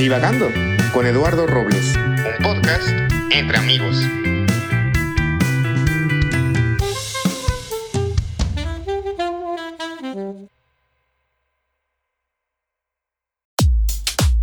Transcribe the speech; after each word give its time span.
Divagando 0.00 0.48
con 0.94 1.04
Eduardo 1.04 1.46
Robles, 1.46 1.94
un 1.94 2.42
podcast 2.42 2.88
entre 3.32 3.58
amigos. 3.58 3.98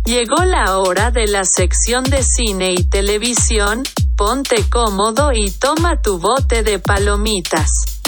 Llegó 0.04 0.44
la 0.44 0.78
hora 0.78 1.10
de 1.10 1.26
la 1.26 1.42
sección 1.42 2.04
de 2.04 2.22
cine 2.22 2.74
y 2.74 2.84
televisión, 2.84 3.82
ponte 4.16 4.58
cómodo 4.70 5.32
y 5.32 5.50
toma 5.50 6.00
tu 6.00 6.20
bote 6.20 6.62
de 6.62 6.78
palomitas. 6.78 8.00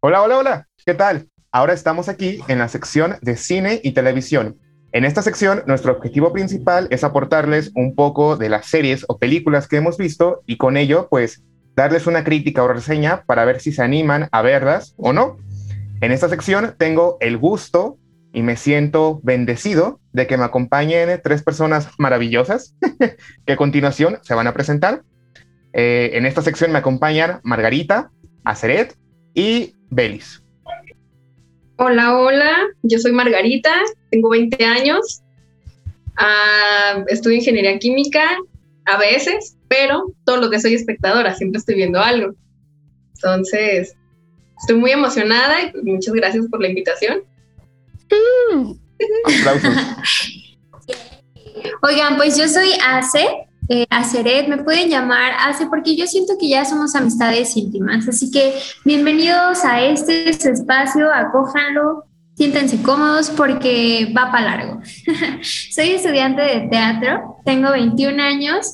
Hola, 0.00 0.20
hola, 0.20 0.38
hola, 0.38 0.68
¿qué 0.84 0.94
tal? 0.94 1.28
Ahora 1.52 1.74
estamos 1.74 2.08
aquí 2.08 2.40
en 2.48 2.58
la 2.58 2.66
sección 2.66 3.18
de 3.22 3.36
cine 3.36 3.80
y 3.84 3.92
televisión. 3.92 4.58
En 4.94 5.04
esta 5.04 5.22
sección, 5.22 5.64
nuestro 5.66 5.90
objetivo 5.90 6.32
principal 6.32 6.86
es 6.92 7.02
aportarles 7.02 7.72
un 7.74 7.96
poco 7.96 8.36
de 8.36 8.48
las 8.48 8.66
series 8.66 9.04
o 9.08 9.18
películas 9.18 9.66
que 9.66 9.74
hemos 9.74 9.98
visto 9.98 10.44
y 10.46 10.56
con 10.56 10.76
ello, 10.76 11.08
pues, 11.10 11.42
darles 11.74 12.06
una 12.06 12.22
crítica 12.22 12.62
o 12.62 12.68
reseña 12.68 13.24
para 13.24 13.44
ver 13.44 13.60
si 13.60 13.72
se 13.72 13.82
animan 13.82 14.28
a 14.30 14.40
verlas 14.42 14.94
o 14.96 15.12
no. 15.12 15.36
En 16.00 16.12
esta 16.12 16.28
sección 16.28 16.76
tengo 16.78 17.16
el 17.18 17.38
gusto 17.38 17.98
y 18.32 18.42
me 18.42 18.54
siento 18.54 19.18
bendecido 19.24 19.98
de 20.12 20.28
que 20.28 20.36
me 20.36 20.44
acompañen 20.44 21.20
tres 21.24 21.42
personas 21.42 21.88
maravillosas 21.98 22.76
que 23.46 23.52
a 23.52 23.56
continuación 23.56 24.20
se 24.22 24.34
van 24.34 24.46
a 24.46 24.54
presentar. 24.54 25.02
Eh, 25.72 26.12
en 26.14 26.24
esta 26.24 26.40
sección 26.40 26.70
me 26.70 26.78
acompañan 26.78 27.40
Margarita, 27.42 28.12
Aceret 28.44 28.94
y 29.34 29.74
Belis. 29.90 30.43
Hola, 31.76 32.16
hola, 32.16 32.68
yo 32.84 33.00
soy 33.00 33.10
Margarita, 33.10 33.72
tengo 34.10 34.28
20 34.28 34.64
años, 34.64 35.22
uh, 36.20 37.02
estudio 37.08 37.38
ingeniería 37.38 37.76
química 37.80 38.22
a 38.84 38.96
veces, 38.96 39.56
pero 39.66 40.12
todo 40.24 40.36
lo 40.36 40.50
que 40.50 40.60
soy 40.60 40.74
espectadora, 40.74 41.34
siempre 41.34 41.58
estoy 41.58 41.74
viendo 41.74 41.98
algo. 41.98 42.32
Entonces, 43.14 43.96
estoy 44.60 44.76
muy 44.76 44.92
emocionada 44.92 45.62
y 45.62 45.72
muchas 45.90 46.14
gracias 46.14 46.46
por 46.46 46.62
la 46.62 46.68
invitación. 46.68 47.24
Oigan, 51.82 52.16
pues 52.16 52.38
yo 52.38 52.46
soy 52.46 52.68
Ace, 52.86 53.48
eh, 53.68 53.86
Aceret, 53.90 54.48
me 54.48 54.62
pueden 54.62 54.88
llamar 54.88 55.32
Ace 55.46 55.66
porque 55.66 55.96
yo 55.96 56.06
siento 56.06 56.34
que 56.38 56.48
ya 56.48 56.64
somos 56.64 56.94
amistades 56.94 57.56
íntimas, 57.56 58.06
así 58.08 58.30
que 58.30 58.54
bienvenidos 58.84 59.64
a 59.64 59.82
este 59.82 60.28
espacio, 60.28 61.12
acójanlo, 61.12 62.04
siéntense 62.36 62.82
cómodos 62.82 63.30
porque 63.30 64.12
va 64.16 64.30
para 64.30 64.56
largo. 64.56 64.80
Soy 65.70 65.90
estudiante 65.90 66.42
de 66.42 66.68
teatro, 66.68 67.36
tengo 67.44 67.70
21 67.70 68.22
años 68.22 68.66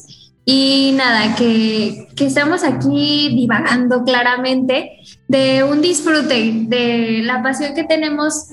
y 0.44 0.92
nada, 0.96 1.36
que, 1.36 2.08
que 2.16 2.26
estamos 2.26 2.64
aquí 2.64 3.34
divagando 3.36 4.02
claramente 4.02 4.98
de 5.28 5.62
un 5.62 5.80
disfrute, 5.80 6.52
de 6.66 7.20
la 7.22 7.42
pasión 7.42 7.74
que 7.74 7.84
tenemos 7.84 8.48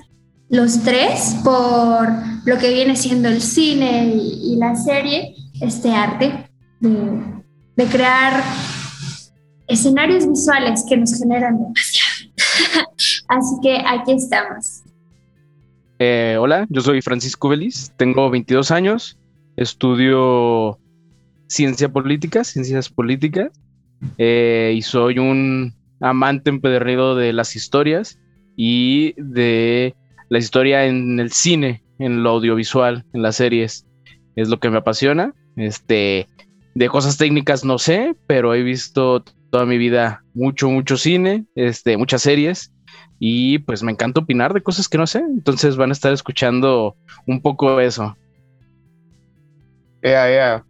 los 0.50 0.84
tres 0.84 1.36
por 1.44 2.08
lo 2.46 2.58
que 2.58 2.74
viene 2.74 2.96
siendo 2.96 3.28
el 3.28 3.42
cine 3.42 4.14
y, 4.16 4.56
la 4.58 4.76
serie, 4.76 5.36
este 5.62 5.92
arte 5.92 6.50
de, 6.80 7.86
crear 7.92 8.44
escenarios 9.68 10.28
visuales 10.28 10.84
que 10.88 10.98
nos 10.98 11.18
generan 11.18 11.58
demasiado. 11.58 12.88
Así 13.28 13.56
que 13.62 13.78
aquí 13.86 14.14
estamos. 14.14 14.84
Eh, 16.00 16.38
hola, 16.40 16.66
yo 16.70 16.82
soy 16.82 17.02
Francisco 17.02 17.50
Belis, 17.50 17.92
tengo 17.98 18.30
22 18.30 18.72
años, 18.72 19.18
estudio 19.56 20.80
ciencia 21.48 21.90
política, 21.90 22.44
ciencias 22.44 22.90
políticas, 22.90 23.50
eh, 24.18 24.74
y 24.76 24.82
soy 24.84 25.18
un 25.18 25.74
amante 26.00 26.52
empedernido 26.52 27.16
de 27.16 27.34
las 27.34 27.56
historias 27.56 28.20
y 28.56 29.14
de 29.18 29.96
la 30.30 30.38
historia 30.38 30.86
en 30.86 31.20
el 31.20 31.32
cine, 31.32 31.84
en 31.98 32.22
lo 32.22 32.32
audiovisual, 32.32 33.06
en 33.14 33.22
las 33.24 33.38
series, 33.38 33.88
es 34.36 34.50
lo 34.50 34.60
que 34.60 34.70
me 34.70 34.78
apasiona. 34.78 35.34
Este, 35.58 36.28
de 36.76 36.90
cosas 36.90 37.18
técnicas 37.18 37.66
no 37.66 37.78
sé, 37.78 38.16
pero 38.28 38.54
he 38.54 38.64
visto 38.64 39.24
toda 39.50 39.66
mi 39.66 39.78
vida 39.78 40.24
mucho, 40.34 40.70
mucho 40.70 40.96
cine, 40.96 41.46
este, 41.56 41.98
muchas 41.98 42.22
series 42.22 42.72
y 43.20 43.60
pues 43.60 43.84
me 43.84 43.92
encanta 43.92 44.22
opinar 44.22 44.54
de 44.54 44.62
cosas 44.62 44.88
que 44.88 44.98
no 44.98 45.08
sé, 45.08 45.20
entonces 45.20 45.76
van 45.76 45.90
a 45.90 45.94
estar 45.94 46.14
escuchando 46.14 46.96
un 47.26 47.42
poco 47.42 47.80
eso. 47.82 48.16
Ea, 50.02 50.32
ea. 50.32 50.66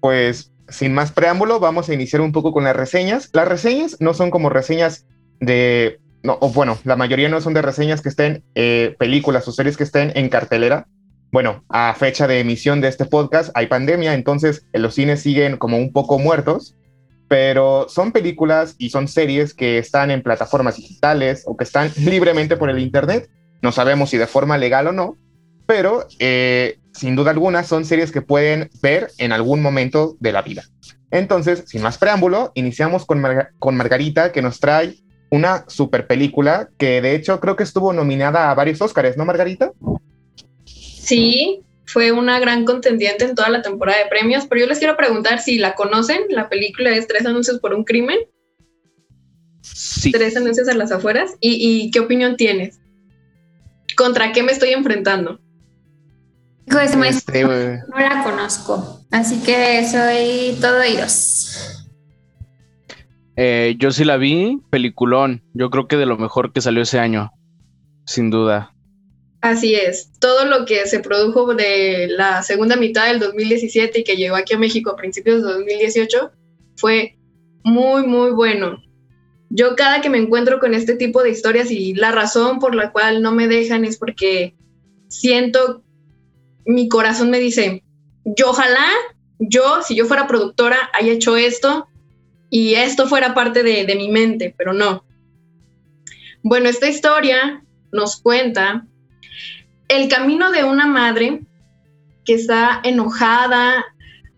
Pues 0.00 0.52
sin 0.68 0.94
más 0.94 1.12
preámbulo, 1.12 1.60
vamos 1.60 1.88
a 1.88 1.94
iniciar 1.94 2.22
un 2.22 2.32
poco 2.32 2.52
con 2.52 2.64
las 2.64 2.76
reseñas. 2.76 3.28
Las 3.32 3.48
reseñas 3.48 3.96
no 4.00 4.14
son 4.14 4.30
como 4.30 4.48
reseñas 4.48 5.06
de 5.40 6.00
no, 6.22 6.38
o 6.40 6.50
bueno, 6.50 6.78
la 6.84 6.96
mayoría 6.96 7.28
no 7.28 7.40
son 7.40 7.54
de 7.54 7.62
reseñas 7.62 8.02
que 8.02 8.08
estén, 8.08 8.42
eh, 8.54 8.96
películas 8.98 9.46
o 9.46 9.52
series 9.52 9.76
que 9.76 9.84
estén 9.84 10.12
en 10.14 10.28
cartelera. 10.28 10.88
Bueno, 11.36 11.66
a 11.68 11.92
fecha 11.92 12.26
de 12.26 12.40
emisión 12.40 12.80
de 12.80 12.88
este 12.88 13.04
podcast 13.04 13.50
hay 13.52 13.66
pandemia, 13.66 14.14
entonces 14.14 14.64
los 14.72 14.94
cines 14.94 15.20
siguen 15.20 15.58
como 15.58 15.76
un 15.76 15.92
poco 15.92 16.18
muertos, 16.18 16.74
pero 17.28 17.90
son 17.90 18.10
películas 18.10 18.74
y 18.78 18.88
son 18.88 19.06
series 19.06 19.52
que 19.52 19.76
están 19.76 20.10
en 20.10 20.22
plataformas 20.22 20.76
digitales 20.76 21.42
o 21.44 21.54
que 21.54 21.64
están 21.64 21.90
libremente 21.98 22.56
por 22.56 22.70
el 22.70 22.78
Internet. 22.78 23.28
No 23.60 23.70
sabemos 23.70 24.08
si 24.08 24.16
de 24.16 24.26
forma 24.26 24.56
legal 24.56 24.86
o 24.86 24.92
no, 24.92 25.18
pero 25.66 26.06
eh, 26.20 26.78
sin 26.94 27.16
duda 27.16 27.32
alguna 27.32 27.64
son 27.64 27.84
series 27.84 28.12
que 28.12 28.22
pueden 28.22 28.70
ver 28.80 29.10
en 29.18 29.32
algún 29.32 29.60
momento 29.60 30.16
de 30.20 30.32
la 30.32 30.40
vida. 30.40 30.64
Entonces, 31.10 31.64
sin 31.66 31.82
más 31.82 31.98
preámbulo, 31.98 32.50
iniciamos 32.54 33.04
con, 33.04 33.22
con 33.58 33.76
Margarita, 33.76 34.32
que 34.32 34.40
nos 34.40 34.58
trae 34.58 34.94
una 35.30 35.64
super 35.66 36.06
película 36.06 36.70
que 36.78 37.02
de 37.02 37.14
hecho 37.14 37.40
creo 37.40 37.56
que 37.56 37.64
estuvo 37.64 37.92
nominada 37.92 38.50
a 38.50 38.54
varios 38.54 38.80
Oscars, 38.80 39.18
¿no, 39.18 39.26
Margarita? 39.26 39.72
Sí, 41.06 41.62
fue 41.84 42.10
una 42.10 42.40
gran 42.40 42.64
contendiente 42.64 43.24
en 43.24 43.36
toda 43.36 43.48
la 43.48 43.62
temporada 43.62 44.02
de 44.02 44.10
premios, 44.10 44.44
pero 44.46 44.62
yo 44.62 44.66
les 44.66 44.78
quiero 44.78 44.96
preguntar 44.96 45.38
si 45.38 45.56
la 45.56 45.76
conocen. 45.76 46.22
La 46.30 46.48
película 46.48 46.90
es 46.90 47.06
Tres 47.06 47.24
anuncios 47.24 47.60
por 47.60 47.74
un 47.74 47.84
crimen. 47.84 48.18
Sí. 49.62 50.10
Tres 50.10 50.36
anuncios 50.36 50.68
a 50.68 50.74
las 50.74 50.90
afueras. 50.90 51.36
¿Y, 51.40 51.90
qué 51.92 52.00
opinión 52.00 52.36
tienes? 52.36 52.80
¿Contra 53.96 54.32
qué 54.32 54.42
me 54.42 54.50
estoy 54.50 54.70
enfrentando? 54.70 55.40
Pues, 56.66 56.92
este, 56.96 57.44
no 57.44 58.00
la 58.00 58.24
conozco, 58.24 59.06
así 59.12 59.40
que 59.44 59.86
soy 59.86 60.60
todo 60.60 60.80
oídos. 60.80 61.86
Eh, 63.36 63.76
yo 63.78 63.92
sí 63.92 64.04
la 64.04 64.16
vi, 64.16 64.60
peliculón. 64.70 65.44
Yo 65.54 65.70
creo 65.70 65.86
que 65.86 65.96
de 65.96 66.06
lo 66.06 66.18
mejor 66.18 66.52
que 66.52 66.60
salió 66.60 66.82
ese 66.82 66.98
año, 66.98 67.30
sin 68.04 68.30
duda. 68.30 68.75
Así 69.40 69.74
es. 69.74 70.10
Todo 70.18 70.44
lo 70.44 70.64
que 70.64 70.86
se 70.86 71.00
produjo 71.00 71.54
de 71.54 72.08
la 72.08 72.42
segunda 72.42 72.76
mitad 72.76 73.06
del 73.06 73.20
2017 73.20 74.00
y 74.00 74.04
que 74.04 74.16
llegó 74.16 74.36
aquí 74.36 74.54
a 74.54 74.58
México 74.58 74.90
a 74.90 74.96
principios 74.96 75.42
de 75.42 75.52
2018 75.52 76.32
fue 76.76 77.16
muy, 77.62 78.06
muy 78.06 78.30
bueno. 78.30 78.82
Yo 79.50 79.76
cada 79.76 80.00
que 80.00 80.10
me 80.10 80.18
encuentro 80.18 80.58
con 80.58 80.74
este 80.74 80.94
tipo 80.94 81.22
de 81.22 81.30
historias 81.30 81.70
y 81.70 81.94
la 81.94 82.12
razón 82.12 82.58
por 82.58 82.74
la 82.74 82.92
cual 82.92 83.22
no 83.22 83.32
me 83.32 83.46
dejan 83.46 83.84
es 83.84 83.96
porque 83.96 84.54
siento, 85.08 85.84
mi 86.64 86.88
corazón 86.88 87.30
me 87.30 87.38
dice, 87.38 87.84
yo 88.24 88.50
ojalá, 88.50 88.86
yo, 89.38 89.82
si 89.82 89.94
yo 89.94 90.06
fuera 90.06 90.26
productora, 90.26 90.90
haya 90.94 91.12
hecho 91.12 91.36
esto 91.36 91.86
y 92.50 92.74
esto 92.74 93.06
fuera 93.06 93.34
parte 93.34 93.62
de, 93.62 93.94
mi 93.96 94.08
mente, 94.08 94.54
pero 94.56 94.72
no. 94.72 95.04
Bueno, 96.42 96.68
esta 96.68 96.88
historia 96.88 97.64
nos 97.92 98.20
cuenta 98.20 98.86
el 99.88 100.08
camino 100.08 100.50
de 100.50 100.64
una 100.64 100.86
madre 100.86 101.42
que 102.24 102.34
está 102.34 102.80
enojada, 102.82 103.84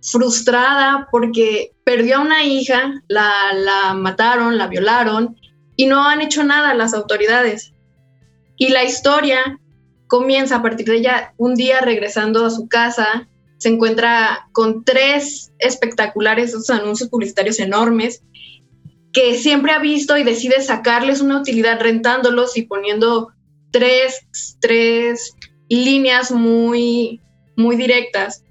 frustrada 0.02 1.08
porque 1.10 1.72
perdió 1.84 2.16
a 2.16 2.20
una 2.20 2.44
hija, 2.44 3.02
la, 3.08 3.52
la, 3.54 3.94
mataron, 3.94 4.58
la 4.58 4.66
violaron 4.66 5.36
y 5.76 5.86
no 5.86 6.06
han 6.06 6.20
hecho 6.20 6.44
nada 6.44 6.74
las 6.74 6.94
autoridades. 6.94 7.72
Y 8.56 8.68
la 8.68 8.84
historia 8.84 9.58
comienza 10.06 10.56
a 10.56 10.62
partir 10.62 10.86
de 10.86 10.96
ella 10.96 11.34
un 11.36 11.54
día 11.54 11.80
regresando 11.80 12.44
a 12.44 12.50
su 12.50 12.68
casa 12.68 13.28
se 13.58 13.68
encuentra 13.68 14.48
con 14.52 14.84
tres 14.84 15.52
espectaculares 15.58 16.50
esos 16.50 16.70
anuncios 16.70 17.10
publicitarios 17.10 17.58
enormes 17.58 18.22
que 19.12 19.36
siempre 19.36 19.72
ha 19.72 19.80
visto 19.80 20.16
y 20.16 20.22
decide 20.22 20.60
sacarles 20.62 21.20
una 21.20 21.40
utilidad 21.40 21.80
rentándolos 21.80 22.56
y 22.56 22.62
poniendo 22.62 23.32
tres, 23.70 24.56
tres 24.60 25.34
líneas 25.69 26.31
muy, 26.31 27.20
muy 27.56 27.76
directas, 27.76 28.44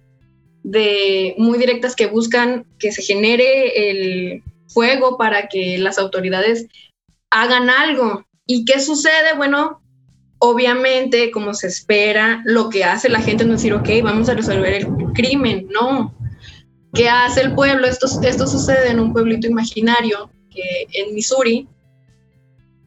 de, 0.63 1.35
muy 1.37 1.57
directas 1.57 1.95
que 1.95 2.07
buscan 2.07 2.65
que 2.79 2.91
se 2.91 3.01
genere 3.01 3.89
el 3.89 4.43
fuego 4.67 5.17
para 5.17 5.47
que 5.47 5.77
las 5.77 5.97
autoridades 5.97 6.67
hagan 7.29 7.69
algo. 7.69 8.25
¿Y 8.45 8.65
qué 8.65 8.79
sucede? 8.79 9.35
Bueno, 9.35 9.81
Obviamente, 10.39 11.31
como 11.31 11.53
se 11.55 11.67
espera, 11.67 12.43
lo 12.45 12.69
que 12.69 12.83
hace 12.83 13.09
la 13.09 13.21
gente 13.21 13.43
no 13.43 13.55
es 13.55 13.61
decir, 13.61 13.73
ok, 13.73 13.89
vamos 14.03 14.29
a 14.29 14.35
resolver 14.35 14.73
el 14.73 14.87
crimen, 15.15 15.67
no. 15.71 16.15
¿Qué 16.93 17.09
hace 17.09 17.41
el 17.41 17.55
pueblo? 17.55 17.87
Esto, 17.87 18.07
esto 18.21 18.45
sucede 18.45 18.91
en 18.91 18.99
un 18.99 19.13
pueblito 19.13 19.47
imaginario 19.47 20.29
que, 20.51 20.87
en 20.93 21.15
Missouri. 21.15 21.67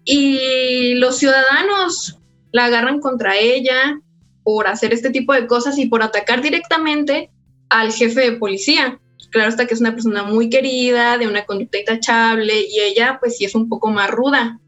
Y 0.04 0.94
los 0.94 1.18
ciudadanos 1.18 2.18
la 2.52 2.66
agarran 2.66 3.00
contra 3.00 3.36
ella 3.36 4.00
por 4.42 4.66
hacer 4.66 4.92
este 4.92 5.10
tipo 5.10 5.32
de 5.32 5.46
cosas 5.46 5.78
y 5.78 5.86
por 5.86 6.02
atacar 6.02 6.42
directamente 6.42 7.30
al 7.68 7.92
jefe 7.92 8.20
de 8.20 8.32
policía. 8.32 9.00
Claro 9.30 9.48
está 9.48 9.66
que 9.66 9.74
es 9.74 9.80
una 9.80 9.92
persona 9.92 10.24
muy 10.24 10.50
querida, 10.50 11.18
de 11.18 11.28
una 11.28 11.44
conducta 11.44 11.78
intachable 11.78 12.62
y 12.68 12.80
ella 12.80 13.18
pues 13.20 13.36
sí 13.36 13.44
es 13.44 13.54
un 13.54 13.68
poco 13.68 13.90
más 13.90 14.10
ruda. 14.10 14.58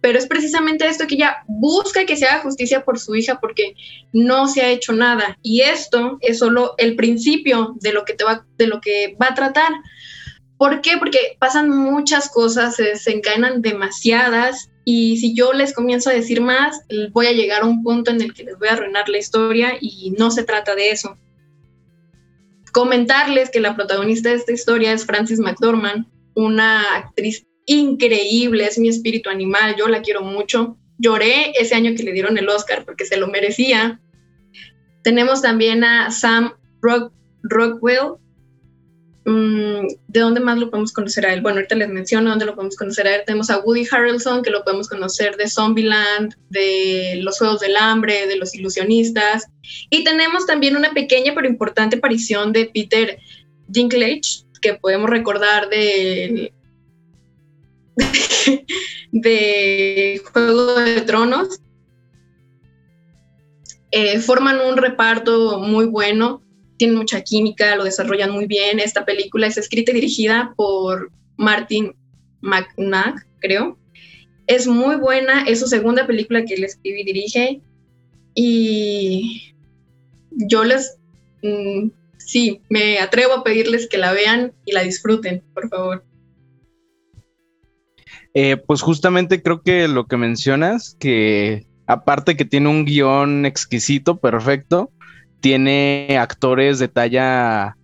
Pero 0.00 0.18
es 0.18 0.26
precisamente 0.26 0.86
esto 0.86 1.06
que 1.06 1.14
ella 1.14 1.44
busca 1.46 2.04
que 2.04 2.16
se 2.16 2.26
haga 2.26 2.42
justicia 2.42 2.84
por 2.84 2.98
su 2.98 3.14
hija 3.14 3.38
porque 3.40 3.74
no 4.12 4.48
se 4.48 4.60
ha 4.62 4.70
hecho 4.70 4.92
nada. 4.92 5.38
Y 5.42 5.60
esto 5.60 6.18
es 6.20 6.40
solo 6.40 6.74
el 6.78 6.96
principio 6.96 7.74
de 7.80 7.92
lo 7.92 8.04
que, 8.04 8.14
te 8.14 8.24
va, 8.24 8.44
de 8.58 8.66
lo 8.66 8.80
que 8.80 9.16
va 9.20 9.28
a 9.28 9.34
tratar. 9.34 9.72
¿Por 10.56 10.80
qué? 10.80 10.96
Porque 10.98 11.36
pasan 11.38 11.70
muchas 11.70 12.28
cosas, 12.28 12.76
se 12.76 12.82
desencadenan 12.82 13.62
demasiadas 13.62 14.71
y 14.84 15.16
si 15.18 15.34
yo 15.34 15.52
les 15.52 15.72
comienzo 15.72 16.10
a 16.10 16.14
decir 16.14 16.40
más, 16.40 16.80
voy 17.12 17.26
a 17.26 17.32
llegar 17.32 17.62
a 17.62 17.66
un 17.66 17.82
punto 17.82 18.10
en 18.10 18.20
el 18.20 18.34
que 18.34 18.44
les 18.44 18.58
voy 18.58 18.68
a 18.68 18.72
arruinar 18.72 19.08
la 19.08 19.18
historia 19.18 19.76
y 19.80 20.12
no 20.18 20.30
se 20.30 20.42
trata 20.42 20.74
de 20.74 20.90
eso. 20.90 21.16
Comentarles 22.72 23.50
que 23.50 23.60
la 23.60 23.76
protagonista 23.76 24.30
de 24.30 24.36
esta 24.36 24.52
historia 24.52 24.92
es 24.92 25.04
Frances 25.04 25.38
McDormand, 25.38 26.06
una 26.34 26.96
actriz 26.96 27.46
increíble, 27.66 28.66
es 28.66 28.78
mi 28.78 28.88
espíritu 28.88 29.30
animal, 29.30 29.76
yo 29.76 29.86
la 29.88 30.02
quiero 30.02 30.22
mucho. 30.22 30.76
Lloré 30.98 31.52
ese 31.58 31.74
año 31.74 31.92
que 31.96 32.02
le 32.02 32.12
dieron 32.12 32.38
el 32.38 32.48
Oscar 32.48 32.84
porque 32.84 33.04
se 33.04 33.16
lo 33.16 33.28
merecía. 33.28 34.00
Tenemos 35.04 35.42
también 35.42 35.84
a 35.84 36.10
Sam 36.10 36.54
Rockwell, 36.80 38.14
¿De 39.24 40.20
dónde 40.20 40.40
más 40.40 40.58
lo 40.58 40.68
podemos 40.68 40.92
conocer 40.92 41.24
a 41.26 41.32
él? 41.32 41.42
Bueno, 41.42 41.58
ahorita 41.58 41.76
les 41.76 41.88
menciono 41.88 42.30
dónde 42.30 42.44
lo 42.44 42.54
podemos 42.54 42.76
conocer 42.76 43.06
a 43.06 43.14
él. 43.14 43.22
Tenemos 43.24 43.50
a 43.50 43.58
Woody 43.60 43.86
Harrelson, 43.90 44.42
que 44.42 44.50
lo 44.50 44.64
podemos 44.64 44.88
conocer 44.88 45.36
de 45.36 45.48
Zombieland, 45.48 46.34
de 46.50 47.20
Los 47.22 47.38
Juegos 47.38 47.60
del 47.60 47.76
Hambre, 47.76 48.26
de 48.26 48.36
Los 48.36 48.54
Ilusionistas. 48.54 49.46
Y 49.90 50.02
tenemos 50.02 50.46
también 50.46 50.76
una 50.76 50.92
pequeña 50.92 51.34
pero 51.34 51.46
importante 51.46 51.96
aparición 51.96 52.52
de 52.52 52.66
Peter 52.66 53.18
Dinklage, 53.68 54.44
que 54.60 54.74
podemos 54.74 55.08
recordar 55.08 55.68
de, 55.68 56.52
de 59.12 60.20
Juego 60.32 60.74
de 60.80 61.00
Tronos. 61.02 61.60
Eh, 63.92 64.18
forman 64.18 64.58
un 64.60 64.76
reparto 64.78 65.60
muy 65.60 65.84
bueno 65.84 66.41
tienen 66.82 66.98
mucha 66.98 67.20
química, 67.20 67.76
lo 67.76 67.84
desarrollan 67.84 68.32
muy 68.32 68.46
bien. 68.46 68.80
Esta 68.80 69.04
película 69.04 69.46
es 69.46 69.56
escrita 69.56 69.92
y 69.92 69.94
dirigida 69.94 70.52
por 70.56 71.12
Martin 71.36 71.94
McNack, 72.40 73.24
creo. 73.38 73.78
Es 74.48 74.66
muy 74.66 74.96
buena, 74.96 75.44
es 75.44 75.60
su 75.60 75.68
segunda 75.68 76.08
película 76.08 76.44
que 76.44 76.54
él 76.54 76.64
escribe 76.64 77.02
y 77.02 77.04
dirige. 77.04 77.60
Y 78.34 79.54
yo 80.32 80.64
les, 80.64 80.98
mm, 81.44 81.90
sí, 82.18 82.60
me 82.68 82.98
atrevo 82.98 83.34
a 83.34 83.44
pedirles 83.44 83.88
que 83.88 83.98
la 83.98 84.12
vean 84.12 84.52
y 84.64 84.72
la 84.72 84.82
disfruten, 84.82 85.40
por 85.54 85.68
favor. 85.68 86.04
Eh, 88.34 88.56
pues 88.56 88.82
justamente 88.82 89.40
creo 89.40 89.62
que 89.62 89.86
lo 89.86 90.08
que 90.08 90.16
mencionas, 90.16 90.96
que 90.98 91.64
aparte 91.86 92.36
que 92.36 92.44
tiene 92.44 92.68
un 92.70 92.84
guion 92.84 93.46
exquisito, 93.46 94.16
perfecto, 94.18 94.90
tiene 95.42 96.16
actores 96.18 96.78
de 96.78 96.88
talla 96.88 97.76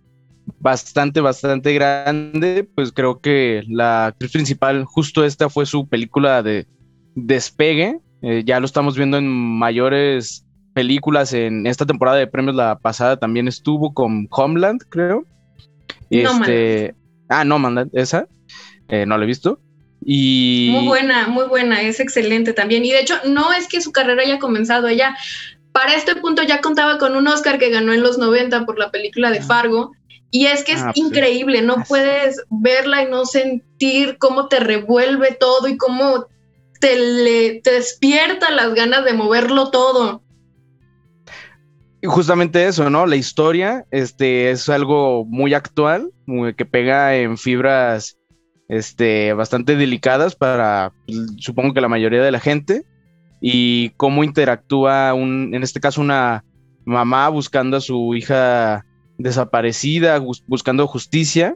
bastante, 0.59 1.19
bastante 1.19 1.73
grande, 1.73 2.67
pues 2.73 2.91
creo 2.91 3.19
que 3.19 3.63
la 3.67 4.07
actriz 4.07 4.31
principal, 4.31 4.85
justo 4.85 5.23
esta 5.23 5.49
fue 5.49 5.65
su 5.65 5.87
película 5.87 6.41
de 6.41 6.65
despegue, 7.15 7.99
eh, 8.21 8.43
ya 8.45 8.59
lo 8.59 8.65
estamos 8.65 8.95
viendo 8.95 9.17
en 9.17 9.27
mayores 9.27 10.45
películas, 10.73 11.33
en 11.33 11.67
esta 11.67 11.85
temporada 11.85 12.17
de 12.17 12.27
premios 12.27 12.55
la 12.55 12.79
pasada 12.79 13.17
también 13.17 13.47
estuvo 13.47 13.93
con 13.93 14.27
Homeland, 14.31 14.81
creo. 14.89 15.25
Este, 16.09 16.95
ah, 17.27 17.43
no, 17.43 17.59
Mandan, 17.59 17.89
esa, 17.93 18.25
eh, 18.87 19.05
no 19.05 19.17
la 19.17 19.25
he 19.25 19.27
visto. 19.27 19.59
Y... 20.01 20.69
Muy 20.71 20.87
buena, 20.87 21.27
muy 21.27 21.47
buena, 21.47 21.81
es 21.81 21.99
excelente 21.99 22.53
también. 22.53 22.85
Y 22.85 22.91
de 22.91 23.01
hecho, 23.01 23.15
no 23.27 23.51
es 23.51 23.67
que 23.67 23.81
su 23.81 23.91
carrera 23.91 24.23
haya 24.23 24.39
comenzado 24.39 24.87
ella, 24.87 25.17
para 25.71 25.95
este 25.95 26.15
punto 26.15 26.43
ya 26.43 26.61
contaba 26.61 26.97
con 26.97 27.15
un 27.15 27.27
Oscar 27.27 27.59
que 27.59 27.69
ganó 27.69 27.93
en 27.93 28.01
los 28.01 28.17
90 28.17 28.65
por 28.65 28.77
la 28.77 28.91
película 28.91 29.31
de 29.31 29.41
Fargo. 29.41 29.91
Y 30.31 30.45
es 30.45 30.63
que 30.63 30.73
es 30.73 30.81
ah, 30.81 30.91
pues 30.93 30.97
increíble, 30.97 31.61
no 31.63 31.83
puedes 31.87 32.43
verla 32.49 33.03
y 33.03 33.09
no 33.09 33.25
sentir 33.25 34.17
cómo 34.19 34.47
te 34.47 34.59
revuelve 34.59 35.35
todo 35.39 35.67
y 35.67 35.75
cómo 35.75 36.27
te, 36.79 36.95
le, 36.95 37.61
despierta 37.63 38.51
las 38.51 38.75
ganas 38.75 39.05
de 39.05 39.13
moverlo 39.13 39.71
todo. 39.71 40.21
Y 42.01 42.07
justamente 42.07 42.67
eso, 42.67 42.89
¿no? 42.89 43.07
La 43.07 43.15
historia 43.15 43.85
este, 43.91 44.51
es 44.51 44.69
algo 44.69 45.25
muy 45.25 45.53
actual, 45.53 46.11
que 46.55 46.65
pega 46.65 47.15
en 47.15 47.37
fibras 47.37 48.17
este, 48.69 49.33
bastante 49.33 49.75
delicadas 49.75 50.35
para, 50.35 50.93
supongo 51.39 51.73
que 51.73 51.81
la 51.81 51.89
mayoría 51.89 52.21
de 52.21 52.31
la 52.31 52.39
gente 52.39 52.85
y 53.41 53.89
cómo 53.91 54.23
interactúa, 54.23 55.13
un, 55.13 55.53
en 55.53 55.63
este 55.63 55.79
caso, 55.79 56.01
una 56.01 56.43
mamá 56.85 57.29
buscando 57.29 57.77
a 57.77 57.81
su 57.81 58.15
hija 58.15 58.85
desaparecida, 59.17 60.21
buscando 60.47 60.87
justicia 60.87 61.55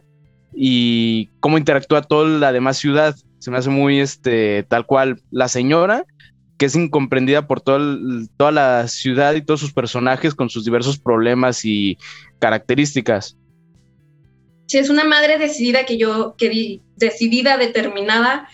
y 0.55 1.29
cómo 1.39 1.57
interactúa 1.57 2.01
toda 2.01 2.27
la 2.27 2.51
demás 2.51 2.77
ciudad. 2.77 3.15
Se 3.39 3.51
me 3.51 3.57
hace 3.57 3.69
muy 3.69 3.99
este, 3.99 4.63
tal 4.63 4.85
cual 4.85 5.21
la 5.31 5.47
señora, 5.47 6.05
que 6.57 6.67
es 6.67 6.75
incomprendida 6.75 7.47
por 7.47 7.61
toda 7.61 8.51
la 8.51 8.87
ciudad 8.87 9.33
y 9.33 9.41
todos 9.41 9.59
sus 9.59 9.73
personajes 9.73 10.35
con 10.35 10.49
sus 10.49 10.63
diversos 10.63 10.99
problemas 10.99 11.65
y 11.65 11.97
características. 12.39 13.37
Sí, 14.67 14.77
es 14.77 14.89
una 14.89 15.03
madre 15.03 15.37
decidida 15.37 15.85
que 15.85 15.97
yo, 15.97 16.35
que 16.37 16.79
decidida, 16.95 17.57
determinada 17.57 18.47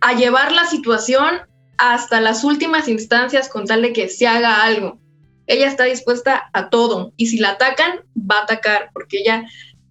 a 0.00 0.14
llevar 0.14 0.50
la 0.52 0.64
situación 0.66 1.42
hasta 1.78 2.20
las 2.20 2.44
últimas 2.44 2.88
instancias 2.88 3.48
con 3.48 3.66
tal 3.66 3.82
de 3.82 3.92
que 3.92 4.08
se 4.08 4.26
haga 4.26 4.62
algo. 4.62 4.98
Ella 5.46 5.66
está 5.66 5.84
dispuesta 5.84 6.50
a 6.52 6.70
todo 6.70 7.12
y 7.16 7.26
si 7.26 7.38
la 7.38 7.50
atacan, 7.50 8.00
va 8.16 8.38
a 8.38 8.42
atacar 8.44 8.90
porque 8.92 9.18
ella 9.18 9.44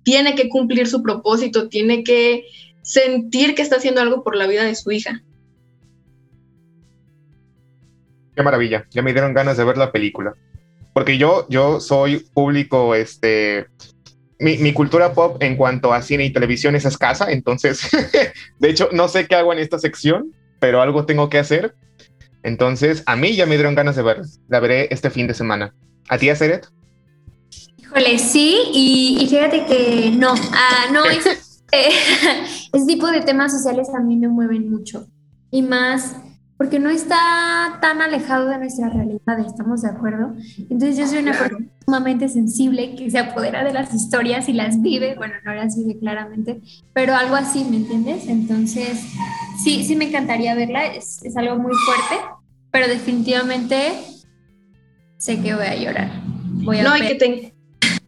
tiene 0.03 0.35
que 0.35 0.50
cumplir 0.50 0.88
su 0.88 1.03
propósito, 1.03 1.69
tiene 1.69 2.03
que 2.03 2.45
sentir 2.81 3.55
que 3.55 3.61
está 3.61 3.75
haciendo 3.75 4.01
algo 4.01 4.23
por 4.23 4.35
la 4.35 4.47
vida 4.47 4.63
de 4.63 4.75
su 4.75 4.91
hija. 4.91 5.21
Qué 8.35 8.43
maravilla, 8.43 8.88
ya 8.91 9.01
me 9.01 9.11
dieron 9.11 9.33
ganas 9.33 9.57
de 9.57 9.65
ver 9.65 9.77
la 9.77 9.91
película. 9.91 10.33
Porque 10.93 11.17
yo, 11.17 11.45
yo 11.50 11.79
soy 11.79 12.19
público, 12.19 12.95
este, 12.95 13.67
mi, 14.39 14.57
mi, 14.57 14.73
cultura 14.73 15.13
pop 15.13 15.41
en 15.41 15.55
cuanto 15.55 15.93
a 15.93 16.01
cine 16.01 16.25
y 16.25 16.33
televisión 16.33 16.75
es 16.75 16.85
escasa, 16.85 17.31
entonces, 17.31 17.89
de 18.59 18.69
hecho, 18.69 18.89
no 18.91 19.07
sé 19.07 19.27
qué 19.27 19.35
hago 19.35 19.53
en 19.53 19.59
esta 19.59 19.79
sección, 19.79 20.33
pero 20.61 20.81
algo 20.81 21.05
tengo 21.05 21.27
que 21.27 21.39
hacer. 21.39 21.75
Entonces, 22.43 23.03
a 23.07 23.15
mí 23.15 23.35
ya 23.35 23.45
me 23.45 23.55
dieron 23.55 23.75
ganas 23.75 23.95
de 23.95 24.03
ver. 24.03 24.21
La 24.47 24.59
veré 24.59 24.87
este 24.91 25.09
fin 25.09 25.27
de 25.27 25.33
semana. 25.33 25.73
¿A 26.07 26.17
ti, 26.17 26.29
Aceret? 26.29 26.67
Híjole, 27.77 28.19
sí, 28.19 28.57
y, 28.71 29.27
fíjate 29.27 29.65
que 29.65 30.11
no, 30.11 30.33
ah, 30.53 30.85
no, 30.93 31.03
es, 31.09 31.25
eh, 31.71 31.89
ese 32.73 32.85
tipo 32.85 33.07
de 33.07 33.21
temas 33.21 33.51
sociales 33.51 33.89
a 33.93 33.99
mí 33.99 34.15
me 34.15 34.27
mueven 34.27 34.69
mucho. 34.69 35.07
Y 35.49 35.63
más 35.63 36.15
porque 36.61 36.77
no 36.77 36.91
está 36.91 37.79
tan 37.81 38.03
alejado 38.03 38.47
de 38.47 38.59
nuestra 38.59 38.87
realidad, 38.87 39.39
¿estamos 39.39 39.81
de 39.81 39.89
acuerdo? 39.89 40.35
Entonces 40.69 40.95
yo 40.95 41.07
soy 41.07 41.17
una 41.17 41.31
persona 41.31 41.65
sumamente 41.83 42.29
sensible 42.29 42.95
que 42.95 43.09
se 43.09 43.17
apodera 43.17 43.63
de 43.63 43.73
las 43.73 43.91
historias 43.95 44.47
y 44.47 44.53
las 44.53 44.79
vive, 44.79 45.15
bueno, 45.15 45.33
no 45.43 45.55
las 45.55 45.75
vive 45.75 45.97
claramente, 45.97 46.61
pero 46.93 47.15
algo 47.15 47.33
así, 47.33 47.63
¿me 47.63 47.77
entiendes? 47.77 48.27
Entonces, 48.27 49.01
sí, 49.63 49.83
sí 49.83 49.95
me 49.95 50.09
encantaría 50.09 50.53
verla, 50.53 50.85
es, 50.85 51.23
es 51.23 51.35
algo 51.35 51.55
muy 51.55 51.73
fuerte, 51.73 52.23
pero 52.69 52.87
definitivamente 52.87 53.93
sé 55.17 55.41
que 55.41 55.55
voy 55.55 55.65
a 55.65 55.75
llorar. 55.75 56.11
Voy 56.63 56.77
a 56.77 56.83
no, 56.83 56.95
y 56.95 57.07
que, 57.07 57.15
te, 57.15 57.55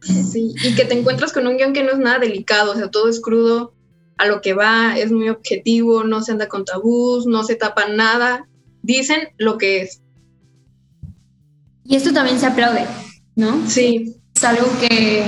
sí, 0.00 0.54
y 0.62 0.76
que 0.76 0.84
te 0.84 0.96
encuentras 0.96 1.32
con 1.32 1.48
un 1.48 1.56
guion 1.56 1.72
que 1.72 1.82
no 1.82 1.90
es 1.90 1.98
nada 1.98 2.20
delicado, 2.20 2.70
o 2.70 2.76
sea, 2.76 2.88
todo 2.88 3.08
es 3.08 3.20
crudo, 3.20 3.73
a 4.16 4.26
lo 4.26 4.40
que 4.40 4.54
va, 4.54 4.96
es 4.96 5.12
muy 5.12 5.28
objetivo, 5.28 6.04
no 6.04 6.22
se 6.22 6.32
anda 6.32 6.48
con 6.48 6.64
tabús, 6.64 7.26
no 7.26 7.42
se 7.44 7.56
tapa 7.56 7.88
nada, 7.88 8.46
dicen 8.82 9.28
lo 9.38 9.58
que 9.58 9.82
es. 9.82 10.00
Y 11.84 11.96
esto 11.96 12.12
también 12.12 12.38
se 12.38 12.46
aplaude, 12.46 12.86
¿no? 13.36 13.68
Sí. 13.68 14.16
Es 14.34 14.44
algo 14.44 14.66
que 14.80 15.24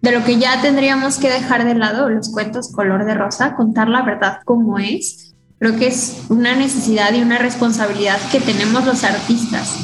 de 0.00 0.12
lo 0.12 0.24
que 0.24 0.38
ya 0.38 0.60
tendríamos 0.62 1.18
que 1.18 1.28
dejar 1.28 1.64
de 1.64 1.74
lado 1.74 2.08
los 2.08 2.30
cuentos 2.30 2.72
color 2.72 3.04
de 3.04 3.14
rosa, 3.14 3.54
contar 3.54 3.88
la 3.88 4.02
verdad 4.02 4.40
como 4.44 4.78
es. 4.78 5.34
Creo 5.58 5.76
que 5.76 5.88
es 5.88 6.24
una 6.30 6.56
necesidad 6.56 7.12
y 7.12 7.20
una 7.20 7.38
responsabilidad 7.38 8.18
que 8.32 8.40
tenemos 8.40 8.86
los 8.86 9.04
artistas. 9.04 9.76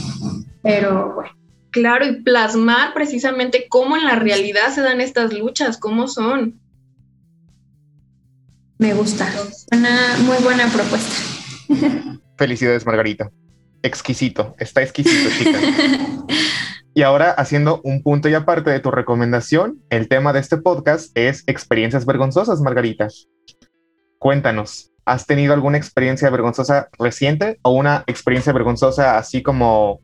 Pero 0.63 1.15
bueno. 1.15 1.31
Claro, 1.71 2.07
y 2.07 2.23
plasmar 2.23 2.95
precisamente 2.95 3.67
cómo 3.69 3.99
en 3.99 4.05
la 4.05 4.17
realidad 4.17 4.73
se 4.75 4.81
dan 4.81 5.03
estas 5.03 5.35
luchas, 5.35 5.77
cómo 5.77 6.09
son. 6.09 6.59
Me 8.79 8.95
gusta. 8.95 9.27
Una 9.73 10.17
muy 10.21 10.37
buena 10.43 10.67
propuesta. 10.69 11.13
Felicidades, 12.37 12.85
Margarita. 12.87 13.31
Exquisito, 13.83 14.55
está 14.59 14.83
exquisito, 14.83 15.31
chica. 15.39 15.59
Y 16.95 17.03
ahora, 17.03 17.31
haciendo 17.31 17.81
un 17.85 18.03
punto 18.03 18.29
y 18.29 18.35
aparte 18.35 18.71
de 18.71 18.81
tu 18.81 18.91
recomendación, 18.91 19.83
el 19.91 20.09
tema 20.09 20.33
de 20.33 20.41
este 20.41 20.57
podcast 20.57 21.11
es 21.17 21.43
experiencias 21.47 22.07
vergonzosas, 22.07 22.61
Margarita. 22.61 23.09
Cuéntanos, 24.19 24.93
¿has 25.05 25.27
tenido 25.27 25.53
alguna 25.55 25.77
experiencia 25.77 26.31
vergonzosa 26.31 26.89
reciente 26.99 27.59
o 27.63 27.73
una 27.73 28.03
experiencia 28.07 28.53
vergonzosa 28.53 29.19
así 29.19 29.43
como... 29.43 30.01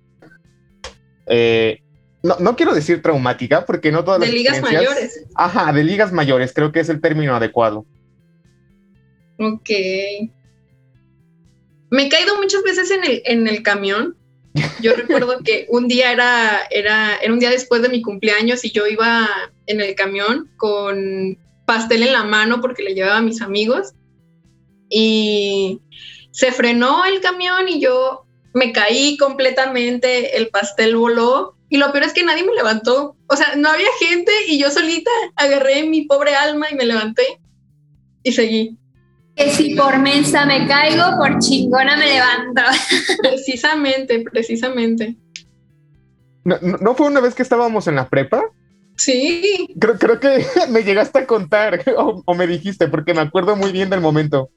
eh, 1.27 1.79
no, 2.23 2.37
no 2.39 2.57
quiero 2.57 2.75
decir 2.75 3.03
traumática 3.03 3.65
porque 3.65 3.91
no 3.91 4.05
todas 4.05 4.21
De 4.21 4.27
las 4.27 4.35
ligas 4.35 4.59
experiencias- 4.59 4.91
mayores. 4.95 5.27
Ajá, 5.35 5.73
de 5.73 5.85
ligas 5.85 6.13
mayores, 6.13 6.53
creo 6.55 6.73
que 6.73 6.81
es 6.81 6.89
el 6.89 7.01
término 7.01 7.35
adecuado. 7.35 7.85
Ok. 9.39 9.71
Me 11.91 12.05
he 12.05 12.09
caído 12.09 12.37
muchas 12.37 12.63
veces 12.63 12.91
en 12.91 13.05
el, 13.05 13.23
en 13.25 13.47
el 13.49 13.63
camión. 13.63 14.17
Yo 14.81 14.95
recuerdo 14.97 15.39
que 15.45 15.67
un 15.69 15.89
día 15.89 16.13
era, 16.13 16.63
era, 16.71 17.17
era 17.19 17.33
un 17.33 17.39
día 17.39 17.51
después 17.51 17.83
de 17.83 17.89
mi 17.89 18.03
cumpleaños 18.03 18.65
y 18.65 18.71
yo 18.71 18.87
iba 18.87 19.29
en 19.67 19.81
el 19.81 19.95
camión 19.95 20.51
con 20.57 21.39
pastel 21.67 22.03
en 22.03 22.13
la 22.13 22.25
mano 22.25 22.61
porque 22.61 22.83
le 22.83 22.95
llevaba 22.95 23.19
a 23.19 23.23
mis 23.23 23.43
amigos. 23.43 23.93
Y 24.89 25.81
se 26.31 26.53
frenó 26.53 27.05
el 27.05 27.21
camión 27.21 27.69
y 27.69 27.81
yo 27.81 28.27
me 28.55 28.73
caí 28.73 29.17
completamente, 29.17 30.37
el 30.37 30.49
pastel 30.49 30.97
voló. 30.97 31.57
Y 31.69 31.79
lo 31.79 31.91
peor 31.91 32.05
es 32.05 32.13
que 32.13 32.25
nadie 32.25 32.45
me 32.45 32.55
levantó. 32.55 33.17
O 33.29 33.37
sea, 33.37 33.57
no 33.57 33.71
había 33.71 33.89
gente 33.99 34.33
y 34.47 34.59
yo 34.59 34.71
solita 34.71 35.11
agarré 35.37 35.85
mi 35.85 36.03
pobre 36.03 36.35
alma 36.35 36.67
y 36.71 36.75
me 36.75 36.85
levanté 36.85 37.41
y 38.23 38.33
seguí. 38.33 38.79
Que 39.37 39.51
si 39.51 39.75
por 39.75 39.99
mensa 39.99 40.45
me 40.47 40.67
caigo, 40.67 41.03
por 41.19 41.39
chingona 41.39 41.97
me 41.97 42.07
levanto. 42.07 42.63
Precisamente, 43.23 44.21
precisamente. 44.21 45.17
¿No, 46.45 46.59
no- 46.61 46.95
fue 46.95 47.07
una 47.07 47.21
vez 47.21 47.35
que 47.35 47.43
estábamos 47.43 47.87
en 47.87 47.95
la 47.97 48.09
prepa? 48.09 48.43
Sí, 48.97 49.69
Creo, 49.81 49.99
creo 49.99 50.21
que 50.21 50.45
me 50.71 50.83
llegaste 50.83 51.21
a 51.21 51.27
contar 51.27 51.83
o, 51.97 52.23
o 52.27 52.35
me 52.35 52.47
dijiste, 52.47 52.89
porque 52.89 53.15
me 53.15 53.21
acuerdo 53.23 53.57
muy 53.57 53.73
bien 53.73 53.91
del 53.91 54.01
momento. 54.01 54.51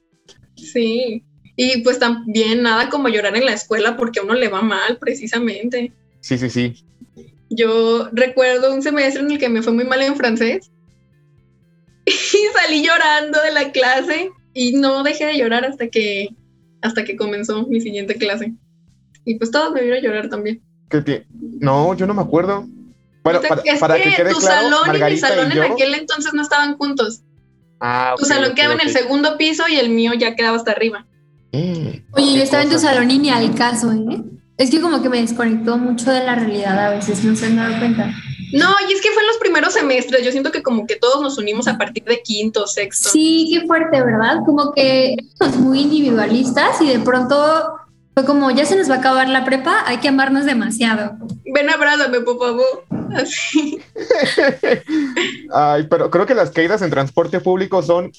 sí. 0.56 1.24
Y 1.58 1.84
pues 1.84 2.00
también 2.00 2.64
nada 2.64 2.90
como 2.90 3.08
llorar 3.08 3.38
en 3.38 3.46
la 3.46 3.54
escuela 3.54 3.96
porque 3.96 4.20
a 4.20 4.24
uno 4.24 4.34
le 4.34 4.50
va 4.50 4.62
mal, 4.62 4.98
precisamente. 5.00 5.94
Sí, 6.20 6.38
sí, 6.38 6.50
sí. 6.50 6.86
Yo 7.50 8.10
recuerdo 8.12 8.74
un 8.74 8.82
semestre 8.82 9.22
en 9.22 9.32
el 9.32 9.38
que 9.40 9.48
me 9.48 9.62
fue 9.62 9.72
muy 9.72 9.86
mal 9.86 10.02
en 10.02 10.18
francés 10.18 10.70
y 12.06 12.12
salí 12.54 12.86
llorando 12.86 13.42
de 13.42 13.52
la 13.54 13.72
clase 13.72 14.32
y 14.56 14.74
no 14.74 15.04
dejé 15.04 15.26
de 15.28 15.38
llorar 15.38 15.66
hasta 15.66 15.88
que 15.90 16.30
hasta 16.82 17.04
que 17.04 17.16
comenzó 17.16 17.68
mi 17.68 17.82
siguiente 17.82 18.16
clase. 18.16 18.54
Y 19.26 19.36
pues 19.36 19.52
todos 19.52 19.72
me 19.74 19.82
vieron 19.82 20.02
llorar 20.04 20.30
también. 20.30 20.62
¿Qué 20.90 21.04
tie- 21.04 21.26
No, 21.60 21.96
yo 21.96 22.08
no 22.08 22.14
me 22.14 22.22
acuerdo. 22.22 22.68
Bueno, 23.24 23.42
para, 23.48 23.62
es 23.66 23.80
para 23.80 23.96
que, 23.98 24.04
que 24.04 24.16
quede 24.18 24.32
tu 24.32 24.40
claro, 24.40 24.70
salón 24.70 24.96
y 24.96 25.04
mi 25.12 25.18
salón 25.18 25.52
y 25.52 25.56
yo... 25.56 25.64
en 25.64 25.72
aquel 25.72 25.94
entonces 25.96 26.32
no 26.34 26.42
estaban 26.44 26.78
juntos. 26.78 27.22
Ah, 27.80 28.14
Tu 28.18 28.26
salón 28.26 28.54
quedaba 28.56 28.76
en 28.76 28.82
el 28.82 28.90
segundo 28.90 29.36
piso 29.38 29.64
y 29.68 29.76
el 29.78 29.90
mío 29.90 30.14
ya 30.14 30.36
quedaba 30.36 30.58
hasta 30.58 30.72
arriba. 30.72 31.06
Eh, 31.52 32.04
Oye, 32.12 32.38
yo 32.38 32.44
estaba 32.44 32.64
en 32.64 32.70
tu 32.70 32.78
salón 32.80 33.10
y 33.12 33.18
ni 33.18 33.30
al 33.30 33.54
caso, 33.56 33.92
¿eh? 33.92 34.22
Es 34.58 34.70
que 34.70 34.80
como 34.80 35.02
que 35.02 35.10
me 35.10 35.20
desconectó 35.22 35.78
mucho 35.78 36.12
de 36.12 36.24
la 36.24 36.36
realidad 36.36 36.78
a 36.80 36.90
veces, 36.92 37.24
no 37.26 37.36
se 37.36 37.48
han 37.48 37.56
dado 37.58 37.78
cuenta. 37.80 38.14
No, 38.56 38.70
y 38.90 38.94
es 38.94 39.02
que 39.02 39.10
fue 39.12 39.22
en 39.22 39.28
los 39.28 39.38
primeros 39.38 39.74
semestres. 39.74 40.24
Yo 40.26 40.32
siento 40.32 40.52
que 40.52 40.64
como 40.64 40.88
que 40.88 40.96
todos 40.96 41.22
nos 41.22 41.38
unimos 41.38 41.68
a 41.68 41.78
partir 41.78 42.04
de 42.06 42.22
quinto, 42.22 42.66
sexto. 42.68 43.10
Sí, 43.10 43.50
qué 43.54 43.68
fuerte, 43.68 44.02
¿verdad? 44.02 44.38
Como 44.46 44.72
que 44.74 45.16
somos 45.38 45.58
muy 45.58 45.82
individualistas 45.82 46.82
y 46.82 46.88
de 46.88 47.00
pronto 47.00 47.76
fue 48.14 48.24
como, 48.26 48.50
ya 48.52 48.66
se 48.66 48.76
nos 48.78 48.90
va 48.90 48.96
a 48.96 49.00
acabar 49.00 49.28
la 49.28 49.44
prepa, 49.44 49.84
hay 49.86 49.98
que 49.98 50.08
amarnos 50.08 50.46
demasiado. 50.46 51.18
Ven, 51.54 51.70
abrázame, 51.70 52.22
por 52.22 52.38
favor. 52.40 52.86
Así. 53.14 53.80
Ay, 55.54 55.88
pero 55.90 56.10
creo 56.10 56.26
que 56.26 56.34
las 56.36 56.52
caídas 56.52 56.82
en 56.82 56.90
transporte 56.90 57.40
público 57.40 57.82
son... 57.84 58.12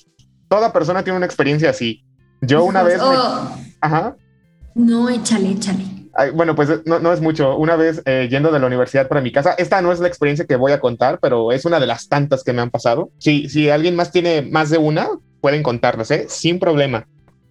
Toda 0.49 0.73
persona 0.73 1.02
tiene 1.02 1.16
una 1.16 1.26
experiencia 1.26 1.71
así. 1.71 2.05
Yo 2.40 2.62
una 2.64 2.83
vez... 2.83 2.99
me- 2.99 3.05
Oh, 3.05 3.57
Ajá. 3.81 4.16
no, 4.75 5.09
échale, 5.09 5.50
échale. 5.50 5.85
Bueno, 6.35 6.54
pues 6.54 6.70
no, 6.87 6.99
no 6.99 7.12
es 7.12 7.20
mucho. 7.20 7.56
Una 7.56 7.76
vez 7.76 8.02
eh, 8.06 8.28
yendo 8.30 8.50
de 8.50 8.58
la 8.58 8.66
universidad 8.66 9.08
para 9.08 9.20
mi 9.20 9.32
casa, 9.32 9.54
esta 9.58 9.82
no 9.82 9.92
es 9.92 10.00
la 10.00 10.08
experiencia 10.08 10.46
que 10.46 10.56
voy 10.56 10.73
a 10.73 10.80
contar, 10.80 11.18
pero 11.20 11.52
es 11.52 11.64
una 11.64 11.78
de 11.78 11.87
las 11.87 12.08
tantas 12.08 12.42
que 12.42 12.52
me 12.52 12.62
han 12.62 12.70
pasado. 12.70 13.11
Si, 13.18 13.49
si 13.49 13.68
alguien 13.68 13.96
más 13.96 14.12
tiene 14.12 14.42
más 14.42 14.70
de 14.70 14.78
una, 14.78 15.08
pueden 15.40 15.62
contarlas, 15.62 16.11
¿eh? 16.11 16.26
Sin 16.28 16.58
problema. 16.58 17.06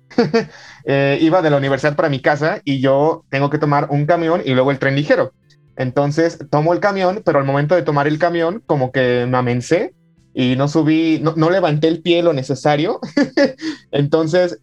Eh, 0.88 1.17
iba 1.19 1.41
de 1.41 1.50
la 1.50 1.57
universidad 1.57 1.95
para 1.95 2.10
mi 2.10 2.19
casa 2.19 2.62
y 2.63 2.79
yo 2.79 3.25
tengo 3.31 3.50
que 3.50 3.57
tomar 3.57 3.88
un 3.89 4.05
camión 4.05 4.43
y 4.45 4.53
luego 4.53 4.69
el 4.69 4.77
tren 4.77 4.95
ligero. 4.95 5.34
Entonces 5.77 6.38
tomo 6.51 6.74
el 6.74 6.79
camión, 6.79 7.24
pero 7.25 7.39
al 7.39 7.45
momento 7.45 7.74
de 7.74 7.81
tomar 7.81 8.07
el 8.07 8.19
camión, 8.19 8.62
como 8.67 8.91
que 8.91 9.25
me 9.27 9.36
amencé 9.36 9.95
y 10.36 10.55
no 10.55 10.67
subí, 10.67 11.19
no, 11.24 11.34
no 11.36 11.50
levanté 11.50 11.88
el 11.88 12.03
pie 12.03 12.22
lo 12.22 12.34
necesario. 12.34 13.00
Entonces 13.91 14.60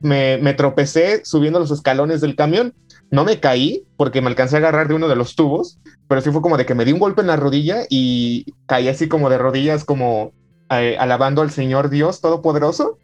me 0.00 0.54
tropecé 0.56 1.22
subiendo 1.26 1.58
los 1.58 1.70
escalones 1.70 2.22
del 2.22 2.36
camión. 2.36 2.72
No 3.14 3.24
me 3.24 3.38
caí 3.38 3.86
porque 3.96 4.20
me 4.20 4.26
alcancé 4.26 4.56
a 4.56 4.58
agarrar 4.58 4.88
de 4.88 4.94
uno 4.94 5.06
de 5.06 5.14
los 5.14 5.36
tubos, 5.36 5.78
pero 6.08 6.20
sí 6.20 6.32
fue 6.32 6.42
como 6.42 6.56
de 6.56 6.66
que 6.66 6.74
me 6.74 6.84
di 6.84 6.90
un 6.90 6.98
golpe 6.98 7.20
en 7.20 7.28
la 7.28 7.36
rodilla 7.36 7.84
y 7.88 8.44
caí 8.66 8.88
así 8.88 9.06
como 9.06 9.30
de 9.30 9.38
rodillas, 9.38 9.84
como 9.84 10.32
eh, 10.68 10.96
alabando 10.98 11.40
al 11.40 11.52
Señor 11.52 11.90
Dios 11.90 12.20
Todopoderoso. 12.20 12.98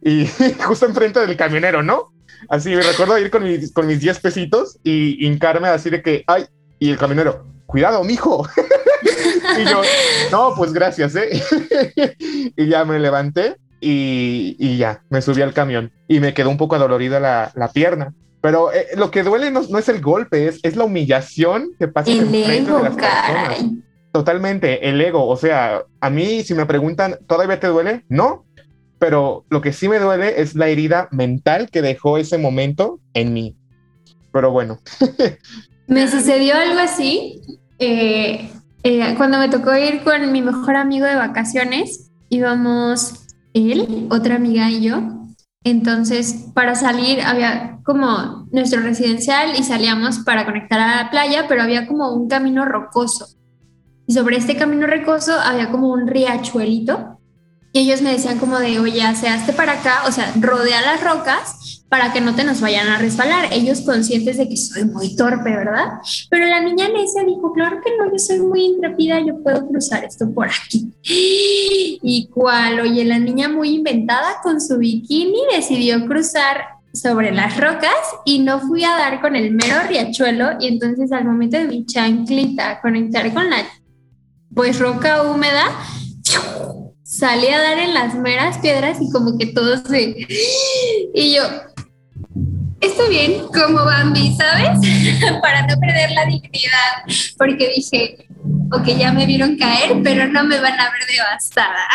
Y 0.00 0.26
justo 0.64 0.86
enfrente 0.86 1.18
del 1.18 1.36
camionero, 1.36 1.82
¿no? 1.82 2.12
Así 2.48 2.70
me 2.70 2.82
recuerdo 2.82 3.18
ir 3.18 3.32
con 3.32 3.42
mis, 3.42 3.72
con 3.72 3.88
mis 3.88 3.98
10 3.98 4.20
pesitos 4.20 4.78
y 4.84 5.26
hincarme 5.26 5.66
así 5.66 5.90
de 5.90 6.02
que, 6.02 6.22
ay, 6.28 6.44
y 6.78 6.90
el 6.90 6.96
camionero, 6.96 7.44
cuidado, 7.66 8.04
mijo. 8.04 8.48
y 9.58 9.64
yo, 9.64 9.82
no, 10.30 10.54
pues 10.56 10.72
gracias, 10.72 11.16
¿eh? 11.16 11.42
y 12.56 12.68
ya 12.68 12.84
me 12.84 13.00
levanté 13.00 13.56
y, 13.80 14.76
ya, 14.78 15.02
me 15.10 15.20
subí 15.20 15.42
al 15.42 15.52
camión 15.52 15.90
y 16.06 16.20
me 16.20 16.32
quedó 16.32 16.48
un 16.48 16.58
poco 16.58 16.76
adolorida 16.76 17.18
la, 17.18 17.50
la 17.56 17.72
pierna. 17.72 18.14
Pero 18.40 18.72
eh, 18.72 18.86
lo 18.96 19.10
que 19.10 19.22
duele 19.22 19.50
no, 19.50 19.62
no 19.68 19.78
es 19.78 19.88
el 19.88 20.00
golpe, 20.00 20.46
es, 20.48 20.60
es 20.62 20.76
la 20.76 20.84
humillación 20.84 21.72
que 21.78 21.88
pasa 21.88 22.10
El 22.10 22.20
enfrente 22.20 22.50
de 22.50 22.58
ego, 22.58 22.78
las 22.78 22.94
personas. 22.94 23.26
caray. 23.26 23.82
Totalmente, 24.12 24.88
el 24.88 25.00
ego. 25.00 25.26
O 25.26 25.36
sea, 25.36 25.82
a 26.00 26.10
mí 26.10 26.42
si 26.42 26.54
me 26.54 26.66
preguntan, 26.66 27.18
¿todavía 27.26 27.60
te 27.60 27.66
duele? 27.66 28.04
No, 28.08 28.44
pero 28.98 29.44
lo 29.50 29.60
que 29.60 29.72
sí 29.72 29.88
me 29.88 29.98
duele 29.98 30.40
es 30.40 30.54
la 30.54 30.68
herida 30.68 31.08
mental 31.10 31.68
que 31.70 31.82
dejó 31.82 32.18
ese 32.18 32.38
momento 32.38 33.00
en 33.14 33.32
mí. 33.32 33.56
Pero 34.32 34.50
bueno, 34.50 34.78
Me 35.88 36.06
sucedió 36.06 36.54
algo 36.54 36.80
así 36.80 37.40
eh, 37.78 38.50
eh, 38.82 39.14
cuando 39.16 39.38
me 39.38 39.48
tocó 39.48 39.74
ir 39.74 40.02
con 40.02 40.30
mi 40.30 40.42
mejor 40.42 40.76
amigo 40.76 41.06
de 41.06 41.14
vacaciones. 41.14 42.10
Íbamos 42.28 43.24
él, 43.54 44.06
otra 44.10 44.34
amiga 44.36 44.70
y 44.70 44.82
yo. 44.82 45.00
Entonces, 45.64 46.46
para 46.54 46.74
salir 46.74 47.20
había 47.20 47.80
como 47.84 48.46
nuestro 48.52 48.80
residencial 48.80 49.58
y 49.58 49.64
salíamos 49.64 50.20
para 50.20 50.44
conectar 50.44 50.80
a 50.80 51.04
la 51.04 51.10
playa, 51.10 51.46
pero 51.48 51.62
había 51.62 51.86
como 51.86 52.12
un 52.12 52.28
camino 52.28 52.64
rocoso. 52.64 53.26
Y 54.06 54.14
sobre 54.14 54.36
este 54.36 54.56
camino 54.56 54.86
rocoso 54.86 55.38
había 55.38 55.70
como 55.70 55.88
un 55.88 56.06
riachuelito. 56.06 57.18
Y 57.72 57.80
ellos 57.80 58.00
me 58.00 58.12
decían 58.12 58.38
como 58.38 58.58
de, 58.58 58.78
oye, 58.78 59.02
hazte 59.02 59.52
para 59.52 59.72
acá, 59.72 60.02
o 60.06 60.12
sea, 60.12 60.32
rodea 60.40 60.80
las 60.80 61.04
rocas 61.04 61.77
para 61.88 62.12
que 62.12 62.20
no 62.20 62.34
te 62.34 62.44
nos 62.44 62.60
vayan 62.60 62.88
a 62.88 62.98
resbalar. 62.98 63.48
Ellos 63.52 63.80
conscientes 63.80 64.36
de 64.36 64.48
que 64.48 64.56
soy 64.56 64.84
muy 64.84 65.16
torpe, 65.16 65.50
¿verdad? 65.50 66.00
Pero 66.30 66.46
la 66.46 66.60
niña 66.60 66.88
necia 66.88 67.24
dijo, 67.24 67.52
claro 67.52 67.80
que 67.84 67.96
no, 67.96 68.10
yo 68.12 68.18
soy 68.18 68.40
muy 68.40 68.64
intrépida, 68.64 69.20
yo 69.20 69.42
puedo 69.42 69.66
cruzar 69.66 70.04
esto 70.04 70.30
por 70.32 70.48
aquí. 70.48 70.92
Y 72.00 72.28
cual, 72.28 72.80
oye, 72.80 73.04
la 73.04 73.18
niña 73.18 73.48
muy 73.48 73.70
inventada 73.70 74.40
con 74.42 74.60
su 74.60 74.78
bikini 74.78 75.40
decidió 75.52 76.06
cruzar 76.06 76.78
sobre 76.92 77.32
las 77.32 77.58
rocas 77.58 77.92
y 78.24 78.38
no 78.38 78.60
fui 78.60 78.84
a 78.84 78.90
dar 78.90 79.20
con 79.20 79.36
el 79.36 79.52
mero 79.52 79.76
riachuelo 79.88 80.52
y 80.60 80.68
entonces 80.68 81.12
al 81.12 81.24
momento 81.24 81.58
de 81.58 81.64
mi 81.64 81.84
chanclita 81.84 82.80
conectar 82.80 83.32
con 83.32 83.50
la 83.50 83.58
pues 84.54 84.78
roca 84.78 85.22
húmeda 85.22 85.64
salí 87.18 87.48
a 87.48 87.58
dar 87.58 87.78
en 87.78 87.94
las 87.94 88.14
meras 88.14 88.58
piedras 88.58 88.98
y 89.00 89.10
como 89.10 89.36
que 89.36 89.46
todos 89.46 89.80
se 89.88 90.14
y 91.14 91.34
yo 91.34 91.42
estoy 92.80 93.08
bien 93.10 93.48
como 93.48 93.84
Bambi, 93.84 94.36
¿sabes? 94.36 94.78
Para 95.42 95.66
no 95.66 95.80
perder 95.80 96.12
la 96.12 96.26
dignidad, 96.26 97.34
porque 97.36 97.72
dije, 97.74 98.28
ok, 98.72 98.86
ya 98.96 99.12
me 99.12 99.26
vieron 99.26 99.56
caer, 99.56 100.00
pero 100.04 100.28
no 100.28 100.44
me 100.44 100.60
van 100.60 100.78
a 100.78 100.92
ver 100.92 101.02
devastada. 101.10 101.88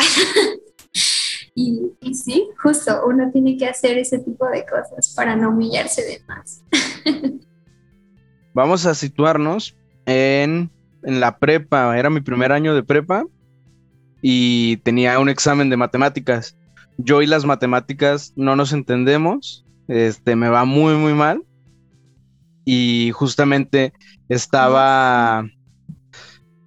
y, 1.55 1.79
y 2.01 2.13
sí, 2.15 2.49
justo, 2.61 3.03
uno 3.07 3.31
tiene 3.31 3.55
que 3.55 3.67
hacer 3.67 3.97
ese 3.97 4.19
tipo 4.19 4.45
de 4.49 4.65
cosas 4.65 5.13
para 5.15 5.37
no 5.37 5.51
humillarse 5.51 6.01
de 6.03 6.21
más. 6.27 6.63
vamos 8.53 8.85
a 8.85 8.93
situarnos 8.93 9.77
en, 10.05 10.69
en 11.03 11.19
la 11.21 11.37
prepa. 11.37 11.97
Era 11.97 12.09
mi 12.09 12.19
primer 12.19 12.51
año 12.51 12.75
de 12.75 12.83
prepa 12.83 13.25
y 14.25 14.77
tenía 14.77 15.19
un 15.19 15.27
examen 15.27 15.69
de 15.69 15.75
matemáticas. 15.75 16.57
Yo 16.97 17.21
y 17.21 17.27
las 17.27 17.43
matemáticas 17.43 18.31
no 18.37 18.55
nos 18.55 18.71
entendemos. 18.71 19.65
Este, 19.89 20.37
me 20.37 20.47
va 20.47 20.63
muy, 20.63 20.95
muy 20.95 21.13
mal. 21.13 21.43
Y 22.63 23.11
justamente 23.13 23.91
estaba, 24.29 25.45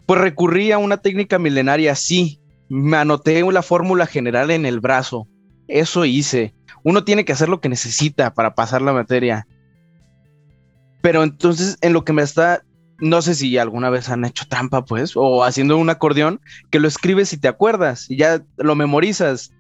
pues 0.05 0.21
recurrí 0.21 0.71
a 0.71 0.77
una 0.77 0.99
técnica 0.99 1.39
milenaria, 1.39 1.95
sí. 1.95 2.43
Me 2.69 2.99
anoté 2.99 3.43
la 3.51 3.63
fórmula 3.63 4.05
general 4.05 4.51
en 4.51 4.67
el 4.67 4.81
brazo. 4.81 5.27
Eso 5.67 6.05
hice. 6.05 6.55
Uno 6.85 7.05
tiene 7.05 7.25
que 7.25 7.33
hacer 7.33 7.49
lo 7.49 7.63
que 7.63 7.71
necesita 7.71 8.35
para 8.35 8.55
pasar 8.55 8.83
la 8.83 8.93
materia. 8.93 9.47
Pero 11.01 11.23
entonces, 11.23 11.79
en 11.81 11.95
lo 11.95 12.05
que 12.05 12.13
me 12.13 12.23
está, 12.23 12.63
no 12.99 13.23
sé 13.23 13.35
si 13.35 13.59
alguna 13.59 13.91
vez 13.91 14.09
han 14.09 14.25
hecho 14.25 14.47
trampa, 14.49 14.85
pues, 14.85 15.13
o 15.17 15.45
haciendo 15.45 15.77
un 15.77 15.91
acordeón, 15.91 16.41
que 16.71 16.81
lo 16.81 16.89
escribes 16.89 17.33
y 17.33 17.39
te 17.39 17.49
acuerdas, 17.49 18.11
y 18.11 18.17
ya 18.17 18.43
lo 18.57 18.75
memorizas. 18.75 19.53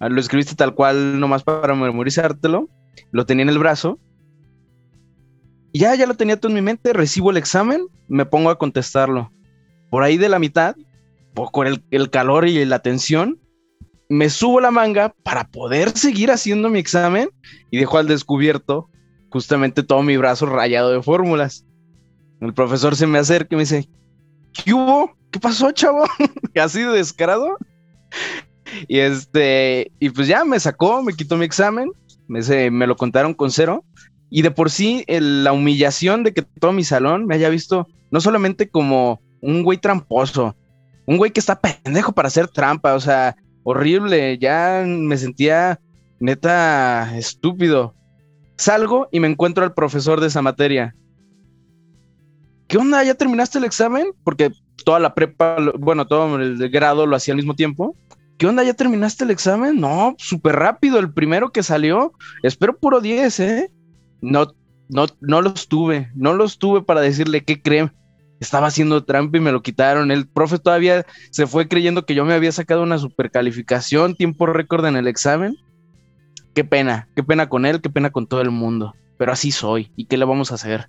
Ah, 0.00 0.08
lo 0.08 0.20
escribiste 0.20 0.54
tal 0.54 0.74
cual, 0.74 1.20
nomás 1.20 1.42
para 1.42 1.74
memorizártelo. 1.74 2.68
Lo 3.12 3.26
tenía 3.26 3.42
en 3.42 3.50
el 3.50 3.58
brazo. 3.58 3.98
Y 5.72 5.80
ya, 5.80 5.94
ya 5.94 6.06
lo 6.06 6.14
tenía 6.14 6.38
todo 6.38 6.50
en 6.50 6.56
mi 6.56 6.62
mente. 6.62 6.92
Recibo 6.92 7.30
el 7.30 7.36
examen, 7.36 7.86
me 8.08 8.24
pongo 8.24 8.50
a 8.50 8.58
contestarlo. 8.58 9.30
Por 9.90 10.02
ahí 10.02 10.16
de 10.16 10.28
la 10.28 10.38
mitad, 10.38 10.74
con 11.52 11.66
el, 11.66 11.84
el 11.90 12.10
calor 12.10 12.48
y 12.48 12.64
la 12.64 12.80
tensión, 12.80 13.38
me 14.08 14.30
subo 14.30 14.60
la 14.60 14.70
manga 14.70 15.14
para 15.22 15.48
poder 15.48 15.90
seguir 15.90 16.30
haciendo 16.30 16.68
mi 16.70 16.78
examen 16.78 17.28
y 17.70 17.78
dejo 17.78 17.98
al 17.98 18.08
descubierto 18.08 18.90
justamente 19.30 19.82
todo 19.82 20.02
mi 20.02 20.16
brazo 20.16 20.46
rayado 20.46 20.90
de 20.90 21.02
fórmulas. 21.02 21.64
El 22.40 22.54
profesor 22.54 22.96
se 22.96 23.06
me 23.06 23.18
acerca 23.18 23.54
y 23.54 23.56
me 23.56 23.62
dice, 23.62 23.88
¿qué 24.52 24.72
hubo? 24.72 25.14
¿Qué 25.30 25.38
pasó, 25.38 25.70
chavo? 25.72 26.04
¿Así 26.60 26.82
de 26.82 26.92
descarado? 26.92 27.56
Y 28.88 28.98
este, 28.98 29.92
y 29.98 30.10
pues 30.10 30.26
ya 30.26 30.44
me 30.44 30.58
sacó, 30.58 31.02
me 31.02 31.12
quitó 31.12 31.36
mi 31.36 31.44
examen, 31.44 31.90
me, 32.28 32.70
me 32.70 32.86
lo 32.86 32.96
contaron 32.96 33.34
con 33.34 33.50
cero. 33.50 33.84
Y 34.30 34.42
de 34.42 34.50
por 34.50 34.70
sí, 34.70 35.04
la 35.08 35.52
humillación 35.52 36.22
de 36.22 36.32
que 36.32 36.42
todo 36.42 36.72
mi 36.72 36.84
salón 36.84 37.26
me 37.26 37.34
haya 37.34 37.48
visto 37.48 37.88
no 38.10 38.20
solamente 38.20 38.68
como 38.68 39.20
un 39.40 39.62
güey 39.62 39.78
tramposo, 39.78 40.56
un 41.06 41.16
güey 41.16 41.32
que 41.32 41.40
está 41.40 41.60
pendejo 41.60 42.12
para 42.12 42.28
hacer 42.28 42.46
trampa, 42.48 42.94
o 42.94 43.00
sea, 43.00 43.36
horrible, 43.64 44.38
ya 44.38 44.84
me 44.86 45.16
sentía 45.16 45.80
neta 46.20 47.16
estúpido. 47.16 47.94
Salgo 48.56 49.08
y 49.10 49.20
me 49.20 49.28
encuentro 49.28 49.64
al 49.64 49.74
profesor 49.74 50.20
de 50.20 50.28
esa 50.28 50.42
materia. 50.42 50.94
¿Qué 52.70 52.78
onda? 52.78 53.02
¿Ya 53.02 53.14
terminaste 53.14 53.58
el 53.58 53.64
examen? 53.64 54.12
Porque 54.22 54.52
toda 54.84 55.00
la 55.00 55.12
prepa, 55.12 55.56
bueno, 55.76 56.06
todo 56.06 56.38
el 56.38 56.70
grado 56.70 57.04
lo 57.04 57.16
hacía 57.16 57.32
al 57.32 57.36
mismo 57.36 57.56
tiempo. 57.56 57.96
¿Qué 58.38 58.46
onda? 58.46 58.62
¿Ya 58.62 58.74
terminaste 58.74 59.24
el 59.24 59.32
examen? 59.32 59.80
No, 59.80 60.14
súper 60.18 60.54
rápido, 60.54 61.00
el 61.00 61.12
primero 61.12 61.50
que 61.50 61.64
salió. 61.64 62.12
Espero 62.44 62.78
puro 62.78 63.00
10, 63.00 63.40
¿eh? 63.40 63.72
No, 64.20 64.54
no, 64.88 65.06
no 65.20 65.42
los 65.42 65.66
tuve, 65.66 66.12
no 66.14 66.32
los 66.32 66.60
tuve 66.60 66.82
para 66.82 67.00
decirle 67.00 67.42
qué 67.42 67.60
creen 67.60 67.90
estaba 68.38 68.68
haciendo 68.68 69.04
trampa 69.04 69.36
y 69.36 69.40
me 69.40 69.50
lo 69.50 69.62
quitaron. 69.62 70.12
El 70.12 70.28
profe 70.28 70.60
todavía 70.60 71.04
se 71.32 71.48
fue 71.48 71.66
creyendo 71.66 72.06
que 72.06 72.14
yo 72.14 72.24
me 72.24 72.34
había 72.34 72.52
sacado 72.52 72.84
una 72.84 72.98
super 72.98 73.32
calificación, 73.32 74.14
tiempo 74.14 74.46
récord 74.46 74.86
en 74.86 74.94
el 74.94 75.08
examen. 75.08 75.56
Qué 76.54 76.62
pena, 76.62 77.08
qué 77.16 77.24
pena 77.24 77.48
con 77.48 77.66
él, 77.66 77.80
qué 77.80 77.90
pena 77.90 78.10
con 78.10 78.28
todo 78.28 78.42
el 78.42 78.52
mundo. 78.52 78.94
Pero 79.18 79.32
así 79.32 79.50
soy. 79.50 79.90
¿Y 79.96 80.06
qué 80.06 80.16
le 80.16 80.24
vamos 80.24 80.52
a 80.52 80.54
hacer? 80.54 80.88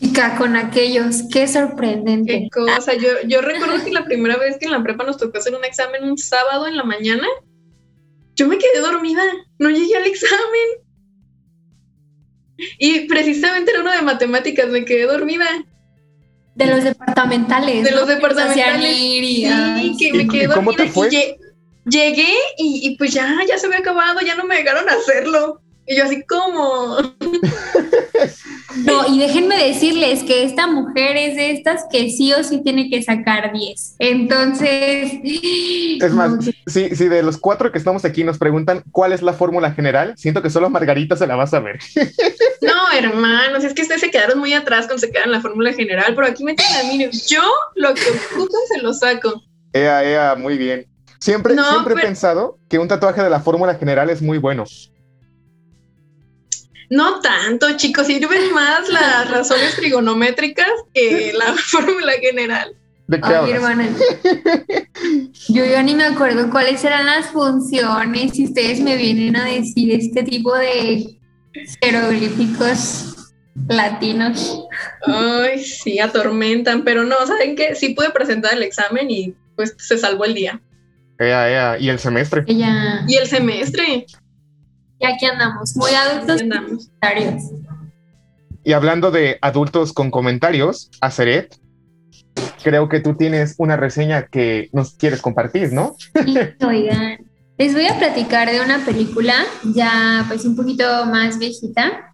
Chica, 0.00 0.36
con 0.36 0.54
aquellos, 0.56 1.24
qué 1.32 1.48
sorprendente. 1.48 2.32
Qué 2.32 2.48
cosa. 2.50 2.94
Yo, 2.94 3.08
yo 3.26 3.40
recuerdo 3.40 3.84
que 3.84 3.90
la 3.90 4.04
primera 4.04 4.36
vez 4.36 4.56
que 4.58 4.66
en 4.66 4.72
la 4.72 4.82
prepa 4.82 5.04
nos 5.04 5.16
tocó 5.16 5.38
hacer 5.38 5.54
un 5.54 5.64
examen 5.64 6.04
un 6.04 6.16
sábado 6.16 6.68
en 6.68 6.76
la 6.76 6.84
mañana, 6.84 7.26
yo 8.36 8.46
me 8.46 8.58
quedé 8.58 8.80
dormida, 8.80 9.22
no 9.58 9.70
llegué 9.70 9.96
al 9.96 10.06
examen. 10.06 10.38
Y 12.78 13.08
precisamente 13.08 13.72
era 13.72 13.80
uno 13.80 13.90
de 13.92 14.02
matemáticas, 14.02 14.68
me 14.68 14.84
quedé 14.84 15.06
dormida. 15.06 15.46
De 16.54 16.66
los 16.66 16.84
departamentales. 16.84 17.84
De 17.84 17.90
los 17.90 18.06
departamentales. 18.06 18.96
Sí, 18.96 19.96
que 19.98 20.12
me 20.12 20.28
quedé 20.28 20.48
¿Cómo 20.48 20.72
te 20.72 20.88
fue? 20.88 21.08
llegué 21.10 22.34
y, 22.58 22.86
y, 22.86 22.96
pues 22.96 23.14
ya, 23.14 23.34
ya 23.48 23.58
se 23.58 23.66
había 23.66 23.78
acabado, 23.78 24.20
ya 24.20 24.34
no 24.36 24.44
me 24.44 24.56
dejaron 24.56 24.88
hacerlo. 24.88 25.60
Y 25.86 25.96
yo 25.96 26.04
así 26.04 26.22
como... 26.24 26.98
No, 28.76 29.06
y 29.06 29.18
déjenme 29.18 29.56
decirles 29.56 30.22
que 30.24 30.44
esta 30.44 30.66
mujer 30.66 31.16
es 31.16 31.36
de 31.36 31.52
estas 31.52 31.86
que 31.90 32.10
sí 32.10 32.32
o 32.32 32.44
sí 32.44 32.62
tiene 32.62 32.90
que 32.90 33.02
sacar 33.02 33.52
10. 33.52 33.96
Entonces... 33.98 35.12
Es 35.22 36.12
más, 36.12 36.44
si, 36.66 36.94
si 36.94 37.08
de 37.08 37.22
los 37.22 37.38
cuatro 37.38 37.72
que 37.72 37.78
estamos 37.78 38.04
aquí 38.04 38.24
nos 38.24 38.38
preguntan 38.38 38.82
cuál 38.92 39.12
es 39.12 39.22
la 39.22 39.32
fórmula 39.32 39.72
general, 39.72 40.14
siento 40.16 40.42
que 40.42 40.50
solo 40.50 40.68
Margarita 40.68 41.16
se 41.16 41.26
la 41.26 41.36
va 41.36 41.44
a 41.44 41.48
saber. 41.48 41.78
No, 42.60 42.90
hermanos, 42.92 43.62
es 43.62 43.72
que 43.72 43.82
ustedes 43.82 44.00
se 44.00 44.10
quedaron 44.10 44.38
muy 44.38 44.52
atrás 44.52 44.86
cuando 44.86 44.98
se 44.98 45.12
quedan 45.12 45.26
en 45.26 45.32
la 45.32 45.40
fórmula 45.40 45.72
general, 45.72 46.12
pero 46.14 46.26
aquí 46.26 46.42
me 46.42 46.54
tienen 46.54 46.76
a 46.76 46.82
mí. 46.88 47.08
Yo 47.28 47.42
lo 47.76 47.94
que 47.94 48.02
ocupo 48.10 48.56
se 48.68 48.82
lo 48.82 48.92
saco. 48.92 49.42
Ea, 49.72 50.04
ea, 50.04 50.34
muy 50.34 50.58
bien. 50.58 50.86
Siempre, 51.20 51.54
siempre 51.54 51.94
he 51.94 51.98
pensado 51.98 52.58
que 52.68 52.78
un 52.78 52.88
tatuaje 52.88 53.22
de 53.22 53.30
la 53.30 53.40
fórmula 53.40 53.74
general 53.76 54.10
es 54.10 54.22
muy 54.22 54.38
bueno. 54.38 54.64
No 56.90 57.20
tanto, 57.20 57.76
chicos, 57.76 58.06
sirven 58.06 58.52
más 58.52 58.88
las 58.88 59.30
razones 59.30 59.76
trigonométricas 59.76 60.70
que 60.94 61.32
la 61.34 61.54
fórmula 61.56 62.12
general. 62.20 62.74
¿De 63.06 63.20
qué 63.20 63.26
Ay, 63.26 63.52
hermana. 63.52 63.88
Yo 65.48 65.64
ya 65.64 65.82
ni 65.82 65.94
me 65.94 66.04
acuerdo 66.04 66.50
cuáles 66.50 66.84
eran 66.84 67.06
las 67.06 67.28
funciones. 67.28 68.32
Si 68.32 68.44
ustedes 68.44 68.80
me 68.80 68.96
vienen 68.96 69.34
a 69.34 69.46
decir 69.46 69.92
este 69.92 70.22
tipo 70.24 70.54
de 70.54 71.18
jeroglíficos 71.80 73.16
latinos. 73.66 74.64
Ay, 75.06 75.58
sí, 75.64 75.98
atormentan, 75.98 76.84
pero 76.84 77.04
no, 77.04 77.26
¿saben 77.26 77.56
qué? 77.56 77.74
Sí 77.74 77.90
pude 77.90 78.10
presentar 78.10 78.54
el 78.54 78.62
examen 78.62 79.10
y 79.10 79.34
pues 79.56 79.74
se 79.78 79.98
salvó 79.98 80.24
el 80.24 80.34
día. 80.34 80.60
Ea, 81.18 81.50
ea. 81.50 81.78
¿Y 81.78 81.88
el 81.88 81.98
semestre? 81.98 82.44
Ella... 82.46 83.04
Y 83.08 83.16
el 83.16 83.26
semestre. 83.26 84.06
Y 84.98 85.06
aquí 85.06 85.26
andamos, 85.26 85.76
muy 85.76 85.92
adultos 85.92 86.42
andamos. 86.42 86.86
comentarios. 86.86 87.42
Y 88.64 88.72
hablando 88.72 89.10
de 89.10 89.38
adultos 89.40 89.92
con 89.92 90.10
comentarios, 90.10 90.90
Aceret, 91.00 91.56
creo 92.62 92.88
que 92.88 93.00
tú 93.00 93.14
tienes 93.14 93.54
una 93.58 93.76
reseña 93.76 94.26
que 94.26 94.68
nos 94.72 94.94
quieres 94.94 95.22
compartir, 95.22 95.72
¿no? 95.72 95.96
Sí, 96.24 96.36
oigan, 96.66 97.18
les 97.56 97.74
voy 97.74 97.86
a 97.86 97.98
platicar 97.98 98.50
de 98.50 98.60
una 98.60 98.84
película 98.84 99.34
ya 99.64 100.24
pues 100.28 100.44
un 100.44 100.56
poquito 100.56 101.06
más 101.06 101.38
viejita. 101.38 102.12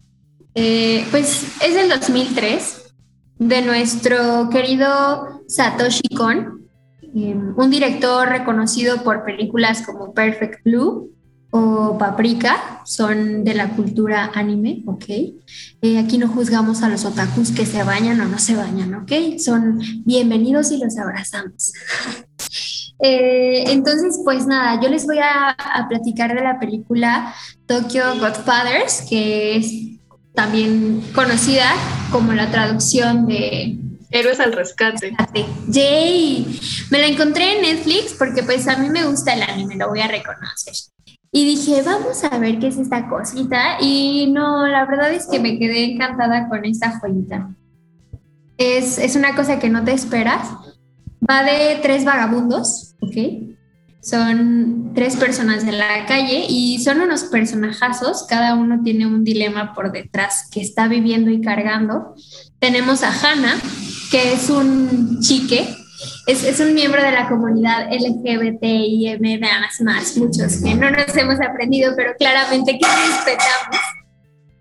Eh, 0.54 1.04
pues 1.10 1.56
es 1.62 1.74
del 1.74 1.88
2003 1.88 2.94
de 3.38 3.62
nuestro 3.62 4.48
querido 4.50 5.42
Satoshi 5.48 6.14
Kon, 6.16 6.68
eh, 7.02 7.34
un 7.56 7.70
director 7.70 8.28
reconocido 8.28 9.02
por 9.02 9.24
películas 9.24 9.82
como 9.82 10.14
Perfect 10.14 10.64
Blue, 10.64 11.10
o 11.56 11.96
paprika 11.96 12.82
son 12.84 13.44
de 13.44 13.54
la 13.54 13.68
cultura 13.76 14.32
anime, 14.34 14.82
¿ok? 14.86 15.04
Eh, 15.82 15.98
aquí 16.00 16.18
no 16.18 16.26
juzgamos 16.26 16.82
a 16.82 16.88
los 16.88 17.04
otakus 17.04 17.52
que 17.52 17.64
se 17.64 17.84
bañan 17.84 18.20
o 18.20 18.24
no 18.24 18.40
se 18.40 18.56
bañan, 18.56 18.92
¿ok? 18.96 19.38
Son 19.38 19.78
bienvenidos 20.04 20.72
y 20.72 20.78
los 20.78 20.98
abrazamos. 20.98 21.72
Eh, 23.00 23.64
entonces, 23.72 24.20
pues 24.24 24.46
nada, 24.46 24.80
yo 24.80 24.88
les 24.88 25.04
voy 25.04 25.18
a, 25.18 25.50
a, 25.50 25.88
platicar 25.88 26.32
de 26.32 26.40
la 26.40 26.60
película 26.60 27.34
Tokyo 27.66 28.04
Godfathers, 28.20 29.02
que 29.10 29.56
es 29.56 29.98
también 30.32 31.02
conocida 31.12 31.72
como 32.12 32.32
la 32.32 32.52
traducción 32.52 33.26
de 33.26 33.76
Héroes 34.10 34.38
al 34.38 34.52
rescate. 34.52 35.12
Yay. 35.66 36.60
Me 36.90 37.00
la 37.00 37.08
encontré 37.08 37.56
en 37.56 37.62
Netflix 37.62 38.14
porque 38.14 38.44
pues 38.44 38.68
a 38.68 38.76
mí 38.76 38.88
me 38.88 39.04
gusta 39.04 39.34
el 39.34 39.42
anime, 39.42 39.74
lo 39.74 39.88
voy 39.88 40.00
a 40.00 40.06
reconocer. 40.06 40.93
Y 41.36 41.44
dije, 41.44 41.82
vamos 41.82 42.22
a 42.22 42.38
ver 42.38 42.60
qué 42.60 42.68
es 42.68 42.76
esta 42.76 43.08
cosita. 43.08 43.78
Y 43.80 44.30
no, 44.32 44.68
la 44.68 44.86
verdad 44.86 45.12
es 45.12 45.26
que 45.26 45.40
me 45.40 45.58
quedé 45.58 45.82
encantada 45.82 46.48
con 46.48 46.64
esta 46.64 47.00
joyita. 47.00 47.50
Es, 48.56 48.98
es 48.98 49.16
una 49.16 49.34
cosa 49.34 49.58
que 49.58 49.68
no 49.68 49.82
te 49.82 49.90
esperas. 49.90 50.48
Va 51.28 51.42
de 51.42 51.80
tres 51.82 52.04
vagabundos, 52.04 52.94
¿ok? 53.00 53.16
Son 54.00 54.92
tres 54.94 55.16
personas 55.16 55.64
en 55.64 55.76
la 55.76 56.06
calle 56.06 56.46
y 56.48 56.78
son 56.84 57.00
unos 57.00 57.24
personajazos. 57.24 58.26
Cada 58.28 58.54
uno 58.54 58.82
tiene 58.84 59.04
un 59.04 59.24
dilema 59.24 59.74
por 59.74 59.90
detrás 59.90 60.48
que 60.52 60.60
está 60.60 60.86
viviendo 60.86 61.32
y 61.32 61.40
cargando. 61.40 62.14
Tenemos 62.60 63.02
a 63.02 63.10
Hannah, 63.10 63.56
que 64.12 64.34
es 64.34 64.50
un 64.50 65.18
chique 65.18 65.66
es, 66.26 66.44
es, 66.44 66.60
un 66.60 66.74
miembro 66.74 67.02
de 67.02 67.12
la 67.12 67.28
comunidad 67.28 67.88
LGBTI, 67.92 69.18
más, 69.82 70.16
muchos 70.16 70.62
que 70.62 70.74
no 70.74 70.90
nos 70.90 71.16
hemos 71.16 71.40
aprendido, 71.40 71.92
pero 71.96 72.14
claramente 72.18 72.78
que 72.78 72.86
respetamos. 72.86 73.76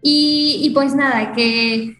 Y, 0.01 0.59
y, 0.63 0.69
pues 0.71 0.93
nada, 0.95 1.33
que 1.33 1.97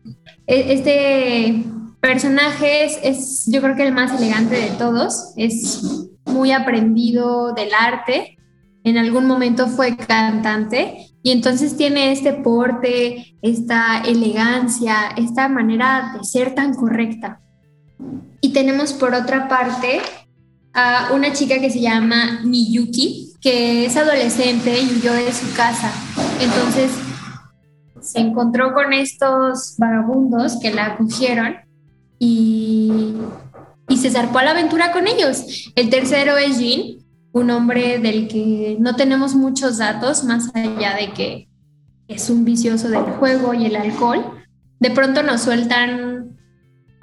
e, 0.47 0.73
este 0.73 1.63
personaje 2.01 2.85
es, 2.85 2.99
es, 3.01 3.45
yo 3.47 3.61
creo 3.61 3.75
que 3.75 3.83
el 3.83 3.93
más 3.93 4.19
elegante 4.19 4.55
de 4.55 4.71
todos, 4.77 5.33
es 5.37 6.09
muy 6.25 6.51
aprendido 6.51 7.53
del 7.53 7.69
arte, 7.73 8.37
en 8.83 8.97
algún 8.97 9.25
momento 9.25 9.67
fue 9.67 9.95
cantante 9.95 11.13
y 11.23 11.31
entonces 11.31 11.77
tiene 11.77 12.11
este 12.11 12.33
porte, 12.33 13.37
esta 13.41 14.01
elegancia, 14.01 15.13
esta 15.15 15.47
manera 15.47 16.15
de 16.17 16.25
ser 16.25 16.53
tan 16.53 16.73
correcta. 16.73 17.39
Y 18.41 18.53
tenemos 18.53 18.93
por 18.93 19.13
otra 19.13 19.47
parte 19.47 20.01
a 20.73 21.11
una 21.13 21.33
chica 21.33 21.59
que 21.59 21.69
se 21.69 21.81
llama 21.81 22.41
Miyuki, 22.43 23.33
que 23.41 23.85
es 23.85 23.95
adolescente 23.95 24.79
y 24.81 24.97
huyó 24.97 25.13
de 25.13 25.31
su 25.31 25.53
casa. 25.55 25.91
Entonces 26.39 26.91
se 28.01 28.19
encontró 28.19 28.73
con 28.73 28.91
estos 28.93 29.75
vagabundos 29.77 30.59
que 30.59 30.73
la 30.73 30.87
acogieron 30.87 31.55
y, 32.19 33.13
y 33.87 33.97
se 33.97 34.11
zarpó 34.11 34.39
a 34.39 34.43
la 34.43 34.51
aventura 34.51 34.91
con 34.91 35.07
ellos. 35.07 35.71
El 35.75 35.89
tercero 35.89 36.37
es 36.37 36.57
Jin, 36.57 37.05
un 37.31 37.49
hombre 37.49 37.99
del 37.99 38.27
que 38.27 38.77
no 38.79 38.95
tenemos 38.95 39.35
muchos 39.35 39.77
datos, 39.77 40.23
más 40.23 40.53
allá 40.53 40.95
de 40.95 41.13
que 41.13 41.49
es 42.07 42.29
un 42.29 42.45
vicioso 42.45 42.89
del 42.89 43.03
juego 43.03 43.53
y 43.53 43.65
el 43.65 43.75
alcohol. 43.75 44.23
De 44.79 44.91
pronto 44.91 45.23
nos 45.23 45.41
sueltan 45.41 46.37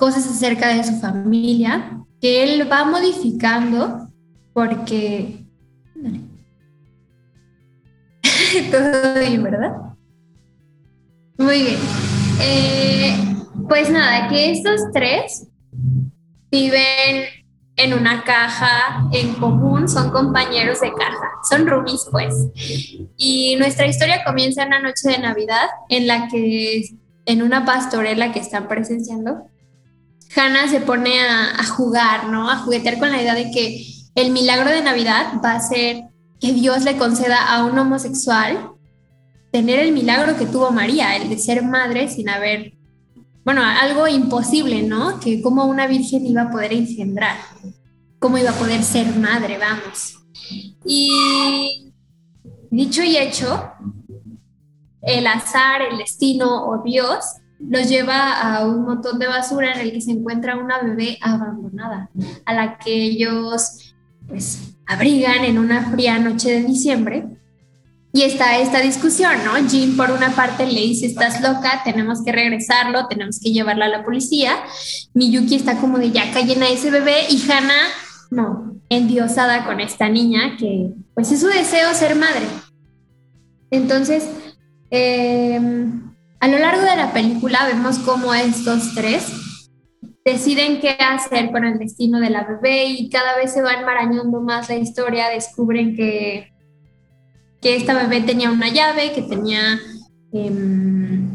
cosas 0.00 0.26
acerca 0.26 0.68
de 0.68 0.82
su 0.82 0.98
familia 0.98 2.02
que 2.22 2.42
él 2.42 2.66
va 2.72 2.84
modificando 2.84 4.08
porque... 4.54 5.44
Todo 8.70 9.20
bien, 9.20 9.42
¿verdad? 9.42 9.76
Muy 11.36 11.62
bien. 11.62 11.78
Eh, 12.40 13.14
pues 13.68 13.90
nada, 13.90 14.28
que 14.28 14.52
estos 14.52 14.80
tres 14.94 15.46
viven 16.50 17.26
en 17.76 17.92
una 17.92 18.24
caja 18.24 19.06
en 19.12 19.34
común, 19.34 19.86
son 19.86 20.10
compañeros 20.10 20.80
de 20.80 20.94
caja, 20.94 21.30
son 21.48 21.66
roomies 21.66 22.08
pues. 22.10 22.34
Y 23.18 23.56
nuestra 23.56 23.86
historia 23.86 24.24
comienza 24.24 24.62
en 24.62 24.68
una 24.68 24.80
noche 24.80 25.10
de 25.10 25.18
Navidad 25.18 25.68
en 25.90 26.06
la 26.06 26.26
que 26.28 26.84
en 27.26 27.42
una 27.42 27.66
pastorela 27.66 28.32
que 28.32 28.40
están 28.40 28.66
presenciando, 28.66 29.50
Hannah 30.34 30.68
se 30.68 30.80
pone 30.80 31.20
a, 31.20 31.64
jugar, 31.64 32.28
¿no? 32.28 32.50
A 32.50 32.58
juguetear 32.58 32.98
con 32.98 33.10
la 33.10 33.20
idea 33.20 33.34
de 33.34 33.50
que 33.50 33.84
el 34.14 34.30
milagro 34.30 34.70
de 34.70 34.82
Navidad 34.82 35.34
va 35.44 35.52
a 35.52 35.60
ser 35.60 36.04
que 36.40 36.52
Dios 36.52 36.84
le 36.84 36.96
conceda 36.96 37.52
a 37.52 37.64
un 37.64 37.78
homosexual 37.78 38.72
tener 39.52 39.80
el 39.80 39.92
milagro 39.92 40.36
que 40.36 40.46
tuvo 40.46 40.70
María, 40.70 41.16
el 41.16 41.28
de 41.28 41.38
ser 41.38 41.62
madre 41.64 42.08
sin 42.08 42.28
haber 42.28 42.74
bueno, 43.44 43.62
algo 43.64 44.06
imposible, 44.06 44.82
¿no? 44.82 45.18
Que 45.18 45.40
como 45.40 45.64
una 45.64 45.86
virgen 45.86 46.26
iba 46.26 46.42
a 46.42 46.50
poder 46.50 46.72
engendrar, 46.72 47.36
cómo 48.18 48.38
iba 48.38 48.50
a 48.50 48.58
poder 48.58 48.82
ser 48.82 49.16
madre, 49.16 49.58
vamos. 49.58 50.18
Y 50.84 51.92
dicho 52.70 53.02
y 53.02 53.16
hecho, 53.16 53.72
el 55.02 55.26
azar, 55.26 55.82
el 55.82 55.98
destino 55.98 56.66
o 56.66 56.82
Dios 56.82 57.24
los 57.68 57.88
lleva 57.88 58.40
a 58.40 58.66
un 58.66 58.84
montón 58.84 59.18
de 59.18 59.26
basura 59.26 59.72
en 59.74 59.80
el 59.80 59.92
que 59.92 60.00
se 60.00 60.12
encuentra 60.12 60.56
una 60.56 60.80
bebé 60.82 61.18
abandonada, 61.20 62.10
a 62.44 62.54
la 62.54 62.78
que 62.78 62.92
ellos 62.92 63.94
pues 64.28 64.74
abrigan 64.86 65.44
en 65.44 65.58
una 65.58 65.90
fría 65.90 66.18
noche 66.18 66.50
de 66.52 66.62
diciembre 66.62 67.26
y 68.12 68.22
está 68.22 68.58
esta 68.58 68.80
discusión, 68.80 69.32
¿no? 69.44 69.54
Jim 69.68 69.96
por 69.96 70.10
una 70.10 70.30
parte 70.30 70.66
le 70.66 70.80
dice, 70.80 71.06
estás 71.06 71.40
loca, 71.40 71.82
tenemos 71.84 72.24
que 72.24 72.32
regresarlo, 72.32 73.06
tenemos 73.06 73.38
que 73.38 73.52
llevarla 73.52 73.84
a 73.84 73.88
la 73.88 74.04
policía. 74.04 74.56
Miyuki 75.14 75.54
está 75.54 75.76
como 75.76 75.98
de, 75.98 76.10
ya 76.10 76.32
callen 76.32 76.62
a 76.62 76.68
ese 76.68 76.90
bebé 76.90 77.26
y 77.30 77.40
Hannah, 77.48 77.88
no, 78.30 78.74
endiosada 78.88 79.64
con 79.64 79.78
esta 79.78 80.08
niña 80.08 80.56
que 80.58 80.90
pues 81.14 81.30
es 81.30 81.40
su 81.40 81.46
deseo 81.46 81.94
ser 81.94 82.16
madre. 82.16 82.46
Entonces, 83.70 84.28
em, 84.90 86.09
a 86.40 86.48
lo 86.48 86.58
largo 86.58 86.82
de 86.82 86.96
la 86.96 87.12
película 87.12 87.66
vemos 87.66 87.98
cómo 88.00 88.34
estos 88.34 88.94
tres 88.94 89.32
deciden 90.24 90.80
qué 90.80 90.90
hacer 90.90 91.50
con 91.50 91.64
el 91.64 91.78
destino 91.78 92.18
de 92.20 92.30
la 92.30 92.44
bebé 92.44 92.86
y 92.86 93.08
cada 93.08 93.36
vez 93.36 93.52
se 93.52 93.62
va 93.62 93.74
enmarañando 93.74 94.40
más 94.40 94.68
la 94.68 94.76
historia, 94.76 95.28
descubren 95.28 95.96
que 95.96 96.50
que 97.60 97.76
esta 97.76 97.94
bebé 97.94 98.22
tenía 98.22 98.50
una 98.50 98.68
llave, 98.68 99.12
que 99.12 99.22
tenía, 99.22 99.78
em, 100.32 101.28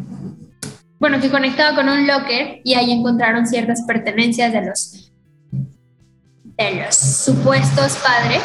bueno, 0.99 1.19
que 1.21 1.29
conectaba 1.29 1.75
con 1.75 1.87
un 1.87 2.07
locker 2.07 2.61
y 2.63 2.73
ahí 2.73 2.91
encontraron 2.91 3.45
ciertas 3.45 3.83
pertenencias 3.83 4.51
de 4.51 4.65
los, 4.65 5.11
de 5.51 6.83
los 6.83 6.95
supuestos 6.95 7.97
padres. 7.97 8.43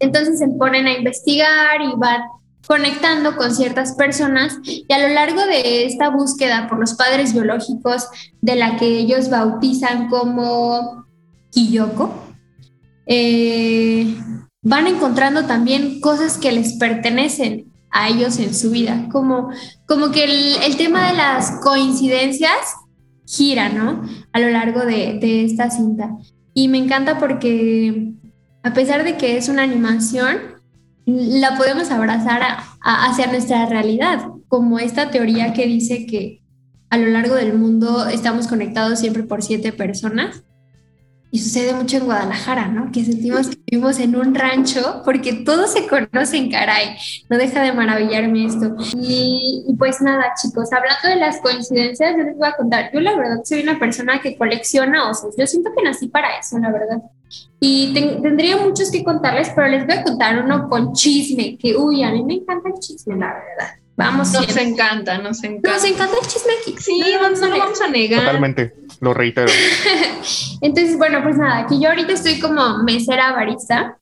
Entonces 0.00 0.38
se 0.38 0.48
ponen 0.48 0.86
a 0.86 0.96
investigar 0.96 1.80
y 1.82 1.92
van 1.96 2.22
conectando 2.68 3.34
con 3.34 3.54
ciertas 3.54 3.94
personas 3.94 4.58
y 4.62 4.84
a 4.92 4.98
lo 4.98 5.08
largo 5.08 5.40
de 5.46 5.86
esta 5.86 6.10
búsqueda 6.10 6.68
por 6.68 6.78
los 6.78 6.94
padres 6.94 7.32
biológicos 7.32 8.06
de 8.42 8.56
la 8.56 8.76
que 8.76 8.86
ellos 8.86 9.30
bautizan 9.30 10.08
como 10.08 11.06
Kiyoko, 11.50 12.14
eh, 13.06 14.14
van 14.60 14.86
encontrando 14.86 15.46
también 15.46 15.98
cosas 16.00 16.36
que 16.36 16.52
les 16.52 16.74
pertenecen 16.74 17.72
a 17.90 18.10
ellos 18.10 18.38
en 18.38 18.54
su 18.54 18.70
vida, 18.70 19.08
como, 19.10 19.50
como 19.86 20.10
que 20.10 20.24
el, 20.24 20.76
tema 20.76 21.08
de 21.08 21.16
las 21.16 21.52
coincidencias 21.62 22.74
gira, 23.26 23.70
¿no? 23.70 24.02
A 24.34 24.40
lo 24.40 24.50
largo 24.50 24.80
de, 24.80 25.44
esta 25.46 25.70
cinta. 25.70 26.10
Y 26.52 26.68
me 26.68 26.76
encanta 26.76 27.18
porque 27.18 28.12
a 28.62 28.74
pesar 28.74 29.04
de 29.04 29.16
que 29.16 29.38
es 29.38 29.48
una 29.48 29.62
animación, 29.62 30.57
la 31.08 31.56
podemos 31.56 31.90
abrazar 31.90 32.42
hacia 32.82 33.28
nuestra 33.28 33.64
realidad, 33.64 34.26
como 34.46 34.78
esta 34.78 35.10
teoría 35.10 35.54
que 35.54 35.66
dice 35.66 36.04
que 36.04 36.42
a 36.90 36.98
lo 36.98 37.06
largo 37.08 37.34
del 37.34 37.54
mundo 37.54 38.06
estamos 38.08 38.46
conectados 38.46 38.98
siempre 38.98 39.22
por 39.22 39.42
siete 39.42 39.72
personas 39.72 40.44
y 41.30 41.38
sucede 41.38 41.74
mucho 41.74 41.98
en 41.98 42.04
Guadalajara, 42.04 42.68
¿no? 42.68 42.90
Que 42.92 43.04
sentimos 43.04 43.48
que 43.48 43.56
vivimos 43.66 43.98
en 44.00 44.16
un 44.16 44.34
rancho 44.34 45.02
porque 45.04 45.32
todos 45.44 45.72
se 45.72 45.86
conocen, 45.86 46.50
caray. 46.50 46.96
No 47.28 47.36
deja 47.36 47.62
de 47.62 47.72
maravillarme 47.72 48.46
esto. 48.46 48.76
Y, 48.98 49.66
pues 49.78 50.00
nada, 50.00 50.32
chicos, 50.40 50.72
hablando 50.72 51.08
de 51.08 51.16
las 51.16 51.40
coincidencias, 51.40 52.16
yo 52.16 52.24
les 52.24 52.36
voy 52.36 52.48
a 52.48 52.52
contar. 52.52 52.90
Yo 52.92 53.00
la 53.00 53.14
verdad 53.14 53.40
soy 53.44 53.62
una 53.62 53.78
persona 53.78 54.20
que 54.20 54.36
colecciona 54.36 55.10
osos. 55.10 55.34
Yo 55.36 55.46
siento 55.46 55.70
que 55.76 55.82
nací 55.82 56.08
para 56.08 56.38
eso, 56.38 56.58
la 56.58 56.70
verdad. 56.70 57.02
Y 57.60 57.92
tendría 57.92 58.56
muchos 58.56 58.90
que 58.90 59.02
contarles, 59.02 59.50
pero 59.54 59.68
les 59.68 59.86
voy 59.86 59.96
a 59.96 60.02
contar 60.04 60.42
uno 60.44 60.68
con 60.68 60.92
chisme, 60.92 61.58
que 61.58 61.76
uy, 61.76 62.02
a 62.02 62.12
mí 62.12 62.22
me 62.22 62.34
encanta 62.34 62.68
el 62.68 62.78
chisme, 62.78 63.16
la 63.16 63.34
verdad. 63.34 63.74
Vamos. 63.96 64.32
Nos 64.32 64.56
encanta, 64.56 65.18
nos 65.18 65.42
encanta. 65.42 65.72
Nos 65.72 65.84
encanta 65.84 66.16
el 66.22 66.26
chisme 66.28 66.52
aquí. 66.60 66.76
Sí, 66.78 67.02
no, 67.20 67.30
no 67.30 67.46
lo 67.48 67.58
vamos 67.58 67.80
a 67.80 67.88
negar. 67.88 68.20
Totalmente 68.20 68.72
lo 69.00 69.14
reitero. 69.14 69.50
Entonces, 70.60 70.96
bueno, 70.96 71.22
pues 71.22 71.36
nada, 71.36 71.58
aquí 71.58 71.80
yo 71.80 71.88
ahorita 71.88 72.12
estoy 72.12 72.38
como 72.38 72.82
mesera 72.82 73.32
barista 73.32 73.98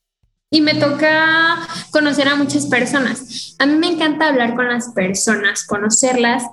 y 0.49 0.61
me 0.61 0.75
toca 0.75 1.57
conocer 1.91 2.27
a 2.27 2.35
muchas 2.35 2.67
personas. 2.67 3.55
A 3.59 3.65
mí 3.65 3.75
me 3.75 3.87
encanta 3.87 4.29
hablar 4.29 4.55
con 4.55 4.67
las 4.67 4.89
personas, 4.89 5.65
conocerlas 5.65 6.43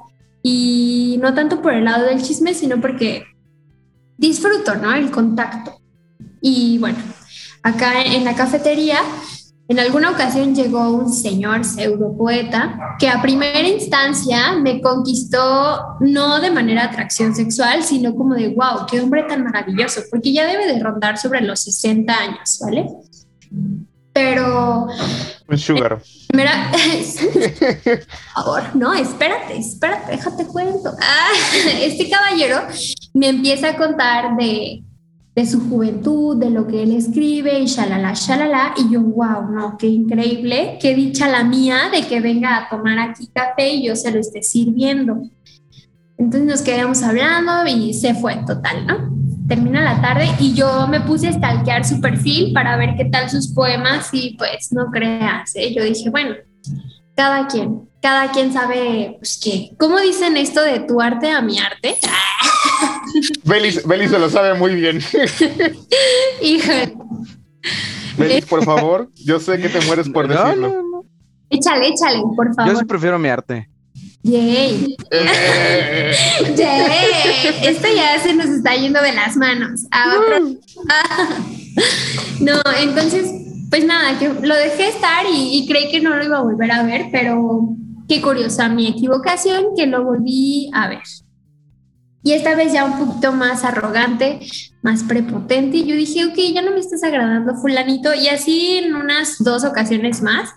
y 0.43 1.19
no 1.23 1.35
tanto 1.35 1.63
por 1.63 1.75
el 1.75 1.85
lado 1.85 2.07
del 2.07 2.23
chisme, 2.23 2.55
sino 2.55 2.81
porque 2.81 3.25
disfruto, 4.19 4.75
¿no? 4.77 4.93
El 4.93 5.11
contacto. 5.11 5.81
Y 6.47 6.77
bueno, 6.77 6.99
acá 7.63 8.03
en 8.03 8.23
la 8.23 8.35
cafetería 8.35 8.99
en 9.67 9.79
alguna 9.79 10.11
ocasión 10.11 10.55
llegó 10.55 10.91
un 10.91 11.11
señor 11.11 11.65
pseudopoeta 11.65 12.97
que 12.99 13.09
a 13.09 13.23
primera 13.23 13.67
instancia 13.67 14.53
me 14.53 14.83
conquistó 14.83 15.97
no 16.01 16.39
de 16.43 16.51
manera 16.51 16.85
atracción 16.85 17.35
sexual, 17.35 17.83
sino 17.83 18.15
como 18.15 18.35
de, 18.35 18.49
wow, 18.49 18.85
qué 18.91 19.01
hombre 19.01 19.23
tan 19.23 19.43
maravilloso, 19.43 20.03
porque 20.11 20.35
ya 20.35 20.47
debe 20.47 20.67
de 20.67 20.83
rondar 20.83 21.17
sobre 21.17 21.41
los 21.41 21.61
60 21.61 22.13
años, 22.13 22.59
¿vale? 22.61 22.89
Pero... 24.13 24.87
Un 25.49 25.59
sugar. 25.59 26.03
Mira, 26.35 26.71
por 27.85 28.05
favor, 28.35 28.77
no, 28.77 28.93
espérate, 28.93 29.57
espérate, 29.57 30.11
déjate 30.11 30.47
cuento. 30.47 30.93
Ah, 31.01 31.31
este 31.81 32.11
caballero 32.11 32.67
me 33.15 33.29
empieza 33.29 33.71
a 33.71 33.77
contar 33.79 34.37
de 34.37 34.85
de 35.35 35.47
su 35.47 35.69
juventud, 35.69 36.37
de 36.37 36.51
lo 36.51 36.67
que 36.67 36.83
él 36.83 36.93
escribe 36.93 37.59
y 37.59 37.67
shalala, 37.67 38.13
shalala. 38.15 38.75
Y 38.77 38.93
yo, 38.93 39.01
wow, 39.01 39.51
no, 39.51 39.77
qué 39.77 39.89
increíble, 39.89 40.79
qué 40.81 40.95
dicha 40.95 41.29
la 41.29 41.43
mía 41.43 41.91
de 41.93 42.07
que 42.07 42.21
venga 42.21 42.57
a 42.57 42.69
tomar 42.69 42.99
aquí 42.99 43.29
café 43.35 43.71
y 43.71 43.87
yo 43.87 43.97
se 43.97 44.13
lo 44.13 44.21
esté 44.21 44.43
sirviendo. 44.43 45.23
Entonces 46.17 46.49
nos 46.49 46.63
quedamos 46.63 47.03
hablando 47.03 47.67
y 47.67 47.93
se 47.95 48.15
fue 48.15 48.37
total, 48.47 48.87
¿no? 48.87 49.15
Termina 49.49 49.83
la 49.83 50.01
tarde 50.01 50.29
y 50.39 50.55
yo 50.55 50.87
me 50.87 51.01
puse 51.01 51.29
a 51.29 51.33
stalkear 51.33 51.85
su 51.85 52.01
perfil 52.01 52.53
para 52.53 52.77
ver 52.77 52.95
qué 52.97 53.05
tal 53.07 53.29
sus 53.29 53.49
poemas 53.49 54.09
y 54.13 54.37
pues 54.39 54.73
no 54.73 54.91
creas, 54.91 55.55
¿eh? 55.57 55.75
yo 55.75 55.83
dije, 55.83 56.09
bueno, 56.09 56.35
cada 57.15 57.47
quien, 57.49 57.89
cada 58.05 58.31
quien 58.33 58.53
sabe, 58.53 59.17
pues 59.19 59.41
qué. 59.43 59.71
¿Cómo 59.79 59.99
dicen 59.99 60.37
esto 60.37 60.61
de 60.63 60.81
tu 60.81 61.01
arte 61.01 61.31
a 61.31 61.41
mi 61.41 61.59
arte? 61.59 61.97
Belis, 63.45 63.83
Belis 63.87 64.11
se 64.11 64.19
lo 64.19 64.29
sabe 64.29 64.53
muy 64.53 64.75
bien. 64.75 64.99
Híjole. 66.43 66.95
Belis, 68.19 68.45
por 68.45 68.63
favor, 68.63 69.09
yo 69.25 69.41
sé 69.41 69.57
que 69.59 69.71
te 69.71 69.81
mueres 69.87 70.11
por 70.11 70.29
No, 70.29 70.35
decirlo. 70.45 70.69
no, 70.69 70.83
no. 70.83 71.05
Échale, 71.49 71.89
échale, 71.89 72.21
por 72.37 72.49
Yo 72.49 72.55
favor. 72.55 72.77
sí 72.79 72.85
prefiero 72.85 73.19
mi 73.19 73.31
arte. 73.31 73.71
Yay. 74.23 74.97
Eh, 75.11 76.13
Yay. 76.57 77.69
Esto 77.69 77.89
ya 77.97 78.19
se 78.23 78.35
nos 78.35 78.47
está 78.49 78.75
yendo 78.75 79.01
de 79.01 79.13
las 79.13 79.35
manos. 79.37 79.87
A 79.91 80.13
otro- 80.19 80.57
No, 82.41 82.61
entonces, 82.83 83.31
pues 83.71 83.85
nada, 83.87 84.19
que 84.19 84.29
lo 84.29 84.55
dejé 84.57 84.89
estar 84.89 85.25
y, 85.27 85.57
y 85.59 85.67
creí 85.67 85.91
que 85.91 86.01
no 86.03 86.15
lo 86.15 86.23
iba 86.23 86.37
a 86.39 86.43
volver 86.43 86.71
a 86.71 86.83
ver, 86.83 87.07
pero 87.11 87.69
qué 88.09 88.21
curiosa 88.23 88.69
mi 88.69 88.87
equivocación 88.87 89.75
que 89.77 89.87
lo 89.87 90.05
volví 90.05 90.71
a 90.73 90.89
ver. 90.89 91.03
Y 92.23 92.33
esta 92.33 92.55
vez 92.55 92.73
ya 92.73 92.87
un 92.87 92.99
poquito 92.99 93.33
más 93.33 93.65
arrogante, 93.65 94.41
más 94.83 95.03
prepotente. 95.03 95.77
Y 95.77 95.85
yo 95.85 95.95
dije, 95.95 96.25
ok, 96.25 96.55
ya 96.55 96.63
no 96.63 96.71
me 96.71 96.81
estás 96.81 97.03
agradando, 97.05 97.55
fulanito. 97.57 98.15
Y 98.15 98.29
así 98.29 98.79
en 98.79 98.95
unas 98.97 99.37
dos 99.45 99.63
ocasiones 99.63 100.23
más. 100.23 100.55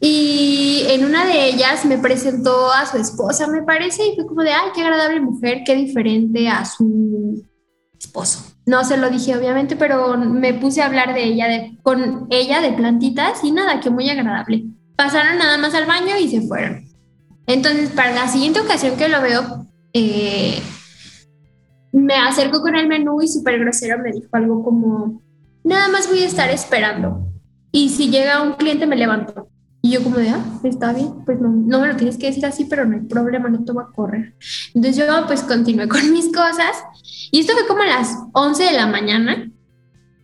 Y 0.00 0.84
en 0.88 1.04
una 1.04 1.26
de 1.26 1.48
ellas 1.48 1.84
me 1.84 1.98
presentó 1.98 2.70
a 2.70 2.86
su 2.86 2.96
esposa, 2.96 3.48
me 3.48 3.62
parece, 3.62 4.06
y 4.06 4.14
fue 4.14 4.26
como 4.26 4.42
de, 4.42 4.52
ay, 4.52 4.70
qué 4.72 4.82
agradable 4.82 5.20
mujer, 5.20 5.62
qué 5.66 5.74
diferente 5.74 6.48
a 6.48 6.64
su 6.64 7.44
esposo. 7.98 8.52
No 8.66 8.84
se 8.84 8.96
lo 8.96 9.10
dije, 9.10 9.36
obviamente, 9.36 9.74
pero 9.74 10.16
me 10.16 10.54
puse 10.54 10.82
a 10.82 10.86
hablar 10.86 11.14
de 11.14 11.24
ella, 11.24 11.48
de, 11.48 11.76
con 11.82 12.28
ella 12.30 12.60
de 12.60 12.72
plantitas 12.74 13.42
y 13.42 13.50
nada, 13.50 13.80
que 13.80 13.90
muy 13.90 14.08
agradable. 14.08 14.66
Pasaron 14.98 15.38
nada 15.38 15.58
más 15.58 15.74
al 15.74 15.86
baño 15.86 16.18
y 16.20 16.28
se 16.28 16.40
fueron. 16.40 16.84
Entonces, 17.46 17.90
para 17.90 18.12
la 18.12 18.26
siguiente 18.26 18.58
ocasión 18.58 18.96
que 18.96 19.08
lo 19.08 19.22
veo, 19.22 19.64
eh, 19.92 20.60
me 21.92 22.14
acerco 22.14 22.60
con 22.60 22.74
el 22.74 22.88
menú 22.88 23.22
y 23.22 23.28
súper 23.28 23.60
grosero 23.60 24.02
me 24.02 24.10
dijo 24.10 24.26
algo 24.32 24.64
como, 24.64 25.22
nada 25.62 25.86
más 25.86 26.08
voy 26.08 26.24
a 26.24 26.26
estar 26.26 26.50
esperando. 26.50 27.28
Y 27.70 27.90
si 27.90 28.10
llega 28.10 28.42
un 28.42 28.54
cliente 28.54 28.88
me 28.88 28.96
levanto. 28.96 29.48
Y 29.82 29.92
yo 29.92 30.02
como 30.02 30.16
de, 30.16 30.30
ah, 30.30 30.44
está 30.64 30.92
bien, 30.92 31.24
pues 31.24 31.40
no, 31.40 31.48
no 31.48 31.80
me 31.80 31.86
lo 31.86 31.96
tienes 31.96 32.18
que 32.18 32.26
decir 32.26 32.44
así, 32.44 32.64
pero 32.64 32.84
no 32.84 32.96
hay 32.96 33.02
problema, 33.02 33.48
no 33.48 33.64
te 33.64 33.70
voy 33.70 33.84
a 33.84 33.94
correr. 33.94 34.34
Entonces 34.74 34.96
yo 34.96 35.26
pues 35.28 35.42
continué 35.44 35.86
con 35.86 36.10
mis 36.12 36.26
cosas 36.26 36.82
y 37.30 37.38
esto 37.38 37.52
fue 37.52 37.68
como 37.68 37.82
a 37.82 37.86
las 37.86 38.16
11 38.32 38.64
de 38.64 38.72
la 38.72 38.88
mañana 38.88 39.48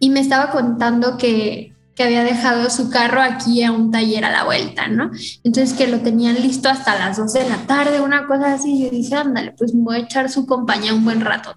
y 0.01 0.11
me 0.11 0.19
estaba 0.19 0.51
contando 0.51 1.17
que, 1.17 1.74
que 1.95 2.03
había 2.03 2.25
dejado 2.25 2.69
su 2.71 2.91
carro 2.91 3.23
aquí 3.23 3.63
a 3.63 3.73
un 3.73 3.91
taller 3.91 4.25
a 4.25 4.33
la 4.33 4.45
vuelta, 4.45 4.89
¿no? 4.89 5.11
Entonces 5.45 5.75
que 5.75 5.87
lo 5.87 6.01
tenían 6.01 6.43
listo 6.43 6.69
hasta 6.69 6.99
las 6.99 7.17
12 7.17 7.45
de 7.45 7.49
la 7.49 7.59
tarde, 7.67 8.01
una 8.01 8.27
cosa 8.27 8.55
así. 8.55 8.83
Yo 8.83 8.91
dije, 8.91 9.15
ándale, 9.15 9.53
pues 9.53 9.75
me 9.75 9.83
voy 9.83 9.97
a 9.97 10.01
echar 10.01 10.29
su 10.29 10.47
compañía 10.47 10.95
un 10.95 11.05
buen 11.05 11.21
rato. 11.21 11.55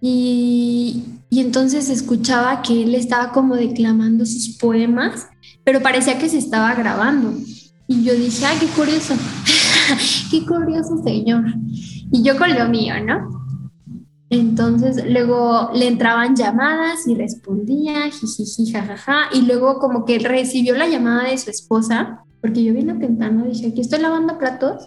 Y, 0.00 1.04
y 1.30 1.40
entonces 1.40 1.88
escuchaba 1.90 2.62
que 2.62 2.82
él 2.82 2.94
estaba 2.94 3.32
como 3.32 3.56
declamando 3.56 4.24
sus 4.24 4.56
poemas, 4.58 5.28
pero 5.64 5.82
parecía 5.82 6.18
que 6.18 6.28
se 6.28 6.38
estaba 6.38 6.74
grabando. 6.74 7.34
Y 7.86 8.02
yo 8.02 8.14
dije, 8.14 8.46
ay, 8.46 8.56
qué 8.58 8.66
curioso, 8.68 9.14
qué 10.30 10.46
curioso 10.46 11.02
señor. 11.04 11.44
Y 12.10 12.22
yo 12.22 12.38
con 12.38 12.54
lo 12.54 12.68
mío, 12.68 12.94
¿no? 13.04 13.43
Entonces 14.34 15.04
luego 15.08 15.70
le 15.74 15.86
entraban 15.86 16.34
llamadas 16.34 17.06
y 17.06 17.14
respondía, 17.14 18.10
jijiji, 18.10 18.72
jajaja, 18.72 19.28
y 19.32 19.42
luego 19.42 19.78
como 19.78 20.04
que 20.04 20.18
recibió 20.18 20.74
la 20.76 20.88
llamada 20.88 21.30
de 21.30 21.38
su 21.38 21.50
esposa, 21.50 22.18
porque 22.40 22.64
yo 22.64 22.74
vine 22.74 22.94
temprano, 22.94 23.44
dije, 23.46 23.68
aquí 23.68 23.80
estoy 23.80 24.00
lavando 24.00 24.36
platos. 24.38 24.86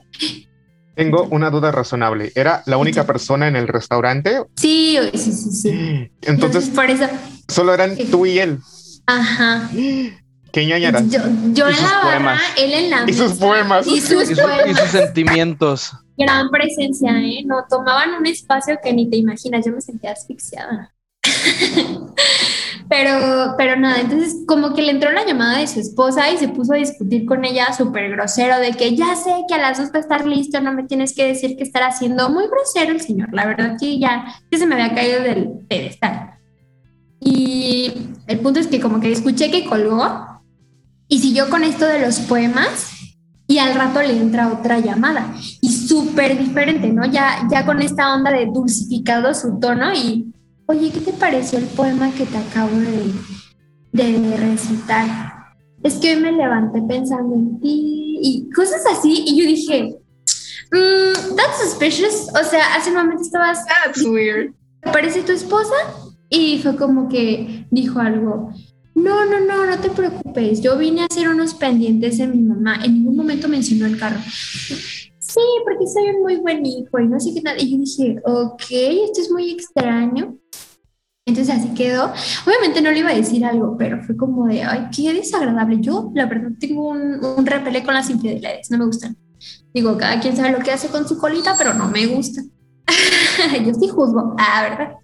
Tengo 0.95 1.27
una 1.31 1.49
duda 1.51 1.71
razonable. 1.71 2.31
¿Era 2.35 2.63
la 2.65 2.77
única 2.77 3.05
persona 3.05 3.47
en 3.47 3.55
el 3.55 3.67
restaurante? 3.67 4.41
Sí, 4.55 4.97
sí, 5.13 5.31
sí, 5.31 5.51
sí. 5.51 6.11
Entonces, 6.23 6.69
por 6.69 6.89
eso, 6.89 7.05
solo 7.47 7.73
eran 7.73 7.95
tú 8.11 8.25
y 8.25 8.39
él. 8.39 8.59
ajá. 9.05 9.69
¿Qué 10.51 10.65
ñañaras? 10.65 11.03
Yo, 11.09 11.19
yo 11.53 11.67
en 11.67 11.75
la 11.75 11.81
barra, 11.83 12.01
poemas. 12.11 12.41
él 12.57 12.73
en 12.73 12.89
la 12.89 13.03
Y 13.07 13.13
sus 13.13 13.33
poemas. 13.33 13.85
Y 13.85 14.01
sus 14.01 14.23
Y, 14.23 14.33
su- 14.35 14.41
y 14.41 14.43
poemas. 14.43 14.79
sus 14.79 14.89
sentimientos. 14.89 15.91
Gran 16.17 16.49
presencia, 16.49 17.11
¿eh? 17.21 17.43
No, 17.45 17.65
tomaban 17.69 18.15
un 18.19 18.25
espacio 18.25 18.77
que 18.83 18.91
ni 18.91 19.09
te 19.09 19.17
imaginas, 19.17 19.65
yo 19.65 19.71
me 19.71 19.81
sentía 19.81 20.11
asfixiada. 20.13 20.93
pero, 22.89 23.53
pero 23.57 23.75
nada, 23.75 24.01
entonces 24.01 24.43
como 24.47 24.73
que 24.73 24.81
le 24.81 24.91
entró 24.91 25.11
la 25.11 25.25
llamada 25.25 25.59
de 25.59 25.67
su 25.67 25.79
esposa 25.79 26.31
y 26.31 26.37
se 26.37 26.47
puso 26.47 26.73
a 26.73 26.77
discutir 26.77 27.25
con 27.25 27.45
ella 27.45 27.73
súper 27.73 28.09
grosero 28.11 28.59
de 28.59 28.71
que 28.71 28.95
ya 28.95 29.15
sé 29.15 29.31
que 29.47 29.55
a 29.55 29.59
las 29.59 29.77
dos 29.77 29.89
va 29.89 29.97
a 29.97 30.01
estar 30.01 30.25
listo, 30.25 30.59
no 30.61 30.73
me 30.73 30.83
tienes 30.83 31.13
que 31.13 31.27
decir 31.27 31.55
qué 31.55 31.63
estar 31.63 31.83
haciendo. 31.83 32.29
Muy 32.29 32.47
grosero 32.47 32.91
el 32.91 33.01
señor, 33.01 33.33
la 33.33 33.45
verdad 33.45 33.77
que 33.79 33.99
ya 33.99 34.25
que 34.49 34.57
se 34.57 34.65
me 34.65 34.75
había 34.75 34.95
caído 34.95 35.21
del 35.21 35.49
pedestal. 35.67 36.39
Y 37.19 37.93
el 38.27 38.39
punto 38.39 38.59
es 38.59 38.67
que 38.67 38.79
como 38.79 38.99
que 38.99 39.11
escuché 39.11 39.51
que 39.51 39.65
colgó 39.65 40.41
y 41.07 41.19
siguió 41.19 41.49
con 41.49 41.63
esto 41.63 41.85
de 41.85 41.99
los 41.99 42.19
poemas 42.21 42.96
y 43.47 43.59
al 43.59 43.73
rato 43.73 44.01
le 44.01 44.17
entra 44.17 44.51
otra 44.51 44.79
llamada 44.79 45.33
y 45.61 45.69
súper 45.69 46.37
diferente, 46.37 46.89
¿no? 46.89 47.05
Ya, 47.05 47.47
ya 47.49 47.65
con 47.65 47.81
esta 47.81 48.13
onda 48.13 48.31
de 48.31 48.47
dulcificado 48.47 49.33
su 49.33 49.59
tono 49.59 49.93
y, 49.93 50.33
oye, 50.65 50.91
¿qué 50.91 50.99
te 50.99 51.13
pareció 51.13 51.57
el 51.59 51.65
poema 51.65 52.11
que 52.11 52.25
te 52.25 52.37
acabo 52.37 52.75
de, 52.77 53.13
de 54.03 54.37
recitar? 54.37 55.05
Es 55.81 55.95
que 55.95 56.15
hoy 56.15 56.21
me 56.21 56.33
levanté 56.33 56.81
pensando 56.81 57.35
en 57.35 57.59
ti 57.61 58.19
y 58.21 58.49
cosas 58.49 58.81
así 58.91 59.23
y 59.25 59.39
yo 59.39 59.47
dije, 59.47 59.97
mm, 60.73 61.35
that's 61.35 61.61
suspicious, 61.63 62.27
o 62.33 62.43
sea, 62.43 62.75
hace 62.75 62.89
un 62.89 62.97
momento 62.97 63.23
estabas 63.23 63.65
That's 63.65 64.03
weird. 64.03 64.53
¿te 64.81 64.91
parece 64.91 65.21
tu 65.21 65.31
esposa? 65.31 65.75
Y 66.29 66.59
fue 66.61 66.75
como 66.75 67.07
que 67.07 67.65
dijo 67.71 67.99
algo, 67.99 68.51
no, 68.97 69.25
no, 69.25 69.39
no, 69.39 69.65
no 69.65 69.79
te 69.79 69.91
preocupes, 69.91 70.59
yo 70.61 70.75
vine 70.75 71.01
a 71.01 71.05
hacer 71.05 71.29
unos 71.29 71.53
pendientes 71.53 72.17
de 72.17 72.27
mi 72.27 72.41
mamá, 72.41 72.79
en 72.83 72.95
ningún 72.95 73.15
momento 73.15 73.47
mencionó 73.47 73.85
el 73.85 73.97
carro. 73.97 74.19
Sí, 75.19 75.41
porque 75.63 75.85
soy 75.85 76.15
un 76.15 76.23
muy 76.23 76.37
buen 76.37 76.65
hijo 76.65 76.99
y 76.99 77.07
no 77.07 77.19
sé 77.19 77.31
qué 77.33 77.41
tal. 77.41 77.61
Y 77.61 77.71
yo 77.71 77.77
dije, 77.77 78.19
ok, 78.25 78.63
esto 78.71 79.21
es 79.21 79.31
muy 79.31 79.51
extraño. 79.51 80.37
Entonces 81.27 81.55
así 81.55 81.69
quedó. 81.75 82.11
Obviamente 82.45 82.81
no 82.81 82.89
le 82.89 82.99
iba 82.99 83.09
a 83.11 83.15
decir 83.15 83.45
algo, 83.45 83.75
pero 83.77 84.01
fue 84.01 84.17
como 84.17 84.47
de, 84.47 84.63
ay, 84.63 84.87
qué 84.95 85.13
desagradable. 85.13 85.79
Yo, 85.79 86.09
la 86.15 86.25
verdad, 86.25 86.51
tengo 86.59 86.89
un, 86.89 87.23
un 87.23 87.45
repele 87.45 87.83
con 87.83 87.93
las 87.93 88.09
infidelidades, 88.09 88.71
no 88.71 88.79
me 88.79 88.85
gustan. 88.85 89.15
Digo, 89.73 89.95
cada 89.97 90.19
quien 90.19 90.35
sabe 90.35 90.51
lo 90.51 90.59
que 90.59 90.71
hace 90.71 90.87
con 90.87 91.07
su 91.07 91.19
colita, 91.19 91.55
pero 91.55 91.73
no 91.75 91.87
me 91.89 92.07
gusta. 92.07 92.41
yo 93.63 93.73
sí 93.73 93.89
juzgo, 93.89 94.33
ah, 94.39 94.63
¿verdad? 94.63 94.95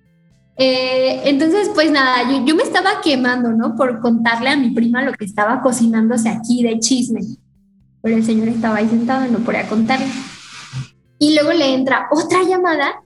Eh, 0.55 1.21
entonces, 1.25 1.69
pues 1.73 1.91
nada, 1.91 2.29
yo, 2.29 2.45
yo 2.45 2.55
me 2.55 2.63
estaba 2.63 3.01
quemando, 3.01 3.51
¿no? 3.51 3.75
Por 3.75 3.99
contarle 3.99 4.49
a 4.49 4.57
mi 4.57 4.69
prima 4.71 5.01
lo 5.01 5.13
que 5.13 5.25
estaba 5.25 5.61
cocinándose 5.61 6.29
aquí 6.29 6.63
de 6.63 6.79
chisme. 6.79 7.21
Pero 8.01 8.17
el 8.17 8.25
señor 8.25 8.49
estaba 8.49 8.77
ahí 8.77 8.87
sentado 8.87 9.25
y 9.25 9.31
no 9.31 9.39
podía 9.39 9.67
contarle. 9.67 10.07
Y 11.19 11.33
luego 11.35 11.53
le 11.53 11.73
entra 11.73 12.07
otra 12.11 12.43
llamada 12.43 13.01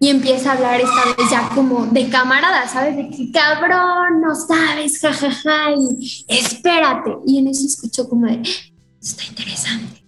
y 0.00 0.08
empieza 0.08 0.50
a 0.50 0.54
hablar 0.54 0.80
esta 0.80 1.14
vez 1.16 1.30
ya 1.30 1.48
como 1.54 1.86
de 1.86 2.08
camarada, 2.08 2.66
¿sabes? 2.66 2.96
De 2.96 3.10
que 3.10 3.30
cabrón, 3.30 4.20
no 4.22 4.34
sabes, 4.34 4.98
jajaja, 4.98 5.72
y 5.76 6.24
espérate. 6.26 7.16
Y 7.26 7.38
en 7.38 7.48
eso 7.48 7.66
escuchó 7.66 8.08
como 8.08 8.26
de, 8.26 8.42
está 9.00 9.24
interesante. 9.28 10.04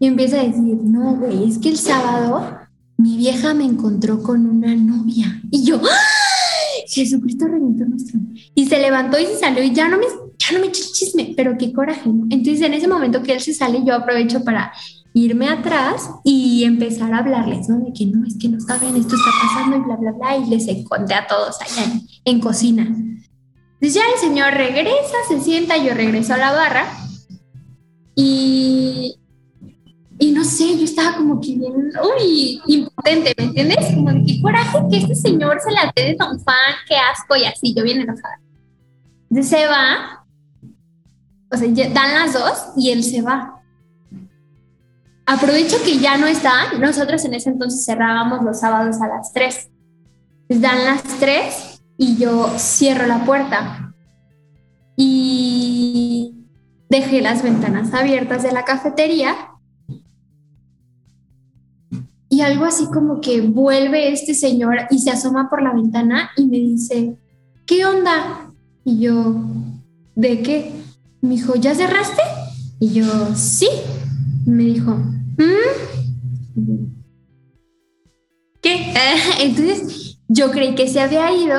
Y 0.00 0.06
empieza 0.06 0.40
a 0.40 0.44
decir, 0.44 0.78
no, 0.82 1.16
güey, 1.16 1.48
es 1.48 1.58
que 1.58 1.68
el 1.68 1.78
sábado 1.78 2.58
mi 2.96 3.16
vieja 3.16 3.54
me 3.54 3.64
encontró 3.64 4.22
con 4.22 4.46
una 4.46 4.74
novia. 4.74 5.40
Y 5.50 5.62
yo, 5.64 5.76
¡ay! 5.76 6.17
Jesucristo 6.98 7.46
reventó 7.46 7.84
nuestro. 7.84 8.20
Y 8.54 8.66
se 8.66 8.78
levantó 8.78 9.18
y 9.18 9.26
se 9.26 9.36
salió 9.36 9.62
y 9.62 9.72
ya 9.72 9.88
no 9.88 9.98
me, 9.98 10.06
ya 10.38 10.52
no 10.52 10.60
me 10.60 10.66
echó 10.66 10.82
el 10.82 10.92
chisme, 10.92 11.34
pero 11.36 11.56
qué 11.58 11.72
coraje, 11.72 12.08
¿no? 12.08 12.26
Entonces 12.30 12.60
en 12.62 12.74
ese 12.74 12.88
momento 12.88 13.22
que 13.22 13.32
él 13.32 13.40
se 13.40 13.54
sale, 13.54 13.82
yo 13.84 13.94
aprovecho 13.94 14.44
para 14.44 14.72
irme 15.14 15.48
atrás 15.48 16.10
y 16.24 16.64
empezar 16.64 17.12
a 17.12 17.18
hablarles, 17.18 17.68
¿no? 17.68 17.78
De 17.80 17.92
que 17.92 18.06
no, 18.06 18.26
es 18.26 18.36
que 18.36 18.48
no 18.48 18.60
saben, 18.60 18.96
esto 18.96 19.16
está 19.16 19.30
pasando 19.42 19.76
y 19.76 19.80
bla, 19.80 19.96
bla, 19.96 20.12
bla. 20.12 20.36
Y 20.36 20.50
les 20.50 20.66
conté 20.84 21.14
a 21.14 21.26
todos 21.26 21.56
allá 21.60 21.84
en, 21.84 22.02
en 22.24 22.40
cocina. 22.40 22.82
Entonces 22.82 23.94
ya 23.94 24.02
el 24.12 24.20
señor 24.20 24.54
regresa, 24.54 25.16
se 25.28 25.40
sienta, 25.40 25.76
yo 25.76 25.94
regreso 25.94 26.34
a 26.34 26.38
la 26.38 26.52
barra 26.52 26.86
y, 28.20 29.20
y 30.18 30.32
no 30.32 30.42
sé, 30.44 30.76
yo 30.76 30.84
estaba 30.84 31.16
como 31.16 31.40
que 31.40 31.54
bien, 31.54 31.92
uy, 32.02 32.60
impotente, 32.66 33.34
¿me 33.38 33.44
entiendes? 33.44 33.94
Como 33.94 34.12
de 34.12 34.24
qué 34.24 34.40
coraje 34.42 34.78
que 34.90 34.96
este 34.98 35.14
señor 35.14 35.60
se 35.60 35.70
la 35.70 35.92
dé 35.94 36.06
de 36.06 36.16
Don 36.18 36.38
Juan, 36.40 36.74
qué 36.88 36.96
asco 36.96 37.36
y 37.36 37.44
así, 37.44 37.72
yo 37.74 37.84
bien 37.84 38.00
enojada. 38.00 38.40
Entonces 39.30 39.48
se 39.48 39.66
va, 39.66 40.24
o 41.52 41.56
sea, 41.56 41.68
dan 41.92 42.14
las 42.14 42.32
dos 42.32 42.72
y 42.76 42.90
él 42.90 43.04
se 43.04 43.22
va. 43.22 43.62
Aprovecho 45.24 45.76
que 45.84 45.98
ya 45.98 46.16
no 46.16 46.26
está, 46.26 46.72
nosotros 46.80 47.24
en 47.24 47.34
ese 47.34 47.50
entonces 47.50 47.84
cerrábamos 47.84 48.42
los 48.42 48.58
sábados 48.58 49.00
a 49.00 49.08
las 49.08 49.32
3. 49.32 49.70
Entonces 50.48 50.60
dan 50.62 50.84
las 50.84 51.02
3 51.20 51.82
y 51.98 52.16
yo 52.16 52.48
cierro 52.56 53.06
la 53.06 53.24
puerta. 53.24 53.92
Y 54.96 56.34
dejé 56.88 57.20
las 57.20 57.42
ventanas 57.42 57.92
abiertas 57.94 58.42
de 58.42 58.52
la 58.52 58.64
cafetería 58.64 59.36
y 62.28 62.42
algo 62.42 62.64
así 62.64 62.86
como 62.86 63.20
que 63.20 63.40
vuelve 63.40 64.12
este 64.12 64.34
señor 64.34 64.76
y 64.90 64.98
se 64.98 65.10
asoma 65.10 65.48
por 65.48 65.62
la 65.62 65.72
ventana 65.72 66.30
y 66.36 66.46
me 66.46 66.58
dice, 66.58 67.16
¿qué 67.66 67.86
onda? 67.86 68.52
Y 68.84 69.00
yo, 69.00 69.36
¿de 70.14 70.42
qué? 70.42 70.72
Me 71.20 71.30
dijo, 71.30 71.54
¿ya 71.56 71.74
cerraste? 71.74 72.22
Y 72.78 72.90
yo, 72.90 73.04
sí. 73.34 73.68
Me 74.46 74.64
dijo, 74.64 74.92
¿Mm? 74.92 75.44
¿qué? 78.60 78.94
Entonces 79.40 80.18
yo 80.28 80.50
creí 80.50 80.74
que 80.74 80.88
se 80.88 81.00
había 81.00 81.32
ido 81.32 81.56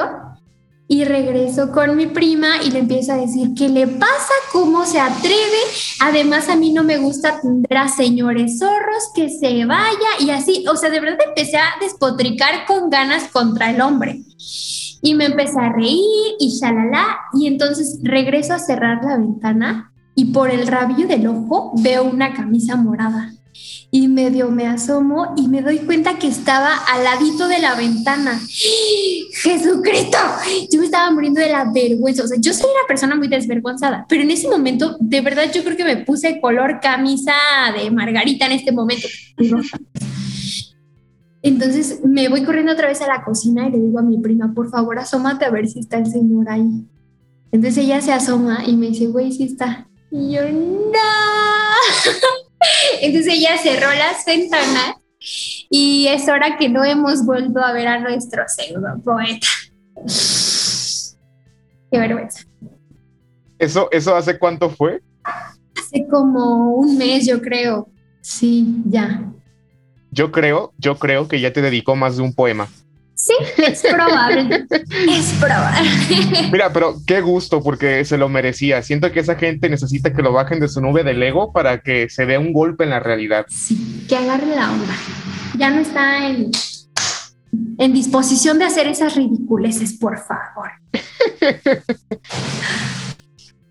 y 0.91 1.03
regreso 1.03 1.71
con 1.71 1.95
mi 1.95 2.07
prima 2.07 2.63
y 2.65 2.71
le 2.71 2.79
empiezo 2.79 3.13
a 3.13 3.17
decir, 3.17 3.53
¿qué 3.55 3.69
le 3.69 3.85
pasa? 3.85 4.33
¿Cómo 4.51 4.87
se 4.87 4.99
atreve? 4.99 5.59
Además, 6.01 6.49
a 6.49 6.55
mí 6.55 6.73
no 6.73 6.83
me 6.83 6.97
gusta 6.97 7.35
atender 7.35 7.77
a 7.77 7.87
señores 7.87 8.57
zorros, 8.57 9.11
que 9.13 9.29
se 9.29 9.65
vaya 9.65 10.09
y 10.19 10.31
así. 10.31 10.65
O 10.67 10.75
sea, 10.75 10.89
de 10.89 10.99
verdad 10.99 11.19
empecé 11.27 11.57
a 11.57 11.75
despotricar 11.79 12.65
con 12.65 12.89
ganas 12.89 13.25
contra 13.31 13.69
el 13.69 13.81
hombre. 13.81 14.23
Y 15.03 15.13
me 15.13 15.25
empecé 15.25 15.59
a 15.59 15.71
reír 15.71 16.33
y 16.39 16.57
shalala. 16.59 17.19
Y 17.35 17.45
entonces 17.45 17.99
regreso 18.01 18.55
a 18.55 18.59
cerrar 18.59 19.03
la 19.03 19.17
ventana 19.17 19.93
y 20.15 20.25
por 20.33 20.49
el 20.49 20.65
rabillo 20.65 21.07
del 21.07 21.27
ojo 21.27 21.71
veo 21.83 22.03
una 22.03 22.33
camisa 22.33 22.75
morada 22.75 23.31
y 23.91 24.07
medio 24.07 24.51
me 24.51 24.67
asomo 24.67 25.33
y 25.35 25.47
me 25.47 25.61
doy 25.61 25.79
cuenta 25.79 26.19
que 26.19 26.27
estaba 26.27 26.75
al 26.75 27.03
ladito 27.03 27.47
de 27.47 27.59
la 27.59 27.75
ventana. 27.75 28.39
Jesucristo, 29.41 30.17
yo 30.71 30.79
me 30.79 30.85
estaba 30.85 31.11
muriendo 31.11 31.41
de 31.41 31.49
la 31.49 31.71
vergüenza. 31.71 32.23
O 32.23 32.27
sea, 32.27 32.37
yo 32.39 32.53
soy 32.53 32.69
una 32.69 32.87
persona 32.87 33.15
muy 33.15 33.27
desvergonzada, 33.27 34.05
pero 34.07 34.21
en 34.21 34.31
ese 34.31 34.47
momento, 34.47 34.97
de 34.99 35.21
verdad, 35.21 35.51
yo 35.53 35.63
creo 35.63 35.77
que 35.77 35.85
me 35.85 35.97
puse 35.97 36.39
color 36.39 36.79
camisa 36.81 37.33
de 37.75 37.89
Margarita 37.89 38.45
en 38.45 38.51
este 38.51 38.71
momento. 38.71 39.07
Entonces 41.41 42.01
me 42.03 42.27
voy 42.27 42.43
corriendo 42.43 42.73
otra 42.73 42.89
vez 42.89 43.01
a 43.01 43.07
la 43.07 43.23
cocina 43.23 43.67
y 43.67 43.71
le 43.71 43.79
digo 43.79 43.99
a 43.99 44.03
mi 44.03 44.17
prima, 44.19 44.53
por 44.53 44.69
favor, 44.69 44.99
asómate 44.99 45.45
a 45.45 45.49
ver 45.49 45.67
si 45.67 45.79
está 45.79 45.97
el 45.97 46.05
señor 46.05 46.49
ahí. 46.49 46.85
Entonces 47.51 47.85
ella 47.85 48.01
se 48.01 48.11
asoma 48.11 48.63
y 48.67 48.75
me 48.75 48.87
dice, 48.87 49.07
güey, 49.07 49.31
sí 49.31 49.43
está. 49.43 49.87
Y 50.11 50.33
yo, 50.33 50.41
no. 50.43 50.99
Entonces 53.01 53.33
ella 53.33 53.57
cerró 53.57 53.93
las 53.93 54.25
ventanas 54.25 54.95
y 55.69 56.07
es 56.07 56.27
hora 56.29 56.57
que 56.57 56.69
no 56.69 56.83
hemos 56.83 57.25
vuelto 57.25 57.59
a 57.59 57.73
ver 57.73 57.87
a 57.87 57.99
nuestro 57.99 58.43
pseudo 58.47 59.01
poeta. 59.03 59.47
Qué 61.91 61.99
vergüenza. 61.99 62.45
¿Eso, 63.57 63.89
¿Eso 63.91 64.15
hace 64.15 64.39
cuánto 64.39 64.69
fue? 64.69 65.01
Hace 65.23 66.07
como 66.09 66.75
un 66.75 66.97
mes, 66.97 67.27
yo 67.27 67.41
creo. 67.41 67.89
Sí, 68.21 68.81
ya. 68.85 69.31
Yo 70.11 70.31
creo, 70.31 70.73
yo 70.77 70.97
creo 70.97 71.27
que 71.27 71.39
ya 71.39 71.51
te 71.51 71.61
dedicó 71.61 71.95
más 71.95 72.17
de 72.17 72.23
un 72.23 72.33
poema. 72.33 72.67
Sí, 73.19 73.33
es 73.57 73.81
probable. 73.81 74.65
es 75.09 75.33
probable. 75.33 75.89
Mira, 76.53 76.71
pero 76.71 76.95
qué 77.05 77.19
gusto 77.19 77.61
porque 77.61 78.05
se 78.05 78.17
lo 78.17 78.29
merecía. 78.29 78.81
Siento 78.81 79.11
que 79.11 79.19
esa 79.19 79.35
gente 79.35 79.67
necesita 79.67 80.13
que 80.13 80.21
lo 80.21 80.31
bajen 80.31 80.61
de 80.61 80.69
su 80.69 80.79
nube 80.79 81.03
del 81.03 81.21
ego 81.21 81.51
para 81.51 81.81
que 81.81 82.09
se 82.09 82.25
dé 82.25 82.37
un 82.37 82.53
golpe 82.53 82.85
en 82.85 82.91
la 82.91 83.01
realidad. 83.01 83.45
Sí, 83.49 84.05
que 84.07 84.15
agarre 84.15 84.55
la 84.55 84.71
onda. 84.71 84.95
Ya 85.57 85.69
no 85.69 85.81
está 85.81 86.29
en, 86.29 86.49
en 87.77 87.93
disposición 87.93 88.57
de 88.57 88.63
hacer 88.63 88.87
esas 88.87 89.17
ridiculeces, 89.17 89.97
por 89.97 90.17
favor. 90.17 90.69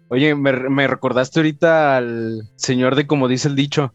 Oye, 0.09 0.35
me, 0.35 0.53
me 0.53 0.87
recordaste 0.87 1.39
ahorita 1.41 1.97
al 1.97 2.51
señor 2.57 2.97
de 2.97 3.07
como 3.07 3.29
dice 3.29 3.49
el 3.49 3.57
dicho. 3.57 3.95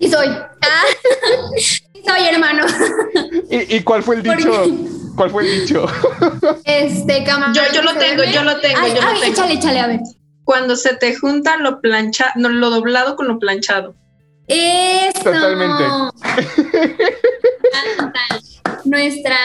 Y 0.00 0.08
soy. 0.08 0.26
Ah, 0.68 0.84
soy 2.06 2.26
hermano. 2.30 2.64
¿Y, 3.50 3.76
¿Y, 3.76 3.82
cuál 3.82 4.02
fue 4.02 4.16
el 4.16 4.22
dicho? 4.22 4.64
¿Cuál 5.16 5.30
fue 5.30 5.44
el 5.44 5.60
dicho? 5.60 5.86
Este, 6.64 7.24
Yo, 7.24 7.62
yo 7.72 7.82
lo 7.82 7.94
tengo, 7.94 8.24
yo 8.24 8.42
lo 8.42 8.60
tengo, 8.60 8.78
ay, 8.80 8.94
yo 8.94 9.00
ay, 9.02 9.14
lo 9.14 9.20
tengo. 9.20 9.32
Échale, 9.32 9.54
échale, 9.54 9.80
a 9.80 9.86
ver. 9.86 10.00
Cuando 10.44 10.76
se 10.76 10.94
te 10.94 11.14
junta 11.16 11.56
lo 11.56 11.80
plancha, 11.80 12.32
no, 12.36 12.48
lo 12.48 12.70
doblado 12.70 13.16
con 13.16 13.28
lo 13.28 13.38
planchado. 13.38 13.94
Eso. 14.46 15.24
Totalmente. 15.24 15.84
Nuestra 18.84 19.36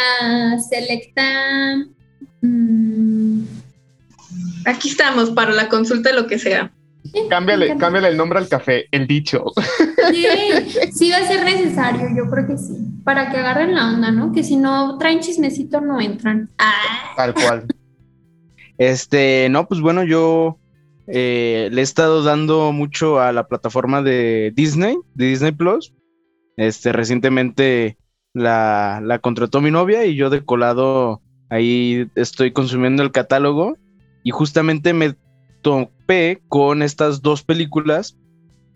selecta. 0.70 1.24
mm, 2.42 3.44
Aquí 4.66 4.90
estamos 4.90 5.32
para 5.32 5.52
la 5.52 5.70
consulta 5.70 6.10
de 6.10 6.16
lo 6.16 6.28
que 6.28 6.38
sea. 6.38 6.72
Cámbiale, 7.30 7.76
cámbiale 7.78 8.10
el 8.10 8.18
nombre 8.18 8.40
al 8.40 8.48
café, 8.48 8.86
el 8.92 9.08
dicho. 9.08 9.46
Sí, 10.12 10.26
sí 10.94 11.12
va 11.12 11.18
a 11.18 11.28
ser 11.28 11.44
necesario, 11.44 12.08
yo 12.16 12.30
creo 12.30 12.48
que 12.48 12.58
sí, 12.58 12.78
para 13.04 13.30
que 13.32 13.38
agarren 13.38 13.76
la 13.76 13.90
onda, 13.90 14.12
¿no? 14.12 14.32
Que 14.32 14.44
si 14.44 14.56
no 14.56 14.98
traen 14.98 15.20
chismecito 15.20 15.82
no 15.82 16.00
entran. 16.00 16.50
Ah, 16.58 17.14
Tal 17.16 17.34
cual. 17.34 17.66
Este, 18.78 19.48
no, 19.52 19.68
pues 19.68 19.80
bueno, 19.80 20.04
yo 20.04 20.58
eh, 21.06 21.70
le 21.72 21.82
he 21.82 21.84
estado 21.84 22.24
dando 22.24 22.72
mucho 22.72 23.20
a 23.20 23.32
la 23.32 23.48
plataforma 23.48 24.02
de 24.02 24.52
Disney, 24.56 24.98
de 25.14 25.28
Disney 25.28 25.52
Plus. 25.52 25.94
Este, 26.58 26.92
recientemente 26.92 27.98
la, 28.34 29.00
la 29.04 29.20
contrató 29.20 29.62
mi 29.62 29.70
novia 29.70 30.06
y 30.06 30.16
yo 30.16 30.32
de 30.32 30.44
colado 30.44 31.22
ahí 31.52 32.08
estoy 32.16 32.54
consumiendo 32.54 33.04
el 33.04 33.12
catálogo 33.12 33.78
y 34.24 34.32
justamente 34.32 34.94
me 34.94 35.16
topé 35.62 36.42
con 36.48 36.82
estas 36.82 37.22
dos 37.22 37.44
películas. 37.44 38.18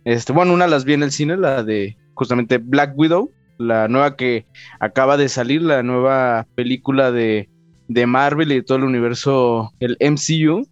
Este, 0.04 0.34
bueno, 0.34 0.54
una 0.54 0.68
las 0.68 0.86
vi 0.86 0.94
en 0.94 1.04
el 1.04 1.12
cine, 1.12 1.38
la 1.38 1.64
de 1.64 1.98
justamente 2.14 2.58
Black 2.58 2.94
Widow, 2.96 3.32
la 3.58 3.88
nueva 3.88 4.16
que 4.16 4.46
acaba 4.80 5.18
de 5.18 5.30
salir, 5.30 5.62
la 5.62 5.84
nueva 5.84 6.48
película 6.56 7.12
de, 7.12 7.50
de 7.88 8.06
Marvel 8.06 8.52
y 8.52 8.56
de 8.56 8.64
todo 8.64 8.78
el 8.78 8.84
universo, 8.84 9.72
el 9.80 9.98
MCU. 10.00 10.68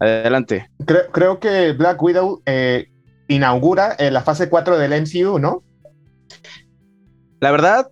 Adelante. 0.00 0.70
Creo, 0.86 1.10
creo 1.10 1.40
que 1.40 1.72
Black 1.72 2.00
Widow 2.00 2.42
eh, 2.46 2.88
inaugura 3.26 3.92
eh, 3.98 4.10
la 4.10 4.22
fase 4.22 4.48
4 4.48 4.78
del 4.78 5.02
MCU, 5.02 5.38
¿no? 5.38 5.62
La 7.40 7.50
verdad, 7.50 7.88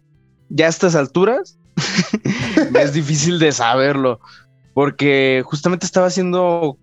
ya 0.49 0.67
a 0.67 0.69
estas 0.69 0.95
alturas 0.95 1.59
es 2.81 2.93
difícil 2.93 3.39
de 3.39 3.53
saberlo, 3.53 4.21
porque 4.77 5.43
justamente 5.47 5.87
estaba 5.87 6.09
haciendo 6.09 6.77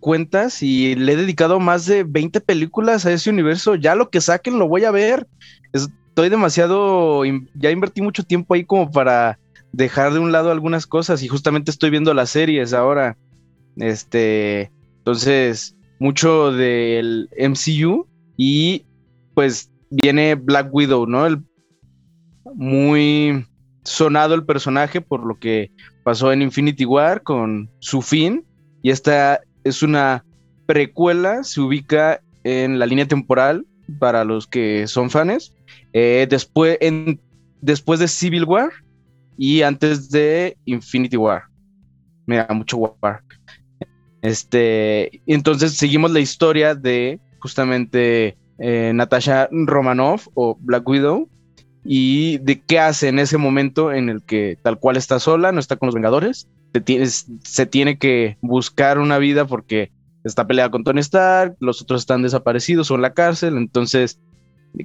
cuentas 0.00 0.62
y 0.62 0.94
le 0.94 1.12
he 1.12 1.16
dedicado 1.16 1.60
más 1.60 1.84
de 1.84 2.02
20 2.02 2.40
películas 2.40 3.04
a 3.04 3.12
ese 3.12 3.28
universo. 3.28 3.74
Ya 3.74 3.94
lo 3.94 4.08
que 4.08 4.22
saquen 4.22 4.58
lo 4.58 4.66
voy 4.66 4.84
a 4.84 4.90
ver. 4.90 5.26
Estoy 5.74 6.30
demasiado, 6.30 7.22
ya 7.54 7.70
invertí 7.70 8.00
mucho 8.00 8.22
tiempo 8.22 8.54
ahí 8.54 8.64
como 8.64 8.90
para 8.90 9.38
dejar 9.72 10.14
de 10.14 10.20
un 10.20 10.32
lado 10.32 10.50
algunas 10.50 10.86
cosas 10.86 11.22
y 11.22 11.28
justamente 11.28 11.70
estoy 11.70 11.90
viendo 11.90 12.14
las 12.14 12.30
series 12.30 12.72
ahora. 12.72 13.18
Este, 13.76 14.72
entonces, 14.96 15.76
mucho 15.98 16.50
del 16.50 17.28
MCU 17.38 18.06
y 18.38 18.86
pues 19.34 19.70
viene 19.90 20.34
Black 20.34 20.72
Widow, 20.72 21.06
¿no? 21.06 21.26
El, 21.26 21.42
muy 22.54 23.44
sonado 23.84 24.34
el 24.34 24.44
personaje 24.44 25.00
por 25.00 25.24
lo 25.24 25.38
que 25.38 25.70
pasó 26.02 26.32
en 26.32 26.42
Infinity 26.42 26.84
War 26.84 27.22
con 27.22 27.70
su 27.80 28.02
fin 28.02 28.44
y 28.82 28.90
esta 28.90 29.40
es 29.62 29.82
una 29.82 30.24
precuela, 30.66 31.44
se 31.44 31.60
ubica 31.60 32.20
en 32.42 32.78
la 32.78 32.86
línea 32.86 33.06
temporal 33.06 33.66
para 33.98 34.24
los 34.24 34.46
que 34.46 34.86
son 34.86 35.10
fans, 35.10 35.54
eh, 35.92 36.26
después, 36.28 36.78
después 37.60 38.00
de 38.00 38.08
Civil 38.08 38.44
War 38.44 38.70
y 39.36 39.62
antes 39.62 40.10
de 40.10 40.56
Infinity 40.64 41.16
War. 41.16 41.44
Me 42.26 42.36
da 42.36 42.48
mucho 42.54 42.78
War. 42.78 43.22
Este, 44.22 45.20
entonces 45.26 45.74
seguimos 45.74 46.10
la 46.10 46.20
historia 46.20 46.74
de 46.74 47.20
justamente 47.40 48.36
eh, 48.58 48.92
Natasha 48.94 49.48
Romanoff 49.50 50.28
o 50.34 50.56
Black 50.60 50.88
Widow 50.88 51.28
y 51.84 52.38
de 52.38 52.60
qué 52.60 52.78
hace 52.78 53.08
en 53.08 53.18
ese 53.18 53.36
momento 53.36 53.92
en 53.92 54.08
el 54.08 54.22
que 54.22 54.58
tal 54.62 54.78
cual 54.78 54.96
está 54.96 55.20
sola, 55.20 55.52
no 55.52 55.60
está 55.60 55.76
con 55.76 55.86
los 55.86 55.94
Vengadores, 55.94 56.48
se 57.42 57.66
tiene, 57.66 57.98
que 57.98 58.36
buscar 58.40 58.98
una 58.98 59.18
vida 59.18 59.46
porque 59.46 59.92
está 60.24 60.46
peleada 60.46 60.70
con 60.70 60.82
Tony 60.82 61.00
Stark, 61.00 61.56
los 61.60 61.82
otros 61.82 62.02
están 62.02 62.22
desaparecidos 62.22 62.90
o 62.90 62.94
en 62.94 63.02
la 63.02 63.12
cárcel, 63.12 63.56
entonces 63.56 64.18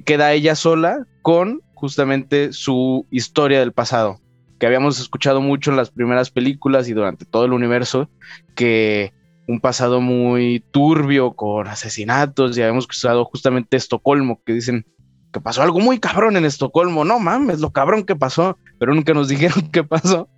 queda 0.04 0.32
ella 0.32 0.54
sola 0.54 1.06
con 1.22 1.62
justamente 1.74 2.52
su 2.52 3.06
historia 3.10 3.60
del 3.60 3.72
pasado, 3.72 4.20
que 4.58 4.66
habíamos 4.66 5.00
escuchado 5.00 5.40
mucho 5.40 5.70
en 5.70 5.78
las 5.78 5.90
primeras 5.90 6.30
películas 6.30 6.88
y 6.88 6.92
durante 6.92 7.24
todo 7.24 7.46
el 7.46 7.54
universo, 7.54 8.10
que 8.54 9.12
un 9.48 9.58
pasado 9.58 10.00
muy 10.00 10.62
turbio 10.70 11.32
con 11.32 11.66
asesinatos, 11.66 12.56
y 12.56 12.62
habíamos 12.62 12.84
escuchado 12.84 13.24
justamente 13.24 13.76
Estocolmo, 13.76 14.40
que 14.44 14.52
dicen 14.52 14.86
que 15.32 15.40
pasó 15.40 15.62
algo 15.62 15.80
muy 15.80 15.98
cabrón 15.98 16.36
en 16.36 16.44
Estocolmo, 16.44 17.04
no 17.04 17.18
mames, 17.18 17.60
lo 17.60 17.70
cabrón 17.70 18.04
que 18.04 18.16
pasó, 18.16 18.58
pero 18.78 18.94
nunca 18.94 19.14
nos 19.14 19.28
dijeron 19.28 19.70
qué 19.70 19.84
pasó. 19.84 20.28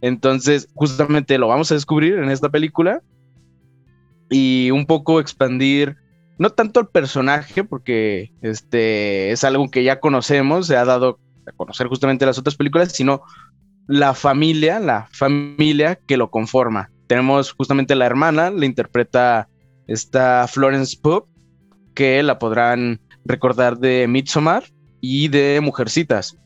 Entonces, 0.00 0.68
justamente 0.74 1.38
lo 1.38 1.48
vamos 1.48 1.70
a 1.70 1.74
descubrir 1.74 2.14
en 2.14 2.30
esta 2.30 2.48
película 2.48 3.02
y 4.30 4.70
un 4.70 4.86
poco 4.86 5.20
expandir 5.20 5.96
no 6.38 6.50
tanto 6.50 6.80
el 6.80 6.86
personaje, 6.86 7.64
porque 7.64 8.32
este 8.42 9.32
es 9.32 9.42
algo 9.42 9.70
que 9.70 9.82
ya 9.82 9.98
conocemos, 9.98 10.68
se 10.68 10.76
ha 10.76 10.84
dado 10.84 11.18
a 11.46 11.52
conocer 11.52 11.88
justamente 11.88 12.26
las 12.26 12.38
otras 12.38 12.54
películas, 12.54 12.92
sino 12.92 13.22
la 13.88 14.14
familia, 14.14 14.78
la 14.78 15.08
familia 15.10 15.96
que 15.96 16.16
lo 16.16 16.30
conforma. 16.30 16.90
Tenemos 17.08 17.52
justamente 17.52 17.96
la 17.96 18.06
hermana, 18.06 18.50
la 18.50 18.66
interpreta 18.66 19.48
esta 19.88 20.46
Florence 20.46 20.96
Pugh, 21.02 21.26
que 21.94 22.22
la 22.22 22.38
podrán 22.38 23.00
recordar 23.24 23.78
de 23.78 24.06
Midsommar 24.08 24.64
y 25.00 25.28
de 25.28 25.60
Mujercitas, 25.62 26.36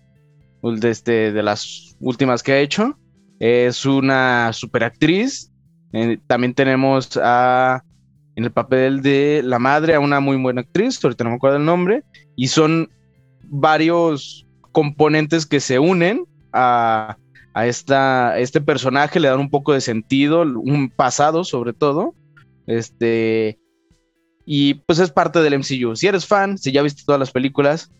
de, 0.62 0.90
este, 0.90 1.32
de 1.32 1.42
las 1.42 1.96
últimas 2.00 2.42
que 2.42 2.52
ha 2.52 2.58
hecho. 2.58 2.98
Es 3.38 3.86
una 3.86 4.52
superactriz. 4.52 5.50
Eh, 5.92 6.18
también 6.26 6.54
tenemos 6.54 7.18
a 7.22 7.82
en 8.36 8.44
el 8.44 8.52
papel 8.52 9.02
de 9.02 9.42
la 9.44 9.58
madre 9.58 9.94
a 9.94 10.00
una 10.00 10.20
muy 10.20 10.36
buena 10.36 10.62
actriz, 10.62 11.02
ahorita 11.02 11.24
no 11.24 11.30
me 11.30 11.36
acuerdo 11.36 11.58
el 11.58 11.64
nombre, 11.64 12.02
y 12.36 12.48
son 12.48 12.90
varios 13.44 14.46
componentes 14.72 15.44
que 15.46 15.60
se 15.60 15.78
unen 15.78 16.24
a, 16.52 17.16
esta, 17.54 18.38
este 18.38 18.60
personaje, 18.60 19.20
le 19.20 19.28
dan 19.28 19.40
un 19.40 19.50
poco 19.50 19.74
de 19.74 19.82
sentido, 19.82 20.42
un 20.42 20.90
pasado 20.90 21.44
sobre 21.44 21.74
todo, 21.74 22.14
este, 22.66 23.58
y 24.44 24.74
pues 24.74 24.98
es 24.98 25.10
parte 25.10 25.40
del 25.40 25.58
MCU. 25.58 25.96
Si 25.96 26.06
eres 26.06 26.26
fan, 26.26 26.58
si 26.58 26.72
ya 26.72 26.82
viste 26.82 27.02
todas 27.04 27.18
las 27.18 27.30
películas, 27.30 27.90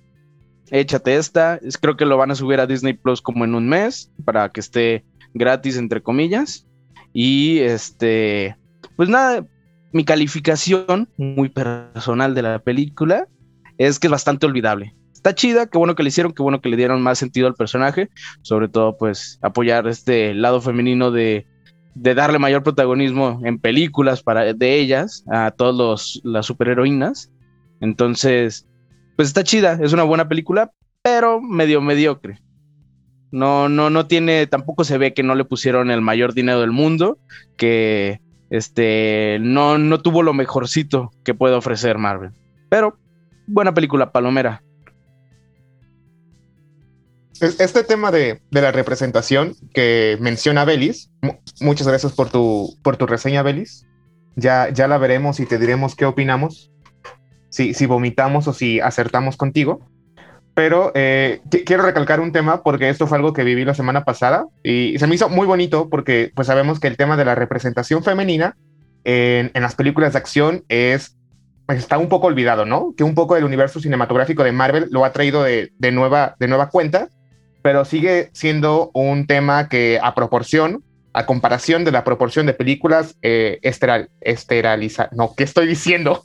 échate 0.70 1.16
esta, 1.16 1.60
creo 1.80 1.96
que 1.96 2.06
lo 2.06 2.16
van 2.16 2.30
a 2.30 2.34
subir 2.34 2.60
a 2.60 2.66
Disney 2.66 2.94
Plus 2.94 3.20
como 3.20 3.44
en 3.44 3.54
un 3.54 3.68
mes, 3.68 4.10
para 4.24 4.50
que 4.50 4.60
esté 4.60 5.04
gratis, 5.34 5.76
entre 5.76 6.02
comillas, 6.02 6.66
y 7.12 7.58
este, 7.58 8.56
pues 8.96 9.08
nada, 9.08 9.46
mi 9.92 10.04
calificación 10.04 11.08
muy 11.16 11.48
personal 11.50 12.34
de 12.34 12.42
la 12.42 12.58
película 12.58 13.28
es 13.78 13.98
que 13.98 14.06
es 14.06 14.10
bastante 14.10 14.46
olvidable. 14.46 14.94
Está 15.12 15.34
chida, 15.34 15.66
qué 15.66 15.78
bueno 15.78 15.94
que 15.94 16.02
le 16.02 16.08
hicieron, 16.08 16.32
qué 16.32 16.42
bueno 16.42 16.60
que 16.60 16.68
le 16.68 16.76
dieron 16.76 17.02
más 17.02 17.18
sentido 17.18 17.46
al 17.46 17.54
personaje, 17.54 18.08
sobre 18.40 18.68
todo 18.68 18.96
pues 18.96 19.38
apoyar 19.42 19.86
este 19.86 20.34
lado 20.34 20.60
femenino 20.60 21.10
de, 21.12 21.46
darle 21.94 22.38
mayor 22.38 22.62
protagonismo 22.62 23.40
en 23.44 23.58
películas 23.58 24.22
para, 24.22 24.52
de 24.52 24.78
ellas 24.78 25.24
a 25.30 25.50
todas 25.50 26.20
las 26.24 26.46
superheroínas. 26.46 27.30
Entonces, 27.80 28.66
pues 29.16 29.28
está 29.28 29.44
chida, 29.44 29.78
es 29.82 29.92
una 29.92 30.04
buena 30.04 30.28
película, 30.28 30.72
pero 31.02 31.40
medio 31.40 31.80
mediocre. 31.80 32.40
No, 33.30 33.68
no, 33.68 33.88
no 33.90 34.06
tiene, 34.06 34.46
tampoco 34.46 34.84
se 34.84 34.98
ve 34.98 35.14
que 35.14 35.22
no 35.22 35.34
le 35.34 35.44
pusieron 35.44 35.90
el 35.90 36.02
mayor 36.02 36.34
dinero 36.34 36.60
del 36.60 36.70
mundo, 36.70 37.18
que 37.56 38.20
este, 38.50 39.38
no, 39.40 39.78
no 39.78 40.00
tuvo 40.00 40.22
lo 40.22 40.34
mejorcito 40.34 41.10
que 41.24 41.34
puede 41.34 41.54
ofrecer 41.54 41.96
Marvel. 41.96 42.32
Pero, 42.68 42.98
buena 43.46 43.72
película, 43.72 44.12
Palomera. 44.12 44.62
Este 47.40 47.82
tema 47.82 48.10
de, 48.10 48.40
la 48.50 48.72
representación 48.72 49.54
que 49.74 50.16
menciona 50.20 50.64
Belis, 50.64 51.10
muchas 51.60 51.88
gracias 51.88 52.12
por 52.12 52.30
tu, 52.30 52.76
por 52.82 52.96
tu 52.96 53.06
reseña, 53.06 53.42
Belis. 53.42 53.86
Ya, 54.36 54.68
ya 54.70 54.88
la 54.88 54.98
veremos 54.98 55.40
y 55.40 55.46
te 55.46 55.58
diremos 55.58 55.94
qué 55.94 56.04
opinamos, 56.06 56.70
si, 57.50 57.74
si 57.74 57.86
vomitamos 57.86 58.48
o 58.48 58.52
si 58.52 58.80
acertamos 58.80 59.36
contigo. 59.36 59.80
Pero 60.54 60.92
eh, 60.94 61.40
quiero 61.64 61.82
recalcar 61.82 62.20
un 62.20 62.32
tema 62.32 62.62
porque 62.62 62.90
esto 62.90 63.06
fue 63.06 63.16
algo 63.16 63.32
que 63.32 63.44
viví 63.44 63.64
la 63.64 63.74
semana 63.74 64.04
pasada 64.04 64.46
y 64.62 64.98
se 64.98 65.06
me 65.06 65.14
hizo 65.14 65.30
muy 65.30 65.46
bonito 65.46 65.88
porque 65.88 66.30
pues 66.34 66.46
sabemos 66.46 66.78
que 66.78 66.88
el 66.88 66.98
tema 66.98 67.16
de 67.16 67.24
la 67.24 67.34
representación 67.34 68.04
femenina 68.04 68.56
en, 69.04 69.50
las 69.54 69.74
películas 69.74 70.12
de 70.12 70.18
acción 70.18 70.64
es 70.68 71.16
pues, 71.66 71.78
está 71.78 71.96
un 71.96 72.08
poco 72.08 72.26
olvidado, 72.26 72.66
¿no? 72.66 72.94
Que 72.96 73.04
un 73.04 73.14
poco 73.14 73.36
el 73.36 73.44
universo 73.44 73.80
cinematográfico 73.80 74.44
de 74.44 74.52
Marvel 74.52 74.88
lo 74.90 75.06
ha 75.06 75.12
traído 75.12 75.42
de, 75.42 75.70
nueva, 75.90 76.36
de 76.38 76.48
nueva 76.48 76.68
cuenta, 76.68 77.08
pero 77.62 77.84
sigue 77.84 78.30
siendo 78.32 78.90
un 78.92 79.26
tema 79.26 79.68
que 79.68 79.98
a 80.02 80.14
proporción, 80.14 80.84
a 81.12 81.26
comparación 81.26 81.84
de 81.84 81.92
la 81.92 82.04
proporción 82.04 82.46
de 82.46 82.54
películas 82.54 83.16
eh, 83.22 83.58
esteral, 83.62 84.10
esteralizadas, 84.20 85.12
no, 85.12 85.34
¿qué 85.36 85.44
estoy 85.44 85.66
diciendo? 85.66 86.22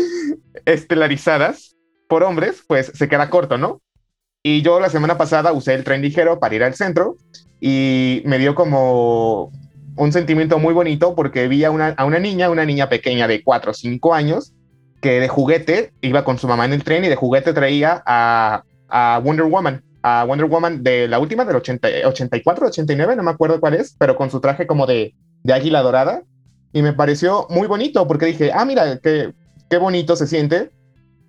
Estelarizadas, 0.66 1.76
por 2.08 2.22
hombres, 2.22 2.62
pues 2.66 2.92
se 2.94 3.08
queda 3.08 3.30
corto, 3.30 3.58
¿no? 3.58 3.80
Y 4.42 4.62
yo 4.62 4.78
la 4.78 4.90
semana 4.90 5.18
pasada 5.18 5.52
usé 5.52 5.74
el 5.74 5.84
tren 5.84 6.02
ligero 6.02 6.38
para 6.38 6.54
ir 6.54 6.62
al 6.62 6.74
centro 6.74 7.16
y 7.60 8.22
me 8.26 8.38
dio 8.38 8.54
como 8.54 9.50
un 9.96 10.12
sentimiento 10.12 10.58
muy 10.58 10.74
bonito 10.74 11.14
porque 11.14 11.48
vi 11.48 11.64
a 11.64 11.70
una, 11.70 11.88
a 11.96 12.04
una 12.04 12.18
niña, 12.18 12.50
una 12.50 12.64
niña 12.64 12.88
pequeña 12.88 13.26
de 13.26 13.42
4 13.42 13.70
o 13.70 13.74
5 13.74 14.14
años, 14.14 14.52
que 15.00 15.20
de 15.20 15.28
juguete 15.28 15.92
iba 16.00 16.24
con 16.24 16.38
su 16.38 16.46
mamá 16.46 16.64
en 16.64 16.74
el 16.74 16.84
tren 16.84 17.04
y 17.04 17.08
de 17.08 17.16
juguete 17.16 17.52
traía 17.52 18.02
a, 18.06 18.62
a 18.88 19.20
Wonder 19.24 19.46
Woman, 19.46 19.82
a 20.08 20.22
Wonder 20.22 20.46
Woman 20.46 20.84
de 20.84 21.08
la 21.08 21.18
última, 21.18 21.44
del 21.44 21.56
80, 21.56 21.88
84, 22.04 22.68
89, 22.68 23.16
no 23.16 23.24
me 23.24 23.32
acuerdo 23.32 23.58
cuál 23.58 23.74
es, 23.74 23.96
pero 23.98 24.14
con 24.14 24.30
su 24.30 24.40
traje 24.40 24.64
como 24.64 24.86
de, 24.86 25.16
de 25.42 25.52
águila 25.52 25.82
dorada. 25.82 26.22
Y 26.72 26.82
me 26.82 26.92
pareció 26.92 27.48
muy 27.50 27.66
bonito 27.66 28.06
porque 28.06 28.26
dije, 28.26 28.52
ah, 28.54 28.64
mira, 28.64 29.00
qué, 29.02 29.34
qué 29.68 29.78
bonito 29.78 30.14
se 30.14 30.28
siente 30.28 30.70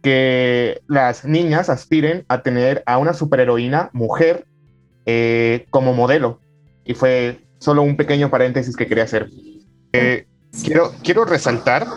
que 0.03 0.79
las 0.87 1.25
niñas 1.25 1.69
aspiren 1.69 2.23
a 2.27 2.43
tener 2.43 2.83
a 2.85 2.99
una 2.99 3.15
superheroína 3.15 3.89
mujer 3.93 4.45
eh, 5.07 5.65
como 5.71 5.95
modelo. 5.95 6.39
Y 6.85 6.93
fue 6.93 7.39
solo 7.57 7.81
un 7.81 7.97
pequeño 7.97 8.29
paréntesis 8.29 8.75
que 8.77 8.85
quería 8.85 9.05
hacer. 9.05 9.27
Eh, 9.91 10.27
quiero, 10.63 10.93
quiero 11.03 11.25
resaltar 11.25 11.87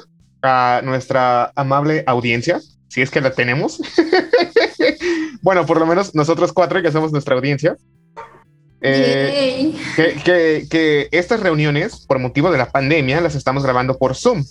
a 0.41 0.81
nuestra 0.83 1.53
amable 1.57 2.05
audiencia, 2.07 2.59
si 2.89 3.03
es 3.03 3.11
que 3.11 3.21
la 3.21 3.33
tenemos. 3.33 3.83
bueno, 5.43 5.67
por 5.67 5.79
lo 5.79 5.87
menos 5.87 6.15
nosotros 6.15 6.53
cuatro 6.53 6.83
que 6.83 6.93
somos 6.93 7.13
nuestra 7.13 7.35
audiencia. 7.35 7.77
Eh, 8.83 9.75
que, 9.97 10.67
que, 10.71 11.09
estas 11.11 11.41
reuniones, 11.41 12.07
por 12.07 12.19
motivo 12.19 12.51
de 12.51 12.59
la 12.59 12.71
pandemia, 12.71 13.21
las 13.21 13.35
estamos 13.35 13.63
grabando 13.63 13.99
por 13.99 14.15
Zoom. 14.15 14.45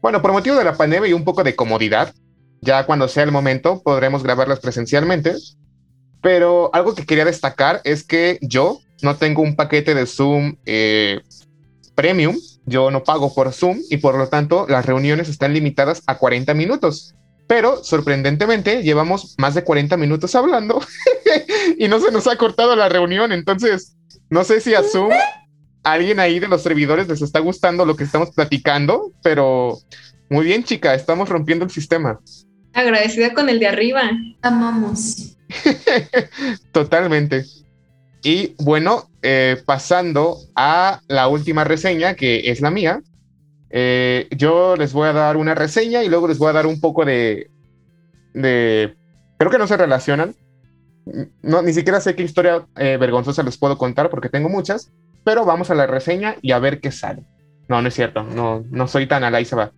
Bueno, 0.00 0.22
por 0.22 0.32
motivo 0.32 0.56
de 0.56 0.64
la 0.64 0.76
pandemia 0.76 1.08
y 1.08 1.12
un 1.12 1.24
poco 1.24 1.42
de 1.42 1.56
comodidad, 1.56 2.14
ya 2.60 2.86
cuando 2.86 3.08
sea 3.08 3.24
el 3.24 3.32
momento 3.32 3.82
podremos 3.82 4.22
grabarlas 4.22 4.60
presencialmente. 4.60 5.34
Pero 6.20 6.70
algo 6.72 6.94
que 6.94 7.04
quería 7.04 7.24
destacar 7.24 7.80
es 7.84 8.02
que 8.02 8.38
yo 8.40 8.80
no 9.02 9.16
tengo 9.16 9.42
un 9.42 9.56
paquete 9.56 9.94
de 9.94 10.06
Zoom 10.06 10.56
eh, 10.64 11.20
premium, 11.94 12.36
yo 12.64 12.90
no 12.90 13.04
pago 13.04 13.34
por 13.34 13.52
Zoom 13.52 13.78
y 13.90 13.98
por 13.98 14.16
lo 14.16 14.28
tanto 14.28 14.66
las 14.68 14.86
reuniones 14.86 15.28
están 15.28 15.52
limitadas 15.52 16.02
a 16.06 16.16
40 16.16 16.54
minutos. 16.54 17.14
Pero 17.46 17.84
sorprendentemente 17.84 18.82
llevamos 18.82 19.34
más 19.38 19.54
de 19.54 19.64
40 19.64 19.96
minutos 19.96 20.34
hablando 20.34 20.80
y 21.78 21.88
no 21.88 22.00
se 22.00 22.10
nos 22.10 22.26
ha 22.26 22.36
cortado 22.36 22.74
la 22.74 22.88
reunión. 22.88 23.32
Entonces, 23.32 23.96
no 24.30 24.44
sé 24.44 24.60
si 24.60 24.74
a 24.74 24.82
Zoom 24.82 25.12
alguien 25.82 26.18
ahí 26.20 26.40
de 26.40 26.48
los 26.48 26.62
servidores 26.62 27.08
les 27.08 27.20
está 27.22 27.40
gustando 27.40 27.84
lo 27.84 27.96
que 27.96 28.04
estamos 28.04 28.30
platicando, 28.30 29.12
pero 29.22 29.78
muy 30.30 30.46
bien, 30.46 30.64
chica, 30.64 30.94
estamos 30.94 31.28
rompiendo 31.28 31.64
el 31.64 31.70
sistema. 31.70 32.18
Agradecida 32.72 33.34
con 33.34 33.48
el 33.48 33.60
de 33.60 33.68
arriba. 33.68 34.10
Amamos. 34.42 35.36
Totalmente. 36.72 37.44
Y 38.22 38.54
bueno, 38.58 39.10
eh, 39.22 39.62
pasando 39.66 40.38
a 40.56 41.00
la 41.08 41.28
última 41.28 41.62
reseña, 41.62 42.14
que 42.14 42.50
es 42.50 42.60
la 42.60 42.70
mía, 42.70 43.02
eh, 43.76 44.28
yo 44.30 44.76
les 44.76 44.92
voy 44.92 45.08
a 45.08 45.12
dar 45.12 45.36
una 45.36 45.56
reseña 45.56 46.04
y 46.04 46.08
luego 46.08 46.28
les 46.28 46.38
voy 46.38 46.48
a 46.48 46.52
dar 46.52 46.64
un 46.64 46.80
poco 46.80 47.04
de, 47.04 47.50
de... 48.32 48.94
Creo 49.36 49.50
que 49.50 49.58
no 49.58 49.66
se 49.66 49.76
relacionan. 49.76 50.36
No, 51.42 51.60
ni 51.60 51.72
siquiera 51.72 52.00
sé 52.00 52.14
qué 52.14 52.22
historia 52.22 52.68
eh, 52.76 52.98
vergonzosa 52.98 53.42
les 53.42 53.58
puedo 53.58 53.76
contar 53.76 54.10
porque 54.10 54.28
tengo 54.28 54.48
muchas, 54.48 54.92
pero 55.24 55.44
vamos 55.44 55.72
a 55.72 55.74
la 55.74 55.88
reseña 55.88 56.36
y 56.40 56.52
a 56.52 56.60
ver 56.60 56.80
qué 56.80 56.92
sale. 56.92 57.24
No, 57.68 57.82
no 57.82 57.88
es 57.88 57.94
cierto, 57.94 58.22
no, 58.22 58.64
no 58.70 58.86
soy 58.86 59.08
tan 59.08 59.24
va. 59.24 59.72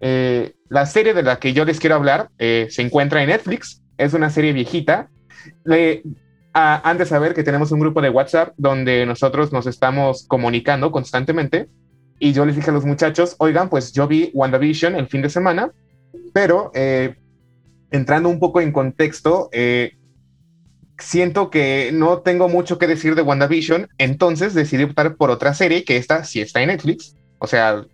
Eh, 0.00 0.54
la 0.68 0.86
serie 0.86 1.12
de 1.12 1.24
la 1.24 1.40
que 1.40 1.52
yo 1.52 1.64
les 1.64 1.80
quiero 1.80 1.96
hablar 1.96 2.30
eh, 2.38 2.68
se 2.70 2.82
encuentra 2.82 3.22
en 3.22 3.30
Netflix, 3.30 3.82
es 3.98 4.14
una 4.14 4.30
serie 4.30 4.52
viejita. 4.52 5.08
Le, 5.64 6.04
han 6.52 6.96
de 6.96 7.06
saber 7.06 7.34
que 7.34 7.42
tenemos 7.42 7.72
un 7.72 7.80
grupo 7.80 8.00
de 8.00 8.10
WhatsApp 8.10 8.54
donde 8.56 9.04
nosotros 9.04 9.52
nos 9.52 9.66
estamos 9.66 10.26
comunicando 10.28 10.92
constantemente 10.92 11.68
y 12.18 12.32
yo 12.32 12.44
les 12.44 12.56
dije 12.56 12.70
a 12.70 12.72
los 12.72 12.84
muchachos, 12.84 13.36
oigan, 13.38 13.68
pues 13.68 13.92
yo 13.92 14.06
vi 14.06 14.30
WandaVision 14.34 14.94
el 14.94 15.06
fin 15.06 15.22
de 15.22 15.30
semana, 15.30 15.70
pero 16.32 16.70
eh, 16.74 17.16
entrando 17.90 18.28
un 18.28 18.38
poco 18.38 18.60
en 18.60 18.72
contexto, 18.72 19.50
siento 20.98 21.50
que 21.50 21.90
no 21.92 22.20
tengo 22.20 22.48
mucho 22.48 22.78
que 22.78 22.86
decir 22.86 23.14
de 23.14 23.22
WandaVision, 23.22 23.88
entonces 23.98 24.54
decidí 24.54 24.84
optar 24.84 25.16
por 25.16 25.30
otra 25.30 25.54
serie 25.54 25.84
que 25.84 25.96
esta 25.96 26.24
sí 26.24 26.40
está 26.40 26.62
en 26.62 26.68
Netflix. 26.68 27.14
O 27.38 27.46
sea, 27.46 27.84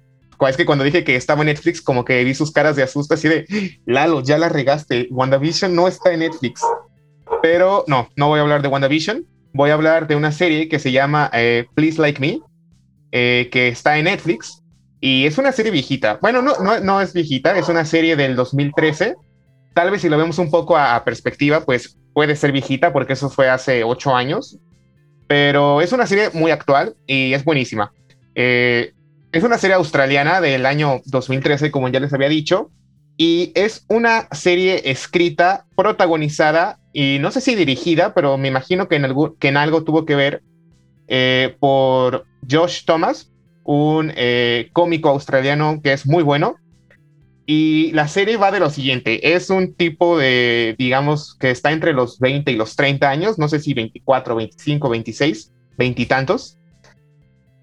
es 0.49 0.57
que 0.57 0.67
cuando 0.67 0.85
dije 0.85 1.05
que 1.05 1.17
estaba 1.17 1.43
en 1.43 1.47
Netflix, 1.47 1.81
como 1.81 2.05
que 2.05 2.23
vi 2.25 2.35
sus 2.35 2.53
caras 2.53 2.77
de 2.77 2.83
asusto, 2.83 3.15
así 3.15 3.29
de, 3.29 3.47
Lalo, 3.87 4.23
ya 4.23 4.39
la 4.39 4.49
regaste, 4.49 5.09
WandaVision 5.11 5.75
no 5.75 5.89
está 5.89 6.13
en 6.13 6.21
Netflix. 6.21 6.63
Pero 7.43 7.85
no, 7.87 8.09
no 8.17 8.29
voy 8.29 8.39
a 8.39 8.43
hablar 8.43 8.63
de 8.63 8.69
WandaVision. 8.69 9.27
voy 9.53 9.71
a 9.71 9.75
hablar 9.75 10.07
de 10.07 10.17
una 10.17 10.33
serie 10.33 10.69
que 10.69 10.79
se 10.79 10.93
llama 10.93 11.31
eh, 11.33 11.67
Please 11.75 12.01
Like 12.01 12.21
Me, 12.21 12.41
eh, 13.13 13.49
que 13.53 13.69
está 13.69 13.99
en 13.99 14.07
Netflix 14.07 14.63
y 15.01 15.27
es 15.27 15.37
una 15.37 15.53
serie 15.53 15.71
viejita. 15.73 16.19
Bueno, 16.23 16.43
no, 16.43 16.57
no, 16.59 16.81
no 16.81 17.01
es 17.01 17.13
viejita, 17.13 17.59
es 17.59 17.69
una 17.69 17.85
serie 17.85 18.17
del 18.17 18.37
2013. 18.37 19.17
Tal 19.75 19.91
vez 19.91 20.01
si 20.01 20.09
lo 20.09 20.17
vemos 20.17 20.39
un 20.39 20.51
poco 20.51 20.77
a, 20.77 21.05
perspectiva, 21.05 21.65
pues 21.65 21.99
puede 22.15 22.37
ser 22.37 22.53
viejita 22.53 22.93
porque 22.93 23.15
eso 23.15 23.29
fue 23.29 23.49
hace 23.49 23.85
ocho 23.85 24.15
años, 24.15 24.59
pero 25.27 25.81
es 25.81 25.93
una 25.93 26.07
serie 26.07 26.31
muy 26.33 26.51
actual 26.51 26.95
y 27.07 27.33
es 27.33 27.45
buenísima. 27.45 27.93
Eh, 28.35 28.93
es 29.33 29.43
una 29.43 29.59
serie 29.59 29.75
australiana 29.75 30.41
del 30.41 30.67
año 30.67 31.01
2013, 31.07 31.71
como 31.71 31.89
ya 31.89 32.01
les 32.01 32.13
había 32.13 32.29
dicho, 32.29 32.71
y 33.17 33.51
es 33.55 33.85
una 33.89 34.29
serie 34.31 34.91
escrita, 34.91 35.67
protagonizada 35.75 36.79
y 36.93 37.19
no 37.19 37.31
sé 37.31 37.41
si 37.41 37.55
dirigida, 37.55 38.15
pero 38.15 38.39
me 38.39 38.49
imagino 38.49 38.89
que 38.89 38.97
en 38.97 39.05
algo, 39.05 39.37
que 39.39 39.49
en 39.49 39.57
algo 39.57 39.85
tuvo 39.85 40.05
que 40.05 40.15
ver 40.15 40.43
eh, 41.09 41.57
por 41.61 42.27
Josh 42.51 42.85
Thomas, 42.85 43.33
un 43.65 44.13
eh, 44.17 44.71
cómico 44.73 45.09
australiano 45.09 45.81
que 45.83 45.93
es 45.93 46.07
muy 46.07 46.23
bueno. 46.23 46.57
Y 47.45 47.91
la 47.93 48.07
serie 48.07 48.37
va 48.37 48.53
de 48.53 48.61
lo 48.61 48.71
siguiente, 48.71 49.35
es 49.35 49.51
un 49.51 49.75
tipo 49.75 50.17
de, 50.17 50.77
digamos, 50.79 51.37
que 51.41 51.51
está 51.51 51.73
entre 51.73 51.93
los 51.93 52.21
20 52.21 52.53
y 52.53 52.57
los 52.57 52.77
30 52.77 53.11
años, 53.11 53.39
no 53.39 53.49
sé 53.49 53.59
si 53.59 53.75
24, 53.75 54.37
25, 54.37 54.89
26, 54.89 55.53
veintitantos. 55.77 56.59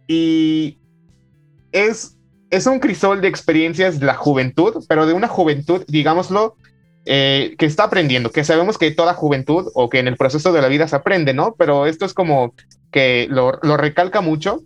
Y, 0.06 0.80
es, 1.72 2.18
es 2.50 2.66
un 2.68 2.80
crisol 2.80 3.22
de 3.22 3.28
experiencias 3.28 4.00
de 4.00 4.06
la 4.06 4.16
juventud, 4.16 4.84
pero 4.88 5.06
de 5.06 5.14
una 5.14 5.28
juventud, 5.28 5.84
digámoslo, 5.88 6.56
eh, 7.06 7.56
que 7.58 7.66
está 7.66 7.86
aprendiendo, 7.86 8.32
que 8.32 8.44
sabemos 8.44 8.78
que 8.78 8.92
toda 8.92 9.14
juventud 9.14 9.68
o 9.74 9.90
que 9.90 10.00
en 10.00 10.08
el 10.08 10.18
proceso 10.18 10.52
de 10.52 10.62
la 10.62 10.68
vida 10.68 10.88
se 10.88 10.96
aprende, 10.96 11.34
¿no? 11.34 11.56
Pero 11.58 11.86
esto 11.86 12.06
es 12.06 12.14
como 12.14 12.54
que 12.92 13.28
lo, 13.30 13.52
recalca 13.78 14.22
mucho 14.22 14.62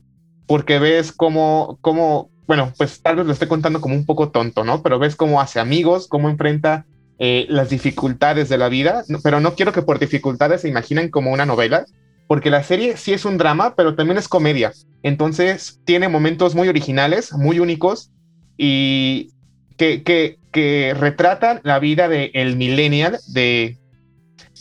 porque 0.48 0.80
ves 0.80 1.12
cómo, 1.12 1.78
cómo, 1.82 2.30
bueno, 2.48 2.74
pues 2.78 3.02
tal 3.02 3.18
vez 3.18 3.26
lo 3.26 3.34
esté 3.34 3.48
contando 3.48 3.82
como 3.82 3.96
un 3.96 4.06
poco 4.06 4.30
tonto, 4.30 4.64
¿no? 4.64 4.82
Pero 4.82 5.00
ves 5.00 5.16
cómo 5.16 5.42
hace 5.42 5.60
amigos, 5.60 6.08
cómo 6.08 6.30
enfrenta 6.30 6.86
eh, 7.20 7.46
las 7.50 7.70
dificultades 7.70 8.50
de 8.50 8.58
la 8.58 8.70
vida, 8.70 9.04
pero 9.24 9.40
no 9.40 9.56
quiero 9.56 9.72
que 9.72 9.82
por 9.82 10.00
dificultades 10.00 10.62
se 10.62 10.70
imaginen 10.70 11.10
como 11.10 11.32
una 11.32 11.46
novela, 11.46 11.86
porque 12.28 12.50
la 12.50 12.64
serie 12.64 12.98
sí 12.98 13.14
es 13.14 13.26
un 13.26 13.38
drama, 13.38 13.76
pero 13.76 13.96
también 13.96 14.18
es 14.18 14.28
comedia. 14.28 14.74
Entonces 15.04 15.80
tiene 15.86 16.08
momentos 16.08 16.56
muy 16.56 16.68
originales, 16.68 17.34
muy 17.34 17.60
únicos 17.60 18.12
y 18.58 19.32
que, 19.78 20.04
que, 20.04 20.40
que 20.52 20.96
retratan 20.98 21.60
la 21.64 21.80
vida 21.80 22.08
del 22.08 22.32
el 22.34 22.56
millennial, 22.56 23.20
de... 23.28 23.78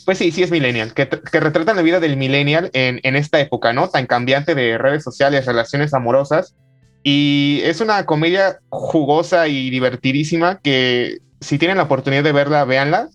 Pues 0.05 0.17
sí, 0.17 0.31
sí 0.31 0.43
es 0.43 0.51
millennial, 0.51 0.93
que, 0.93 1.07
que 1.07 1.39
retratan 1.39 1.75
la 1.75 1.81
vida 1.81 1.99
del 1.99 2.17
millennial 2.17 2.69
en, 2.73 2.99
en 3.03 3.15
esta 3.15 3.39
época, 3.39 3.71
¿no? 3.71 3.89
Tan 3.89 4.05
cambiante 4.05 4.53
de 4.53 4.77
redes 4.77 5.03
sociales, 5.03 5.45
relaciones 5.45 5.93
amorosas. 5.93 6.55
Y 7.03 7.61
es 7.63 7.81
una 7.81 8.05
comedia 8.05 8.59
jugosa 8.69 9.47
y 9.47 9.69
divertidísima 9.69 10.59
que 10.59 11.19
si 11.41 11.57
tienen 11.57 11.77
la 11.77 11.83
oportunidad 11.83 12.23
de 12.23 12.31
verla, 12.31 12.65
véanla. 12.65 13.09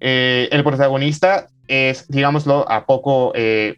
Eh, 0.00 0.48
el 0.52 0.62
protagonista 0.62 1.48
es, 1.66 2.06
digámoslo, 2.08 2.70
a 2.70 2.86
poco 2.86 3.32
eh, 3.34 3.76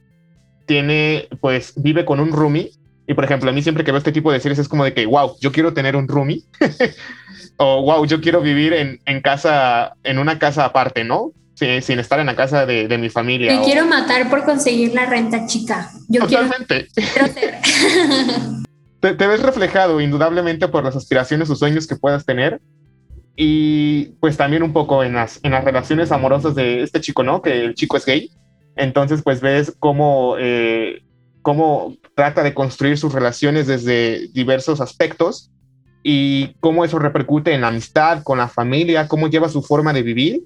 tiene, 0.66 1.28
pues, 1.40 1.72
vive 1.76 2.04
con 2.04 2.20
un 2.20 2.32
roomie. 2.32 2.70
Y 3.08 3.14
por 3.14 3.24
ejemplo, 3.24 3.48
a 3.48 3.52
mí 3.52 3.62
siempre 3.62 3.84
que 3.84 3.92
veo 3.92 3.98
este 3.98 4.12
tipo 4.12 4.32
de 4.32 4.40
series 4.40 4.58
es 4.58 4.68
como 4.68 4.84
de 4.84 4.92
que, 4.92 5.06
wow, 5.06 5.36
yo 5.40 5.52
quiero 5.52 5.72
tener 5.72 5.96
un 5.96 6.08
roomie. 6.08 6.42
o 7.56 7.82
wow, 7.82 8.04
yo 8.04 8.20
quiero 8.20 8.40
vivir 8.40 8.72
en, 8.72 9.00
en, 9.06 9.20
casa, 9.20 9.94
en 10.02 10.18
una 10.18 10.38
casa 10.38 10.64
aparte, 10.64 11.04
¿no? 11.04 11.32
Sin 11.56 11.98
estar 11.98 12.20
en 12.20 12.26
la 12.26 12.36
casa 12.36 12.66
de, 12.66 12.86
de 12.86 12.98
mi 12.98 13.08
familia. 13.08 13.58
Te 13.58 13.64
quiero 13.64 13.86
matar 13.86 14.28
por 14.28 14.44
conseguir 14.44 14.94
la 14.94 15.06
renta 15.06 15.46
chica. 15.46 15.90
Yo 16.08 16.20
Totalmente. 16.22 16.88
quiero, 16.94 17.32
te, 19.00 19.14
te, 19.14 19.26
ves 19.26 19.42
reflejado 19.42 20.00
indudablemente 20.00 20.68
por 20.68 20.84
las 20.84 20.96
aspiraciones 20.96 21.48
o 21.48 21.56
sueños 21.56 21.86
que 21.86 21.96
puedas 21.96 22.26
tener. 22.26 22.60
Y 23.36 24.06
pues 24.20 24.36
también 24.36 24.62
un 24.62 24.72
poco 24.72 25.02
en 25.02 25.14
las, 25.14 25.40
en 25.42 25.52
las 25.52 25.64
relaciones 25.64 26.12
amorosas 26.12 26.54
de 26.54 26.82
este 26.82 27.00
chico, 27.00 27.22
¿no? 27.22 27.42
Que 27.42 27.64
el 27.64 27.74
chico 27.74 27.96
es 27.96 28.04
gay. 28.04 28.30
Entonces, 28.76 29.22
pues 29.22 29.40
ves 29.40 29.74
cómo, 29.78 30.36
eh, 30.38 31.02
cómo 31.42 31.96
trata 32.14 32.42
de 32.42 32.54
construir 32.54 32.98
sus 32.98 33.12
relaciones 33.12 33.66
desde 33.66 34.28
diversos 34.28 34.80
aspectos 34.80 35.50
y 36.02 36.54
cómo 36.60 36.84
eso 36.84 36.98
repercute 36.98 37.52
en 37.52 37.62
la 37.62 37.68
amistad, 37.68 38.22
con 38.22 38.38
la 38.38 38.48
familia, 38.48 39.08
cómo 39.08 39.28
lleva 39.28 39.48
su 39.48 39.62
forma 39.62 39.92
de 39.92 40.02
vivir. 40.02 40.42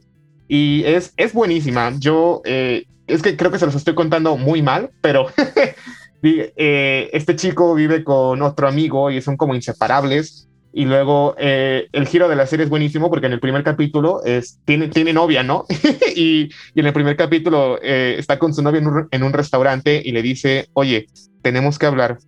Y 0.53 0.83
es, 0.85 1.15
es 1.17 1.33
buenísima. 1.33 1.93
Yo, 2.01 2.43
eh, 2.45 2.85
es 3.07 3.23
que 3.23 3.37
creo 3.37 3.53
que 3.53 3.61
se 3.61 3.67
los 3.67 3.77
estoy 3.77 3.95
contando 3.95 4.37
muy 4.37 4.63
mal, 4.63 4.91
pero 5.01 5.29
eh, 6.25 7.09
este 7.13 7.37
chico 7.37 7.73
vive 7.77 8.03
con 8.03 8.43
otro 8.43 8.67
amigo 8.67 9.13
y 9.13 9.23
son 9.23 9.37
como 9.37 9.55
inseparables. 9.55 10.49
Y 10.73 10.87
luego 10.87 11.37
eh, 11.39 11.87
el 11.93 12.09
giro 12.09 12.29
de 12.29 12.35
la 12.35 12.49
serie 12.49 12.65
es 12.65 12.71
buenísimo 12.71 13.11
porque 13.11 13.27
en 13.27 13.33
el 13.33 13.39
primer 13.39 13.63
capítulo 13.63 14.25
es, 14.25 14.59
tiene, 14.65 14.89
tiene 14.89 15.13
novia, 15.13 15.45
¿no? 15.45 15.67
y, 16.17 16.51
y, 16.75 16.81
en 16.81 16.87
el 16.87 16.93
primer 16.93 17.17
capítulo 17.17 17.81
está 17.81 18.41
con 18.41 18.53
su 18.53 18.61
novia 18.61 18.81
en 18.81 18.89
un, 18.89 19.09
en 19.09 19.23
un, 19.23 19.33
restaurante 19.33 20.03
y 20.05 20.11
le 20.11 20.21
dice, 20.21 20.69
oye, 20.73 21.07
tenemos 21.43 21.79
que 21.79 21.87
hablar. 21.87 22.19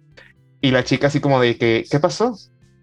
Y 0.61 0.71
la 0.71 0.85
chica 0.85 1.09
así 1.09 1.19
como 1.19 1.41
de 1.41 1.57
que, 1.57 1.85
¿qué 1.91 1.99
pasó? 1.99 2.39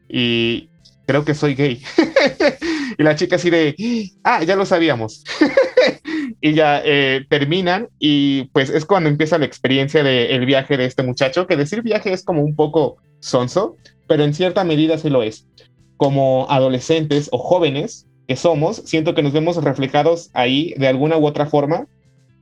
Y 0.10 0.70
creo 1.08 1.24
que 1.24 1.34
soy 1.34 1.56
gay. 1.56 1.82
y 3.00 3.04
la 3.04 3.16
chica 3.16 3.38
así 3.38 3.50
de, 3.50 4.12
ah, 4.26 4.44
ya 4.44 4.58
lo 4.58 4.66
sabíamos. 4.66 5.24
y 6.42 6.54
ya 6.54 6.82
eh, 6.84 7.26
terminan 7.30 7.88
y 7.98 8.44
pues 8.52 8.70
es 8.70 8.86
cuando 8.86 9.10
empieza 9.10 9.38
la 9.38 9.46
experiencia 9.46 10.04
del 10.04 10.46
viaje 10.46 10.76
de 10.76 10.84
este 10.84 11.02
muchacho, 11.04 11.48
que 11.48 11.56
decir 11.56 11.82
viaje 11.82 12.12
es 12.12 12.26
como 12.26 12.44
un 12.44 12.58
poco 12.58 12.98
sonso, 13.22 13.78
pero 14.06 14.26
en 14.26 14.34
cierta 14.34 14.66
medida 14.66 14.98
sí 14.98 15.10
lo 15.10 15.24
es. 15.24 15.48
Como 15.96 16.46
adolescentes 16.50 17.30
o 17.32 17.38
jóvenes 17.38 18.06
que 18.28 18.36
somos, 18.36 18.76
siento 18.84 19.16
que 19.16 19.24
nos 19.24 19.32
vemos 19.32 19.64
reflejados 19.64 20.30
ahí 20.34 20.74
de 20.76 20.90
alguna 20.90 21.18
u 21.18 21.26
otra 21.26 21.46
forma 21.46 21.88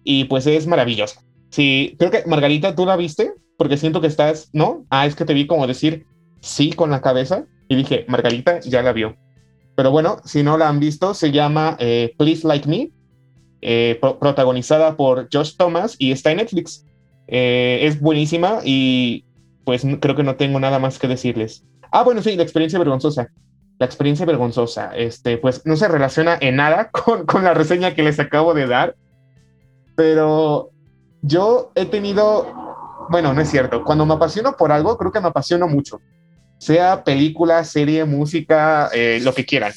y 0.04 0.24
pues 0.24 0.48
es 0.48 0.66
maravilloso. 0.66 1.22
Sí, 1.52 1.96
creo 2.00 2.10
que 2.10 2.24
Margarita, 2.26 2.74
¿tú 2.74 2.88
la 2.88 2.98
viste? 2.98 3.32
Porque 3.60 3.78
siento 3.78 4.02
que 4.02 4.08
estás, 4.08 4.50
¿no? 4.54 4.88
Ah, 4.90 5.06
es 5.06 5.14
que 5.14 5.26
te 5.26 5.36
vi 5.36 5.46
como 5.46 5.68
decir 5.68 6.08
sí 6.42 6.72
con 6.72 6.90
la 6.90 7.02
cabeza 7.02 7.46
y 7.68 7.76
dije, 7.76 8.06
Margarita 8.08 8.60
ya 8.62 8.82
la 8.82 8.92
vio. 8.92 9.16
Pero 9.78 9.92
bueno, 9.92 10.18
si 10.26 10.42
no 10.42 10.58
la 10.58 10.70
han 10.70 10.80
visto, 10.80 11.14
se 11.14 11.32
llama 11.32 11.78
eh, 11.80 12.16
Please 12.18 12.48
Like 12.48 12.68
Me, 12.68 12.90
eh, 13.62 14.00
protagonizada 14.02 14.98
por 14.98 15.28
Josh 15.32 15.56
Thomas 15.56 15.96
y 16.00 16.12
está 16.12 16.32
en 16.32 16.38
Netflix. 16.38 16.84
Eh, 17.28 17.82
es 17.84 18.02
buenísima 18.02 18.62
y 18.64 19.24
pues 19.66 19.86
creo 20.02 20.16
que 20.16 20.24
no 20.24 20.36
tengo 20.36 20.60
nada 20.60 20.80
más 20.80 20.98
que 20.98 21.08
decirles. 21.08 21.64
Ah, 21.92 22.02
bueno, 22.02 22.24
sí, 22.24 22.36
la 22.36 22.42
experiencia 22.42 22.80
vergonzosa. 22.80 23.28
La 23.78 23.86
experiencia 23.86 24.26
vergonzosa, 24.26 24.96
este, 24.96 25.38
pues 25.38 25.64
no 25.64 25.76
se 25.76 25.88
relaciona 25.88 26.40
en 26.42 26.56
nada 26.56 26.90
con, 26.92 27.28
con 27.28 27.44
la 27.44 27.54
reseña 27.54 27.94
que 27.94 28.02
les 28.02 28.20
acabo 28.20 28.56
de 28.56 28.66
dar, 28.66 28.96
pero 29.96 30.72
yo 31.22 31.72
he 31.76 31.86
tenido, 31.86 32.52
bueno, 33.12 33.32
no 33.32 33.42
es 33.42 33.50
cierto, 33.52 33.84
cuando 33.84 34.08
me 34.08 34.16
apasiono 34.16 34.58
por 34.58 34.72
algo, 34.72 34.98
creo 34.98 35.12
que 35.12 35.22
me 35.22 35.28
apasiono 35.28 35.68
mucho, 35.68 36.02
sea 36.58 37.04
película, 37.04 37.64
serie, 37.64 38.06
música, 38.06 38.90
eh, 38.94 39.20
lo 39.22 39.34
que 39.34 39.46
quieran. 39.46 39.74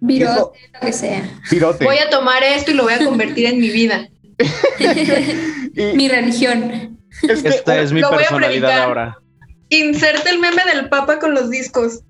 Virote, 0.00 0.58
lo 0.74 0.80
que 0.80 0.92
sea. 0.92 1.40
Virote. 1.50 1.84
Voy 1.84 1.98
a 1.98 2.10
tomar 2.10 2.42
esto 2.42 2.72
y 2.72 2.74
lo 2.74 2.84
voy 2.84 2.94
a 2.94 3.04
convertir 3.04 3.46
en 3.46 3.60
mi 3.60 3.70
vida. 3.70 4.08
mi 5.94 6.08
religión. 6.08 6.98
Esta 7.22 7.80
es 7.80 7.92
mi 7.92 8.00
personalidad 8.00 8.82
ahora. 8.82 9.18
Inserte 9.68 10.30
el 10.30 10.38
meme 10.38 10.62
del 10.64 10.88
Papa 10.88 11.18
con 11.18 11.34
los 11.34 11.50
discos. 11.50 12.00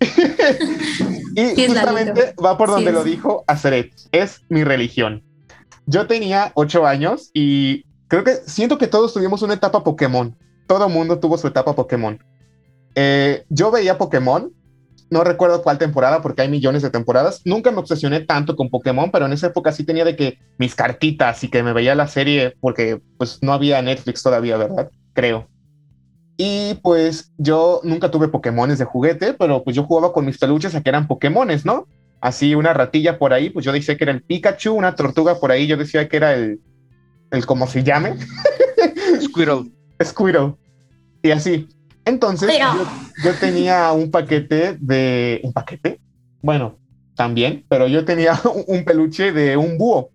y 1.36 1.66
justamente 1.66 2.34
va 2.44 2.58
por 2.58 2.70
donde 2.70 2.92
lo 2.92 3.04
dijo 3.04 3.44
Azeret. 3.46 3.92
Es 4.12 4.42
mi 4.48 4.64
religión. 4.64 5.22
Yo 5.86 6.06
tenía 6.06 6.52
ocho 6.54 6.86
años 6.86 7.30
y 7.32 7.84
creo 8.08 8.24
que 8.24 8.36
siento 8.46 8.78
que 8.78 8.86
todos 8.86 9.14
tuvimos 9.14 9.42
una 9.42 9.54
etapa 9.54 9.82
Pokémon. 9.82 10.36
Todo 10.66 10.88
mundo 10.88 11.18
tuvo 11.18 11.38
su 11.38 11.46
etapa 11.46 11.74
Pokémon. 11.74 12.22
Eh, 12.94 13.44
yo 13.48 13.70
veía 13.70 13.98
Pokémon, 13.98 14.52
no 15.10 15.24
recuerdo 15.24 15.62
cuál 15.62 15.76
temporada 15.76 16.22
porque 16.22 16.42
hay 16.42 16.48
millones 16.48 16.82
de 16.82 16.88
temporadas. 16.88 17.42
Nunca 17.44 17.70
me 17.70 17.78
obsesioné 17.78 18.20
tanto 18.20 18.56
con 18.56 18.70
Pokémon, 18.70 19.10
pero 19.10 19.26
en 19.26 19.32
esa 19.34 19.48
época 19.48 19.70
sí 19.70 19.84
tenía 19.84 20.06
de 20.06 20.16
que 20.16 20.38
mis 20.58 20.74
cartitas 20.74 21.44
y 21.44 21.48
que 21.48 21.62
me 21.62 21.74
veía 21.74 21.94
la 21.94 22.08
serie 22.08 22.54
porque 22.60 23.00
pues 23.18 23.38
no 23.42 23.52
había 23.52 23.82
Netflix 23.82 24.22
todavía, 24.22 24.56
¿verdad? 24.56 24.90
Creo. 25.12 25.48
Y 26.38 26.74
pues 26.82 27.30
yo 27.36 27.80
nunca 27.84 28.10
tuve 28.10 28.28
Pokémones 28.28 28.78
de 28.78 28.86
juguete, 28.86 29.34
pero 29.34 29.62
pues 29.62 29.76
yo 29.76 29.84
jugaba 29.84 30.14
con 30.14 30.24
mis 30.24 30.38
peluches 30.38 30.74
a 30.74 30.80
que 30.80 30.88
eran 30.88 31.06
Pokémones, 31.06 31.66
¿no? 31.66 31.86
Así 32.22 32.54
una 32.54 32.72
ratilla 32.72 33.18
por 33.18 33.34
ahí, 33.34 33.50
pues 33.50 33.66
yo 33.66 33.72
decía 33.72 33.96
que 33.98 34.04
era 34.04 34.12
el 34.12 34.22
Pikachu, 34.22 34.72
una 34.72 34.94
tortuga 34.94 35.38
por 35.38 35.52
ahí, 35.52 35.66
yo 35.66 35.76
decía 35.76 36.08
que 36.08 36.16
era 36.16 36.32
el, 36.34 36.60
el 37.32 37.44
¿cómo 37.44 37.66
se 37.66 37.82
llame? 37.82 38.14
Squirrel. 39.20 39.70
Squirrel. 40.02 40.54
Y 41.22 41.30
así. 41.32 41.68
Entonces, 42.04 42.58
yo, 43.22 43.32
tenía 43.34 43.92
un 43.92 44.10
paquete 44.10 44.76
de... 44.80 45.40
¿Un 45.44 45.52
paquete? 45.52 46.00
Bueno, 46.40 46.78
también, 47.14 47.64
pero 47.68 47.86
yo 47.86 48.04
tenía 48.04 48.40
un 48.66 48.84
peluche 48.84 49.32
de 49.32 49.56
un 49.56 49.78
búho. 49.78 50.10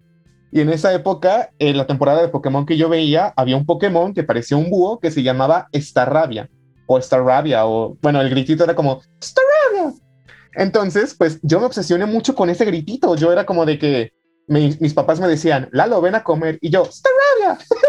Y 0.52 0.62
en 0.62 0.70
esa 0.70 0.94
época, 0.94 1.52
en 1.60 1.78
la 1.78 1.88
temporada 1.88 2.22
de 2.22 2.30
Pokémon 2.30 2.66
que 2.66 2.78
yo 2.78 2.90
veía, 2.90 3.34
había 3.36 3.58
un 3.58 3.66
Pokémon 3.66 4.14
que 4.14 4.24
parecía 4.24 4.58
un 4.58 4.70
búho 4.70 5.00
que 5.00 5.12
se 5.12 5.24
llamaba 5.24 5.68
Starrabia 5.76 6.50
o 6.88 7.02
Starrabia 7.02 7.66
o 7.66 7.98
bueno, 8.02 8.22
el 8.22 8.30
gritito 8.30 8.64
era 8.64 8.74
como 8.74 9.02
Starrabia. 9.22 9.94
Entonces, 10.54 11.14
pues 11.14 11.40
yo 11.44 11.60
me 11.60 11.68
obsesioné 11.68 12.06
mucho 12.06 12.34
con 12.34 12.50
ese 12.50 12.66
gritito. 12.66 13.16
Yo 13.16 13.32
era 13.32 13.46
como 13.46 13.66
de 13.66 13.78
que 13.78 14.12
mis 14.48 14.94
papás 14.94 15.20
me 15.20 15.28
decían, 15.28 15.70
Lalo, 15.72 16.02
ven 16.02 16.16
a 16.16 16.24
comer. 16.24 16.58
Y 16.62 16.70
yo, 16.70 16.86
Starrabia. 16.86 17.60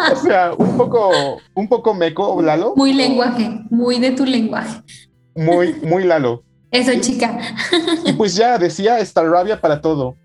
o 0.12 0.16
sea, 0.16 0.52
un 0.56 0.76
poco, 0.76 1.10
un 1.54 1.68
poco 1.68 1.94
meco, 1.94 2.40
Lalo. 2.42 2.74
Muy 2.76 2.92
lenguaje, 2.92 3.62
muy 3.70 3.98
de 3.98 4.12
tu 4.12 4.24
lenguaje. 4.24 4.82
Muy, 5.34 5.74
muy 5.82 6.04
Lalo. 6.04 6.44
Eso, 6.70 6.92
chica. 7.00 7.38
y 8.04 8.12
pues 8.12 8.36
ya 8.36 8.58
decía 8.58 9.04
Starrabia 9.04 9.60
para 9.60 9.80
todo. 9.80 10.16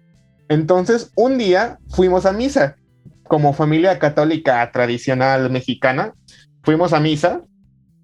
Entonces, 0.48 1.12
un 1.16 1.38
día 1.38 1.80
fuimos 1.90 2.26
a 2.26 2.32
misa, 2.32 2.76
como 3.24 3.54
familia 3.54 3.98
católica 3.98 4.70
tradicional 4.72 5.50
mexicana, 5.50 6.14
fuimos 6.64 6.94
a 6.94 7.00
misa 7.00 7.42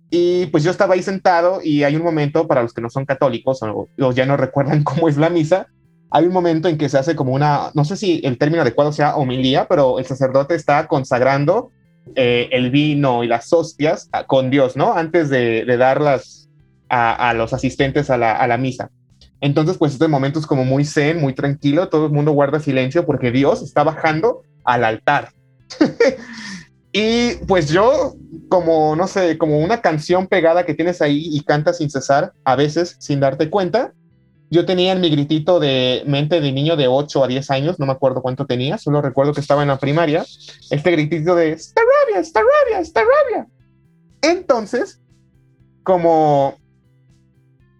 y 0.09 0.47
pues 0.47 0.63
yo 0.63 0.72
estaba 0.72 0.95
ahí 0.95 1.03
sentado 1.03 1.61
y 1.63 1.84
hay 1.84 1.95
un 1.95 2.03
momento, 2.03 2.47
para 2.47 2.63
los 2.63 2.74
que 2.74 2.82
no 2.82 2.89
son 2.89 3.05
católicos 3.05 3.59
o, 3.63 3.88
ya 4.11 4.26
no 4.26 4.38
recuerdan 4.38 4.84
cómo 4.84 5.07
es 5.07 5.17
la 5.17 5.30
misa, 5.30 5.67
hay 6.12 6.26
un 6.26 6.34
momento 6.34 6.68
en 6.68 6.78
que 6.78 6.89
se 6.89 6.97
hace 6.97 7.16
como 7.16 7.34
una, 7.34 7.72
no 7.74 7.86
sé 7.86 7.95
si 7.95 8.20
el 8.24 8.38
término 8.38 8.62
adecuado 8.62 8.91
sea 8.91 9.16
homilía, 9.16 9.68
pero 9.68 9.97
el 9.97 10.05
sacerdote 10.05 10.55
está 10.55 10.88
consagrando 10.88 11.72
eh, 12.16 12.49
el 12.51 12.70
vino 12.70 13.24
y 13.24 13.28
las 13.28 13.51
hostias 13.53 14.09
con 14.28 14.49
Dios, 14.49 14.76
¿no? 14.76 14.93
Antes 14.93 15.30
de, 15.30 15.66
darlas 15.78 16.49
a, 16.89 17.34
los 17.34 17.53
asistentes 17.53 18.09
a 18.09 18.18
la, 18.18 18.34
a 18.34 18.45
la 18.47 18.57
misa. 18.57 18.91
Entonces, 19.39 19.78
pues 19.78 19.93
este 19.93 20.09
momento 20.09 20.39
es 20.39 20.45
como 20.45 20.66
muy 20.66 20.84
zen, 20.84 21.22
muy 21.22 21.34
tranquilo, 21.34 21.88
todo 21.88 22.07
el 22.07 22.12
mundo 22.12 22.34
guarda 22.34 22.59
silencio 22.59 23.05
porque 23.05 23.32
Dios 23.32 23.62
está 23.62 23.84
bajando 23.84 24.43
al 24.66 24.84
altar. 24.84 25.30
y 26.91 27.36
pues 27.47 27.70
yo, 27.70 28.16
como, 28.49 28.97
no 28.97 29.07
sé, 29.07 29.38
como 29.38 29.59
una 29.59 29.80
canción 29.80 30.28
pegada 30.28 30.66
que 30.66 30.74
tienes 30.74 31.01
ahí 31.01 31.30
y 31.32 31.41
cantas 31.43 31.78
sin 31.78 31.89
cesar, 31.89 32.34
a 32.43 32.57
veces 32.57 32.97
sin 32.99 33.22
darte 33.22 33.49
cuenta, 33.49 33.93
yo 34.52 34.66
tenía 34.66 34.91
en 34.91 35.02
mi 35.02 35.10
gritito 35.10 35.60
de 35.60 36.04
mente 36.06 36.41
de 36.41 36.52
niño 36.52 36.76
de 36.76 36.88
8 36.88 37.24
a 37.24 37.28
10 37.28 37.49
años, 37.52 37.80
no 37.80 37.88
me 37.88 37.93
acuerdo 37.93 38.22
cuánto 38.22 38.45
tenía, 38.45 38.78
solo 38.78 39.02
recuerdo 39.02 39.34
que 39.34 39.41
estaba 39.41 39.64
en 39.64 39.70
la 39.70 39.80
primaria, 39.80 40.24
este 40.70 40.91
gritito 40.91 41.36
de, 41.36 41.54
está 41.54 41.82
rabia, 41.82 42.22
está 42.22 42.41
rabia, 42.41 42.80
está 42.80 43.02
rabia. 43.02 43.47
Entonces, 44.22 45.02
como 45.84 46.60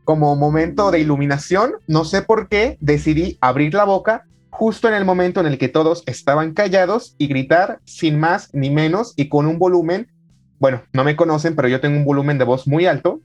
como 0.04 0.36
momento 0.36 0.92
de 0.92 1.00
iluminación, 1.00 1.74
no 1.88 2.06
sé 2.06 2.22
por 2.22 2.50
qué, 2.50 2.78
decidí 2.82 3.38
abrir 3.40 3.74
la 3.74 3.84
boca 3.84 4.26
justo 4.50 4.88
en 4.88 4.94
el 4.94 5.06
momento 5.06 5.40
en 5.40 5.46
el 5.46 5.58
que 5.58 5.70
todos 5.70 6.04
estaban 6.06 6.54
callados 6.54 7.16
y 7.18 7.28
gritar 7.28 7.80
sin 7.86 8.20
más 8.20 8.50
ni 8.54 8.70
menos 8.70 9.14
y 9.16 9.30
con 9.30 9.48
un 9.48 9.58
volumen, 9.58 10.12
bueno, 10.60 10.84
no 10.94 11.04
me 11.04 11.16
conocen, 11.16 11.56
pero 11.56 11.68
yo 11.68 11.80
tengo 11.80 11.98
un 11.98 12.06
volumen 12.06 12.38
de 12.38 12.46
voz 12.46 12.68
muy 12.68 12.86
alto. 12.86 13.22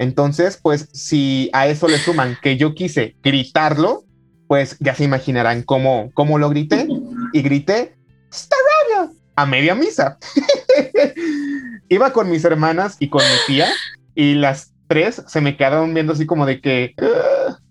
Entonces, 0.00 0.58
pues 0.62 0.88
si 0.94 1.50
a 1.52 1.66
eso 1.66 1.86
le 1.86 1.98
suman 1.98 2.38
que 2.40 2.56
yo 2.56 2.74
quise 2.74 3.16
gritarlo, 3.22 4.04
pues 4.48 4.78
ya 4.80 4.94
se 4.94 5.04
imaginarán 5.04 5.62
cómo, 5.62 6.10
cómo 6.14 6.38
lo 6.38 6.48
grité 6.48 6.88
y 7.34 7.42
grité, 7.42 7.94
¡Está 8.32 8.56
radio! 8.96 9.12
a 9.36 9.44
media 9.44 9.74
misa. 9.74 10.16
Iba 11.90 12.14
con 12.14 12.30
mis 12.30 12.42
hermanas 12.46 12.96
y 12.98 13.10
con 13.10 13.22
mi 13.22 13.36
tía 13.46 13.68
y 14.14 14.36
las 14.36 14.72
tres 14.88 15.22
se 15.26 15.42
me 15.42 15.58
quedaron 15.58 15.92
viendo 15.92 16.14
así 16.14 16.24
como 16.24 16.46
de 16.46 16.62
que, 16.62 16.94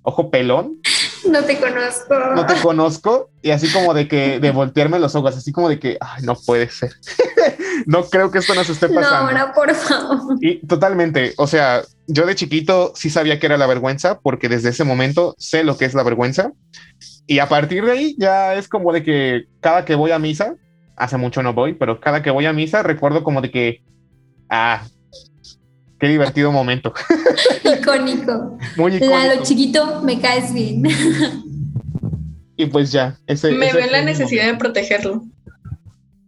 ojo 0.03 0.29
pelón. 0.29 0.79
No 1.27 1.43
te 1.43 1.59
conozco. 1.59 2.15
No 2.35 2.45
te 2.45 2.55
conozco. 2.61 3.31
Y 3.41 3.49
así 3.49 3.71
como 3.71 3.95
de 3.95 4.07
que, 4.07 4.39
de 4.39 4.51
voltearme 4.51 4.99
los 4.99 5.15
ojos, 5.15 5.35
así 5.35 5.51
como 5.51 5.67
de 5.67 5.79
que, 5.79 5.97
ay, 5.99 6.21
no 6.23 6.35
puede 6.35 6.69
ser. 6.69 6.93
no 7.87 8.03
creo 8.05 8.29
que 8.29 8.37
esto 8.37 8.53
nos 8.53 8.69
esté 8.69 8.87
pasando. 8.87 9.31
No, 9.31 9.47
no, 9.47 9.53
por 9.53 9.73
favor. 9.73 10.37
Y 10.41 10.65
totalmente, 10.67 11.33
o 11.37 11.47
sea, 11.47 11.81
yo 12.09 12.25
de 12.25 12.35
chiquito 12.35 12.93
sí 12.95 13.09
sabía 13.09 13.39
que 13.39 13.45
era 13.45 13.57
la 13.57 13.67
vergüenza, 13.67 14.19
porque 14.19 14.49
desde 14.49 14.69
ese 14.69 14.83
momento 14.83 15.35
sé 15.37 15.63
lo 15.63 15.77
que 15.77 15.85
es 15.85 15.93
la 15.93 16.03
vergüenza. 16.03 16.51
Y 17.27 17.39
a 17.39 17.47
partir 17.47 17.85
de 17.85 17.91
ahí 17.91 18.15
ya 18.17 18.55
es 18.55 18.67
como 18.67 18.91
de 18.91 19.03
que 19.03 19.45
cada 19.61 19.85
que 19.85 19.95
voy 19.95 20.11
a 20.11 20.19
misa, 20.19 20.55
hace 20.95 21.17
mucho 21.17 21.43
no 21.43 21.53
voy, 21.53 21.73
pero 21.73 21.99
cada 21.99 22.21
que 22.21 22.31
voy 22.31 22.45
a 22.45 22.53
misa 22.53 22.83
recuerdo 22.83 23.23
como 23.23 23.41
de 23.41 23.51
que, 23.51 23.83
ah, 24.49 24.83
Qué 25.99 26.07
divertido 26.07 26.51
momento. 26.51 26.93
icónico. 27.63 28.57
Muy 28.77 28.95
icónico. 28.95 29.17
Lalo 29.17 29.43
chiquito, 29.43 30.01
me 30.01 30.19
caes 30.21 30.53
bien. 30.53 30.83
y 32.55 32.65
pues 32.67 32.91
ya. 32.91 33.17
Ese, 33.27 33.51
me 33.51 33.73
veo 33.73 33.85
en 33.85 33.91
la 33.91 34.01
necesidad 34.01 34.45
de 34.45 34.55
protegerlo. 34.55 35.23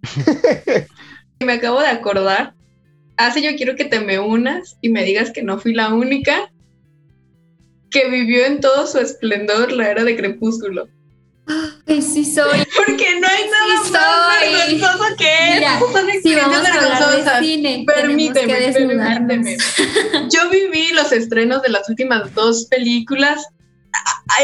me 1.39 1.53
acabo 1.53 1.79
de 1.79 1.87
acordar. 1.87 2.53
Hace 3.17 3.41
yo 3.41 3.55
quiero 3.55 3.75
que 3.75 3.85
te 3.85 3.99
me 3.99 4.19
unas 4.19 4.77
y 4.81 4.89
me 4.89 5.03
digas 5.03 5.31
que 5.31 5.43
no 5.43 5.59
fui 5.59 5.73
la 5.73 5.93
única 5.93 6.51
que 7.91 8.09
vivió 8.09 8.45
en 8.45 8.61
todo 8.61 8.87
su 8.87 8.99
esplendor 8.99 9.71
la 9.71 9.91
era 9.91 10.03
de 10.03 10.15
Crepúsculo. 10.15 10.87
Ay, 11.87 12.01
sí 12.01 12.23
soy. 12.23 12.59
Porque 12.75 13.19
no 13.19 13.27
hay 13.27 13.43
nada 13.49 13.67
más 13.67 14.41
vergonzoso 14.41 15.15
que 15.17 15.55
Mira, 15.55 15.79
si 16.23 16.35
vamos 16.35 16.57
a 16.57 17.39
de 17.39 17.45
cine, 17.45 17.83
permíteme, 17.85 18.71
permíteme. 18.73 19.57
Yo 20.29 20.49
viví 20.49 20.93
los 20.93 21.11
estrenos 21.11 21.61
de 21.61 21.69
las 21.69 21.89
últimas 21.89 22.33
dos 22.33 22.65
películas 22.65 23.45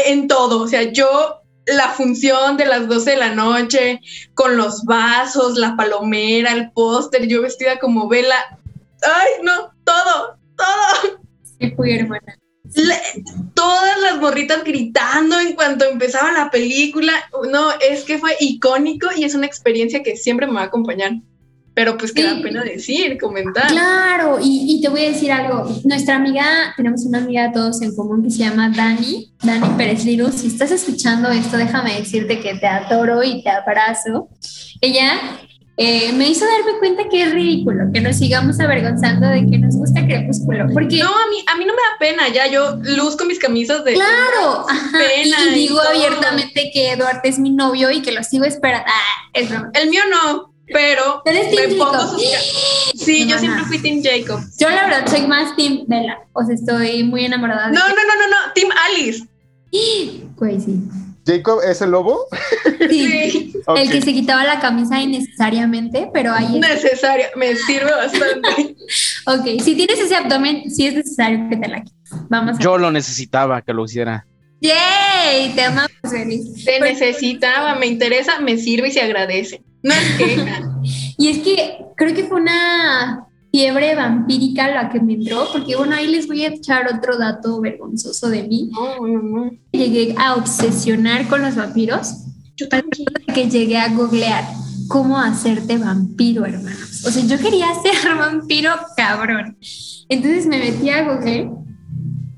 en 0.06 0.28
todo. 0.28 0.60
O 0.60 0.68
sea, 0.68 0.82
yo 0.82 1.40
la 1.74 1.90
función 1.90 2.56
de 2.56 2.66
las 2.66 2.88
12 2.88 3.10
de 3.10 3.16
la 3.16 3.34
noche, 3.34 4.00
con 4.34 4.56
los 4.56 4.84
vasos, 4.84 5.56
la 5.56 5.76
palomera, 5.76 6.52
el 6.52 6.70
póster, 6.72 7.26
yo 7.26 7.42
vestida 7.42 7.78
como 7.78 8.08
vela. 8.08 8.36
Ay, 9.02 9.42
no, 9.42 9.72
todo, 9.84 10.38
todo. 10.56 11.20
Sí, 11.58 11.70
fui 11.76 11.92
hermana 11.92 12.38
todas 13.54 14.00
las 14.02 14.20
morritas 14.20 14.62
gritando 14.64 15.38
en 15.40 15.54
cuanto 15.54 15.84
empezaba 15.84 16.32
la 16.32 16.50
película. 16.50 17.12
No, 17.50 17.70
es 17.80 18.04
que 18.04 18.18
fue 18.18 18.36
icónico 18.40 19.08
y 19.16 19.24
es 19.24 19.34
una 19.34 19.46
experiencia 19.46 20.02
que 20.02 20.16
siempre 20.16 20.46
me 20.46 20.54
va 20.54 20.62
a 20.62 20.64
acompañar. 20.64 21.12
Pero 21.78 21.96
pues 21.96 22.10
queda 22.10 22.42
pena 22.42 22.64
decir, 22.64 23.16
comentar. 23.20 23.68
Claro, 23.68 24.40
y, 24.42 24.80
te 24.82 24.88
voy 24.88 25.04
a 25.04 25.10
decir 25.10 25.30
algo. 25.30 25.80
Nuestra 25.84 26.16
amiga, 26.16 26.74
tenemos 26.76 27.04
una 27.04 27.18
amiga 27.18 27.52
todos 27.52 27.80
en 27.82 27.94
común 27.94 28.24
que 28.24 28.30
se 28.30 28.38
llama 28.38 28.72
Dani, 28.74 29.32
Dani 29.44 29.68
Pérez 29.76 30.04
Liru. 30.04 30.32
Si 30.32 30.48
estás 30.48 30.72
escuchando 30.72 31.28
esto, 31.28 31.56
déjame 31.56 31.94
decirte 31.94 32.40
que 32.40 32.56
te 32.56 32.66
adoro 32.66 33.22
y 33.22 33.44
te 33.44 33.50
abrazo. 33.50 34.28
Ella 34.80 35.20
eh, 35.76 36.10
me 36.14 36.28
hizo 36.28 36.44
darme 36.44 36.80
cuenta 36.80 37.08
que 37.08 37.22
es 37.22 37.32
ridículo 37.32 37.84
que 37.94 38.00
nos 38.00 38.16
sigamos 38.16 38.58
avergonzando 38.58 39.28
de 39.28 39.46
que 39.48 39.58
nos 39.58 39.76
gusta 39.76 40.04
Crepúsculo. 40.04 40.66
Porque 40.74 40.98
no, 40.98 41.06
a 41.06 41.28
mí, 41.30 41.44
a 41.46 41.56
mí 41.56 41.64
no 41.64 41.74
me 41.74 41.80
da 41.80 41.98
pena, 42.00 42.28
ya 42.34 42.48
yo 42.48 42.80
luzco 42.82 43.24
mis 43.24 43.38
camisas 43.38 43.84
de 43.84 43.92
claro, 43.92 44.66
pena. 44.90 45.36
Y, 45.52 45.54
digo 45.54 45.80
abiertamente 45.80 46.72
que 46.74 46.94
Eduardo 46.94 47.20
es 47.22 47.38
mi 47.38 47.50
novio 47.50 47.92
y 47.92 48.02
que 48.02 48.10
lo 48.10 48.24
sigo 48.24 48.46
esperando. 48.46 48.88
Ah, 48.88 49.30
es 49.32 49.48
broma. 49.48 49.70
El 49.74 49.90
mío 49.90 50.02
no, 50.10 50.47
pero 50.72 51.22
me 51.24 51.74
pongo 51.74 52.00
sus... 52.00 52.22
Sí, 52.94 53.26
yo 53.28 53.38
siempre 53.38 53.64
fui 53.64 53.78
Team 53.78 54.02
Jacob. 54.02 54.40
Yo 54.58 54.68
la 54.68 54.86
verdad 54.86 55.06
soy 55.06 55.26
más 55.26 55.56
Team 55.56 55.84
Bella, 55.86 56.18
o 56.32 56.44
sea, 56.44 56.54
estoy 56.54 57.04
muy 57.04 57.24
enamorada 57.24 57.68
de 57.68 57.74
No, 57.74 57.88
no, 57.88 57.94
no, 57.94 58.14
no, 58.16 58.28
no, 58.28 58.52
Team 58.54 58.70
Alice. 58.86 59.26
Pues 60.36 60.64
sí. 60.64 60.80
¿Jacob 61.26 61.60
es 61.62 61.82
el 61.82 61.90
lobo? 61.90 62.26
Sí, 62.88 63.52
el 63.76 63.90
que 63.90 64.00
se 64.00 64.14
quitaba 64.14 64.44
la 64.44 64.60
camisa 64.60 65.00
innecesariamente, 65.00 66.08
pero 66.12 66.32
ahí... 66.32 66.58
Necesaria, 66.58 67.28
me 67.36 67.54
sirve 67.54 67.90
bastante. 67.90 68.76
ok, 69.26 69.62
si 69.62 69.74
tienes 69.74 70.00
ese 70.00 70.16
abdomen, 70.16 70.70
sí 70.70 70.86
es 70.86 70.94
necesario 70.94 71.48
que 71.50 71.56
te 71.56 71.68
la 71.68 71.82
quites. 71.82 71.98
Vamos 72.30 72.58
Yo 72.58 72.78
lo 72.78 72.90
necesitaba 72.90 73.60
que 73.60 73.74
lo 73.74 73.84
hiciera. 73.84 74.26
¡Yay! 74.60 75.52
Te 75.54 75.64
amamos, 75.64 75.92
feliz. 76.10 76.64
Te 76.64 76.80
necesitaba, 76.80 77.74
me 77.74 77.86
interesa, 77.86 78.40
me 78.40 78.56
sirve 78.56 78.88
y 78.88 78.92
se 78.92 79.02
agradece. 79.02 79.62
No 79.82 79.92
es 79.92 80.16
queja. 80.16 80.72
y 81.16 81.28
es 81.28 81.38
que 81.38 81.78
creo 81.96 82.14
que 82.14 82.24
fue 82.24 82.40
una 82.40 83.26
fiebre 83.50 83.94
vampírica 83.94 84.68
la 84.68 84.90
que 84.90 85.00
me 85.00 85.14
entró, 85.14 85.48
porque 85.52 85.76
bueno, 85.76 85.94
ahí 85.94 86.08
les 86.08 86.26
voy 86.26 86.44
a 86.44 86.48
echar 86.48 86.86
otro 86.92 87.16
dato 87.18 87.60
vergonzoso 87.60 88.28
de 88.28 88.42
mí. 88.42 88.70
Llegué 89.72 90.14
a 90.18 90.34
obsesionar 90.34 91.26
con 91.28 91.42
los 91.42 91.54
vampiros. 91.54 92.14
Yo. 92.56 92.66
Que 93.34 93.48
llegué 93.48 93.78
a 93.78 93.88
googlear 93.94 94.44
cómo 94.88 95.18
hacerte 95.18 95.78
vampiro, 95.78 96.44
hermanos. 96.44 97.04
O 97.06 97.10
sea, 97.10 97.24
yo 97.24 97.38
quería 97.38 97.68
ser 97.82 98.16
vampiro 98.16 98.72
cabrón. 98.96 99.56
Entonces 100.08 100.46
me 100.46 100.58
metí 100.58 100.90
a 100.90 101.04
Google 101.04 101.50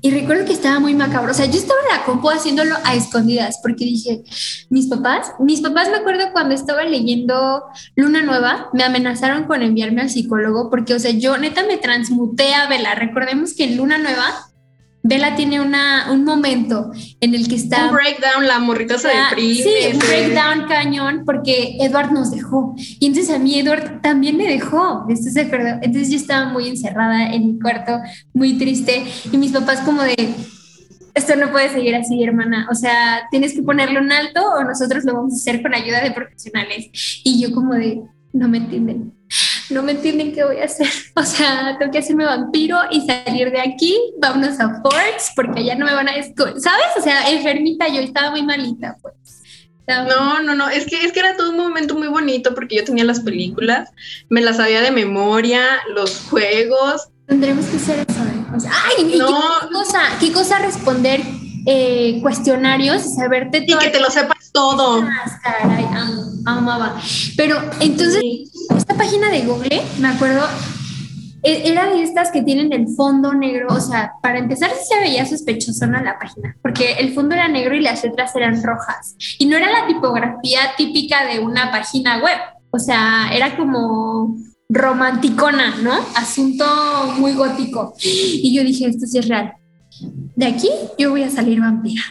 y 0.01 0.11
recuerdo 0.11 0.45
que 0.45 0.53
estaba 0.53 0.79
muy 0.79 0.95
macabro. 0.95 1.31
O 1.31 1.33
sea, 1.33 1.45
yo 1.45 1.57
estaba 1.57 1.79
en 1.81 1.97
la 1.97 2.05
compu 2.05 2.29
haciéndolo 2.29 2.75
a 2.83 2.95
escondidas 2.95 3.59
porque 3.61 3.85
dije, 3.85 4.23
mis 4.69 4.87
papás, 4.87 5.31
mis 5.39 5.61
papás 5.61 5.89
me 5.89 5.97
acuerdo 5.97 6.31
cuando 6.31 6.55
estaba 6.55 6.83
leyendo 6.83 7.63
Luna 7.95 8.23
Nueva, 8.23 8.69
me 8.73 8.83
amenazaron 8.83 9.43
con 9.43 9.61
enviarme 9.61 10.01
al 10.01 10.09
psicólogo 10.09 10.69
porque, 10.69 10.95
o 10.95 10.99
sea, 10.99 11.11
yo 11.11 11.37
neta 11.37 11.63
me 11.63 11.77
transmuté 11.77 12.53
a 12.55 12.67
Vela. 12.67 12.95
Recordemos 12.95 13.53
que 13.53 13.65
en 13.65 13.77
Luna 13.77 13.99
Nueva 13.99 14.50
Bella 15.03 15.35
tiene 15.35 15.59
una, 15.59 16.11
un 16.11 16.23
momento 16.23 16.91
en 17.19 17.33
el 17.33 17.47
que 17.47 17.55
está... 17.55 17.87
Un 17.87 17.95
breakdown, 17.95 18.47
la 18.47 18.59
morrita 18.59 18.99
se 18.99 19.07
deprime. 19.07 19.55
Sí, 19.55 19.69
un 19.93 19.99
breakdown 19.99 20.67
cañón 20.67 21.23
porque 21.25 21.77
Edward 21.79 22.11
nos 22.11 22.29
dejó. 22.31 22.75
Y 22.77 23.07
entonces 23.07 23.33
a 23.33 23.39
mí 23.39 23.59
Edward 23.59 24.01
también 24.01 24.37
me 24.37 24.47
dejó. 24.47 25.05
¿Estás 25.09 25.33
de 25.33 25.41
acuerdo? 25.41 25.79
Entonces 25.81 26.09
yo 26.09 26.17
estaba 26.17 26.49
muy 26.49 26.67
encerrada 26.67 27.33
en 27.33 27.47
mi 27.47 27.59
cuarto, 27.59 27.99
muy 28.33 28.53
triste. 28.59 29.03
Y 29.31 29.37
mis 29.37 29.51
papás 29.51 29.79
como 29.79 30.03
de, 30.03 30.15
esto 31.15 31.35
no 31.35 31.51
puede 31.51 31.69
seguir 31.69 31.95
así, 31.95 32.23
hermana. 32.23 32.67
O 32.71 32.75
sea, 32.75 33.23
tienes 33.31 33.53
que 33.53 33.63
ponerle 33.63 33.99
un 33.99 34.11
alto 34.11 34.41
o 34.53 34.63
nosotros 34.63 35.03
lo 35.03 35.15
vamos 35.15 35.33
a 35.33 35.37
hacer 35.37 35.63
con 35.63 35.73
ayuda 35.73 36.03
de 36.03 36.11
profesionales. 36.11 36.89
Y 37.23 37.41
yo 37.41 37.53
como 37.55 37.73
de, 37.73 38.01
no 38.33 38.47
me 38.47 38.59
entienden. 38.59 39.13
No 39.71 39.81
me 39.83 39.93
entienden 39.93 40.33
qué 40.33 40.43
voy 40.43 40.57
a 40.59 40.65
hacer. 40.65 40.87
O 41.15 41.23
sea, 41.23 41.75
tengo 41.79 41.91
que 41.91 41.99
hacerme 41.99 42.25
vampiro 42.25 42.77
y 42.89 43.05
salir 43.05 43.51
de 43.51 43.59
aquí. 43.61 43.97
Vámonos 44.19 44.59
a 44.59 44.81
Forks 44.81 45.31
porque 45.35 45.59
allá 45.61 45.75
no 45.75 45.85
me 45.85 45.93
van 45.93 46.09
a 46.09 46.13
descubrir. 46.13 46.59
¿Sabes? 46.59 46.85
O 46.97 47.01
sea, 47.01 47.29
enfermita, 47.29 47.87
yo 47.87 48.01
estaba 48.01 48.31
muy 48.31 48.43
malita, 48.43 48.97
pues. 49.01 49.13
Estaba 49.81 50.03
muy- 50.03 50.11
No, 50.13 50.41
no, 50.43 50.55
no, 50.55 50.69
es 50.69 50.85
que, 50.85 51.03
es 51.03 51.11
que 51.11 51.19
era 51.19 51.35
todo 51.35 51.49
un 51.51 51.57
momento 51.57 51.95
muy 51.95 52.07
bonito 52.07 52.53
porque 52.55 52.75
yo 52.77 52.83
tenía 52.83 53.03
las 53.03 53.19
películas, 53.21 53.89
me 54.29 54.41
las 54.41 54.57
sabía 54.57 54.81
de 54.81 54.91
memoria, 54.91 55.63
los 55.93 56.21
juegos. 56.29 57.09
Tendremos 57.27 57.65
que 57.65 57.77
hacer 57.77 58.05
eso. 58.07 58.19
¿eh? 58.21 58.55
O 58.55 58.59
sea, 58.59 58.71
ay, 58.97 59.15
No. 59.17 59.27
qué 59.27 59.67
cosa, 59.73 59.99
qué 60.19 60.31
cosa 60.31 60.59
responder 60.59 61.21
eh, 61.65 62.19
cuestionarios 62.21 63.05
y 63.05 63.09
saberte 63.09 63.59
Y 63.59 63.67
todo. 63.67 63.79
que 63.79 63.89
te 63.89 63.99
lo 63.99 64.09
sepas 64.09 64.51
todo. 64.51 65.03
Caray, 65.43 65.85
amaba. 66.45 66.95
Pero 67.37 67.57
entonces, 67.79 68.21
esta 68.75 68.95
página 68.95 69.29
de 69.29 69.41
Google, 69.41 69.81
me 69.99 70.07
acuerdo, 70.09 70.45
e- 71.43 71.69
era 71.71 71.87
de 71.89 72.03
estas 72.03 72.31
que 72.31 72.41
tienen 72.41 72.71
el 72.73 72.87
fondo 72.95 73.33
negro. 73.33 73.67
O 73.69 73.79
sea, 73.79 74.13
para 74.21 74.39
empezar, 74.39 74.71
se 74.87 74.99
veía 74.99 75.25
sospechosona 75.25 76.01
la 76.01 76.17
página, 76.19 76.55
porque 76.61 76.93
el 76.93 77.13
fondo 77.13 77.35
era 77.35 77.47
negro 77.47 77.75
y 77.75 77.81
las 77.81 78.03
letras 78.03 78.35
eran 78.35 78.61
rojas. 78.63 79.15
Y 79.39 79.45
no 79.45 79.57
era 79.57 79.69
la 79.71 79.87
tipografía 79.87 80.59
típica 80.77 81.25
de 81.25 81.39
una 81.39 81.71
página 81.71 82.17
web. 82.23 82.37
O 82.71 82.79
sea, 82.79 83.29
era 83.33 83.55
como 83.57 84.35
romanticona, 84.69 85.75
¿no? 85.81 85.93
Asunto 86.15 86.65
muy 87.17 87.33
gótico. 87.33 87.93
Y 88.01 88.53
yo 88.55 88.63
dije, 88.63 88.87
esto 88.87 89.05
sí 89.05 89.17
es 89.17 89.27
real. 89.27 89.53
De 90.35 90.45
aquí 90.45 90.69
yo 90.97 91.11
voy 91.11 91.23
a 91.23 91.29
salir 91.29 91.59
vampira. 91.59 92.03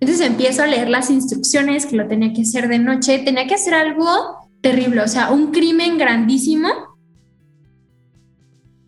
Entonces 0.00 0.26
empiezo 0.26 0.62
a 0.62 0.66
leer 0.66 0.88
las 0.88 1.10
instrucciones 1.10 1.86
que 1.86 1.96
lo 1.96 2.06
tenía 2.06 2.32
que 2.32 2.42
hacer 2.42 2.68
de 2.68 2.78
noche. 2.78 3.18
Tenía 3.18 3.46
que 3.46 3.54
hacer 3.54 3.74
algo 3.74 4.48
terrible, 4.60 5.02
o 5.02 5.08
sea, 5.08 5.30
un 5.30 5.52
crimen 5.52 5.98
grandísimo. 5.98 6.68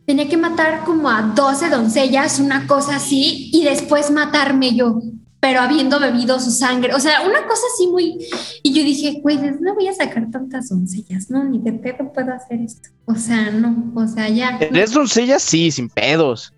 Tenía 0.07 0.29
que 0.29 0.37
matar 0.37 0.85
como 0.85 1.11
a 1.11 1.23
12 1.23 1.69
doncellas, 1.69 2.41
una 2.41 2.67
cosa 2.67 2.97
así, 2.97 3.51
y 3.53 3.65
después 3.65 4.11
matarme 4.11 4.75
yo, 4.75 5.03
pero 5.39 5.61
habiendo 5.61 6.01
bebido 6.01 6.41
su 6.41 6.51
sangre. 6.51 6.95
O 6.95 7.01
sea, 7.01 7.21
una 7.27 7.47
cosa 7.47 7.63
así 7.75 7.87
muy... 7.87 8.19
Y 8.63 8.73
yo 8.73 8.83
dije, 8.83 9.21
güey, 9.23 9.39
no 9.61 9.75
voy 9.75 9.89
a 9.89 9.93
sacar 9.93 10.31
tantas 10.31 10.71
doncellas, 10.71 11.31
no, 11.31 11.45
ni 11.45 11.59
de 11.59 11.73
pedo 11.73 12.11
puedo 12.13 12.33
hacer 12.33 12.61
esto. 12.61 12.89
O 13.05 13.15
sea, 13.15 13.51
no, 13.51 13.93
o 13.95 14.09
sea, 14.09 14.29
ya. 14.31 14.57
¿Eres 14.61 14.93
doncella? 14.93 15.39
Sí, 15.39 15.71
sin 15.71 15.91
pedos. 15.91 16.53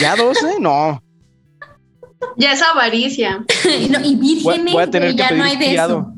¿Ya 0.00 0.14
12? 0.14 0.60
No. 0.60 1.02
Ya 2.36 2.52
es 2.52 2.62
avaricia, 2.62 3.44
y, 3.80 3.88
no, 3.90 4.00
y 4.00 4.14
vírgenes, 4.16 4.64
Voy- 4.64 4.72
voy 4.72 4.82
a 4.82 4.90
tener 4.90 5.12
güey, 5.14 5.16
que 5.16 5.22
ya 5.34 5.36
no 5.36 5.44
hay 5.44 5.56
de 5.56 5.66
fiado. 5.70 5.98
eso. 6.00 6.14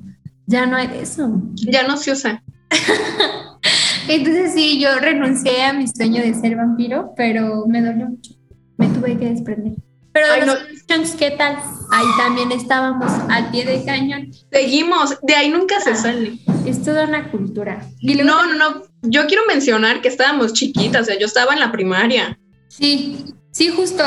Ya 0.47 0.67
no 0.67 0.77
hay 0.77 0.87
de 0.89 1.01
eso. 1.03 1.31
ya 1.55 1.87
no 1.87 1.97
se 1.97 2.13
usa. 2.13 2.43
Entonces 4.09 4.53
sí, 4.55 4.79
yo 4.81 4.99
renuncié 4.99 5.63
a 5.65 5.73
mi 5.73 5.87
sueño 5.89 6.23
de 6.23 6.35
ser 6.35 6.57
vampiro, 6.57 7.13
pero 7.17 7.65
me 7.67 7.81
dolió 7.81 8.09
mucho. 8.09 8.33
Me 8.77 8.89
tuve 8.89 9.17
que 9.19 9.31
desprender. 9.31 9.73
Pero 10.13 10.27
Ay, 10.33 10.41
los 10.47 10.59
no. 10.61 11.17
¿qué 11.19 11.31
tal? 11.33 11.57
Ahí 11.91 12.07
también 12.19 12.53
estábamos 12.53 13.11
al 13.31 13.51
pie 13.51 13.65
de 13.65 13.85
cañón. 13.85 14.31
Seguimos, 14.53 15.19
de 15.23 15.35
ahí 15.35 15.49
nunca 15.49 15.81
se 15.81 15.97
sale. 15.97 16.39
Es 16.67 16.83
toda 16.83 17.07
una 17.07 17.31
cultura. 17.31 17.85
Y 18.01 18.15
No, 18.17 18.47
no, 18.47 18.55
no, 18.55 18.83
yo 19.03 19.27
quiero 19.27 19.43
mencionar 19.49 20.03
que 20.03 20.09
estábamos 20.09 20.53
chiquitas, 20.53 21.03
o 21.03 21.05
sea, 21.07 21.19
yo 21.19 21.27
estaba 21.27 21.53
en 21.55 21.61
la 21.61 21.73
primaria. 21.73 22.39
Sí, 22.69 23.25
sí, 23.55 23.69
justo, 23.69 24.05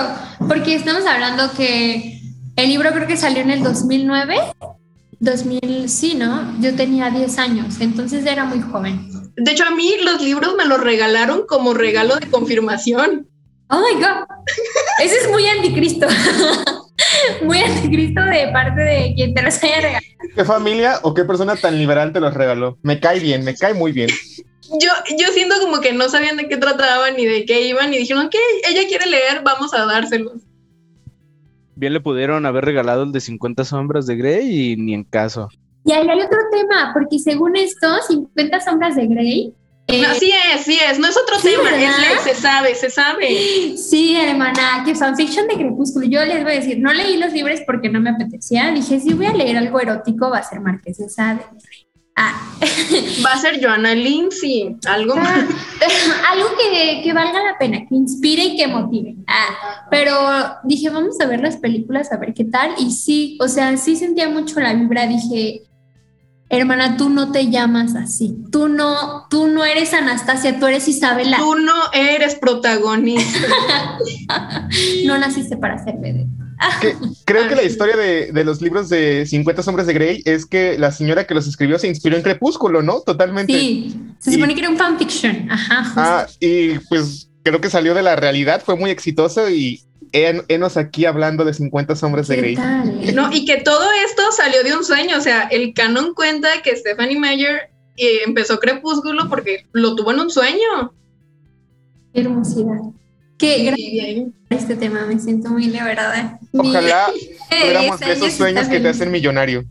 porque 0.47 0.75
estamos 0.75 1.05
hablando 1.05 1.51
que 1.53 2.21
el 2.57 2.69
libro 2.69 2.91
creo 2.91 3.07
que 3.07 3.17
salió 3.17 3.41
en 3.41 3.49
el 3.49 3.63
2009, 3.63 4.35
2000, 5.19 5.89
sí, 5.89 6.15
¿no? 6.15 6.59
Yo 6.59 6.75
tenía 6.75 7.09
10 7.09 7.39
años, 7.39 7.79
entonces 7.79 8.25
era 8.25 8.45
muy 8.45 8.61
joven. 8.61 9.09
De 9.37 9.51
hecho, 9.51 9.63
a 9.63 9.71
mí 9.71 9.95
los 10.03 10.21
libros 10.21 10.55
me 10.57 10.65
los 10.65 10.81
regalaron 10.81 11.45
como 11.47 11.73
regalo 11.73 12.17
de 12.17 12.27
confirmación. 12.27 13.27
Oh 13.69 13.79
my 13.79 14.01
God, 14.01 14.25
ese 15.03 15.15
es 15.15 15.29
muy 15.29 15.47
anticristo, 15.47 16.07
muy 17.43 17.59
anticristo 17.59 18.21
de 18.21 18.47
parte 18.51 18.81
de 18.81 19.13
quien 19.15 19.33
te 19.33 19.41
los 19.41 19.63
haya 19.63 19.75
regalado. 19.77 20.05
¿Qué 20.35 20.45
familia 20.45 20.99
o 21.03 21.13
qué 21.13 21.23
persona 21.23 21.55
tan 21.55 21.77
liberal 21.77 22.11
te 22.13 22.19
los 22.19 22.33
regaló? 22.33 22.77
Me 22.81 22.99
cae 22.99 23.19
bien, 23.19 23.43
me 23.43 23.55
cae 23.55 23.73
muy 23.73 23.91
bien. 23.91 24.09
Yo, 24.81 24.89
yo 25.17 25.27
siento 25.33 25.55
como 25.61 25.79
que 25.79 25.93
no 25.93 26.09
sabían 26.09 26.37
de 26.37 26.47
qué 26.49 26.57
trataban 26.57 27.15
ni 27.15 27.25
de 27.25 27.45
qué 27.45 27.67
iban 27.67 27.93
y 27.93 27.99
dijeron, 27.99 28.25
ok, 28.25 28.35
ella 28.69 28.87
quiere 28.87 29.05
leer, 29.09 29.41
vamos 29.43 29.73
a 29.73 29.85
dárselos. 29.85 30.41
Bien 31.75 31.93
le 31.93 32.01
pudieron 32.01 32.45
haber 32.45 32.65
regalado 32.65 33.03
el 33.03 33.11
de 33.11 33.21
50 33.21 33.63
sombras 33.63 34.07
de 34.07 34.15
Grey 34.15 34.71
y 34.71 34.75
ni 34.77 34.93
en 34.93 35.03
caso. 35.03 35.47
Y 35.85 35.91
ahí 35.91 36.07
hay 36.09 36.19
otro 36.21 36.39
tema, 36.51 36.91
porque 36.93 37.19
según 37.19 37.55
esto, 37.55 37.87
50 38.07 38.59
sombras 38.61 38.95
de 38.95 39.07
Grey. 39.07 39.53
eh, 39.87 40.01
No, 40.01 40.13
sí 40.15 40.33
es, 40.53 40.61
sí 40.65 40.77
es, 40.89 40.99
no 40.99 41.07
es 41.07 41.15
otro 41.15 41.37
Sí, 41.39 41.49
tema, 41.49 41.69
es 41.69 41.99
ley, 41.99 42.17
se 42.23 42.33
sabe, 42.35 42.75
se 42.75 42.89
sabe. 42.89 43.77
Sí, 43.77 44.17
hermana, 44.19 44.83
que 44.85 44.95
fanfiction 44.95 45.47
de 45.47 45.53
Crepúsculo. 45.55 46.05
Yo 46.07 46.25
les 46.25 46.43
voy 46.43 46.53
a 46.53 46.55
decir, 46.55 46.79
no 46.79 46.91
leí 46.93 47.15
los 47.17 47.31
libros 47.31 47.61
porque 47.65 47.89
no 47.89 48.01
me 48.01 48.09
apetecía. 48.09 48.71
Dije, 48.71 48.99
si 48.99 49.13
voy 49.13 49.27
a 49.27 49.33
leer 49.33 49.55
algo 49.57 49.79
erótico, 49.79 50.29
va 50.29 50.39
a 50.39 50.43
ser 50.43 50.59
Marqués 50.59 50.97
de 50.97 51.07
Sade. 51.09 51.41
Ah, 52.19 52.33
Va 53.25 53.33
a 53.33 53.37
ser 53.37 53.63
Joanna 53.63 53.93
Lindsay, 53.93 54.75
algo 54.87 55.13
ah, 55.15 55.21
más. 55.21 55.37
algo 56.31 56.47
que, 56.57 57.01
que 57.03 57.13
valga 57.13 57.43
la 57.43 57.57
pena, 57.59 57.85
que 57.87 57.93
inspire 57.93 58.43
y 58.43 58.57
que 58.57 58.67
motive. 58.67 59.15
Ah, 59.27 59.85
pero 59.91 60.13
dije, 60.63 60.89
vamos 60.89 61.21
a 61.21 61.27
ver 61.27 61.41
las 61.41 61.57
películas, 61.57 62.11
a 62.11 62.17
ver 62.17 62.33
qué 62.33 62.45
tal. 62.45 62.71
Y 62.79 62.89
sí, 62.89 63.37
o 63.39 63.47
sea, 63.47 63.77
sí 63.77 63.95
sentía 63.95 64.29
mucho 64.29 64.59
la 64.59 64.73
vibra. 64.73 65.05
Dije, 65.05 65.61
hermana, 66.49 66.97
tú 66.97 67.09
no 67.09 67.31
te 67.31 67.51
llamas 67.51 67.93
así. 67.93 68.35
Tú 68.51 68.67
no, 68.67 69.27
tú 69.29 69.47
no 69.47 69.63
eres 69.63 69.93
Anastasia, 69.93 70.59
tú 70.59 70.65
eres 70.65 70.87
Isabela. 70.87 71.37
Tú 71.37 71.55
no 71.55 71.75
eres 71.93 72.35
protagonista. 72.35 73.47
No 75.05 75.17
naciste 75.17 75.55
para 75.57 75.81
ser 75.83 75.95
Creo 77.25 77.47
que 77.47 77.55
la 77.55 77.63
historia 77.63 77.95
de, 77.95 78.31
de 78.31 78.43
los 78.43 78.61
libros 78.61 78.89
de 78.89 79.25
50 79.25 79.61
sombras 79.63 79.87
de 79.87 79.93
Grey 79.93 80.21
es 80.25 80.45
que 80.45 80.77
la 80.77 80.91
señora 80.91 81.25
que 81.27 81.33
los 81.33 81.47
escribió 81.47 81.77
se 81.79 81.87
inspiró 81.87 82.15
en 82.17 82.23
Crepúsculo, 82.23 82.81
¿no? 82.81 83.01
Totalmente. 83.01 83.53
Sí, 83.53 83.99
se 84.19 84.31
Y- 84.31 84.33
supone 84.35 84.53
que 84.55 84.61
era 84.61 84.69
un 84.69 84.77
fanfiction. 84.77 85.49
Ajá, 85.51 85.83
justo. 85.83 85.99
Ah, 86.01 86.27
y 86.39 86.79
pues 86.89 87.29
creo 87.43 87.61
que 87.61 87.69
salió 87.69 87.93
de 87.93 88.03
la 88.03 88.15
realidad, 88.15 88.61
fue 88.65 88.75
muy 88.75 88.89
exitoso 88.91 89.49
y 89.49 89.81
en, 90.13 90.43
enos 90.47 90.77
aquí 90.77 91.05
hablando 91.05 91.45
de 91.45 91.53
50 91.53 91.95
sombras 91.95 92.27
de 92.27 92.35
¿Qué 92.35 92.41
Grey. 92.41 92.55
tal? 92.55 92.89
eh? 93.03 93.11
No, 93.15 93.31
y 93.31 93.45
que 93.45 93.57
todo 93.57 93.85
esto 94.07 94.23
salió 94.35 94.63
de 94.63 94.75
un 94.75 94.83
sueño, 94.83 95.17
o 95.17 95.21
sea, 95.21 95.43
el 95.43 95.73
canon 95.73 96.13
cuenta 96.13 96.47
que 96.63 96.75
Stephanie 96.75 97.19
Meyer 97.19 97.69
eh, 97.97 98.19
empezó 98.25 98.59
Crepúsculo 98.59 99.29
porque 99.29 99.65
lo 99.73 99.95
tuvo 99.95 100.11
en 100.11 100.19
un 100.21 100.29
sueño. 100.29 100.93
Qué 102.13 102.21
hermosidad. 102.21 102.79
Qué 103.37 103.69
ahí- 103.69 104.31
este 104.49 104.75
tema, 104.75 105.05
me 105.05 105.19
siento 105.19 105.49
muy 105.49 105.65
liberada. 105.67 106.39
Ojalá 106.53 107.11
tuviéramos 107.49 107.99
10 107.99 108.19
de 108.19 108.25
esos 108.27 108.33
sueños 108.33 108.67
que 108.67 108.79
te 108.79 108.89
hacen 108.89 109.11
millonario. 109.11 109.63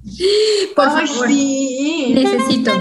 Por 0.77 0.89
Ay, 0.89 1.07
favor, 1.09 1.29
sí. 1.29 2.13
necesito. 2.15 2.73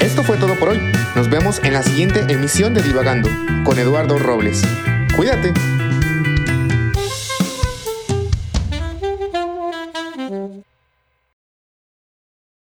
Esto 0.00 0.22
fue 0.24 0.36
todo 0.36 0.54
por 0.58 0.70
hoy. 0.70 0.80
Nos 1.14 1.28
vemos 1.28 1.60
en 1.62 1.72
la 1.74 1.82
siguiente 1.82 2.24
emisión 2.28 2.74
de 2.74 2.82
Divagando 2.82 3.28
con 3.64 3.78
Eduardo 3.78 4.18
Robles. 4.18 4.62
Cuídate. 5.16 5.52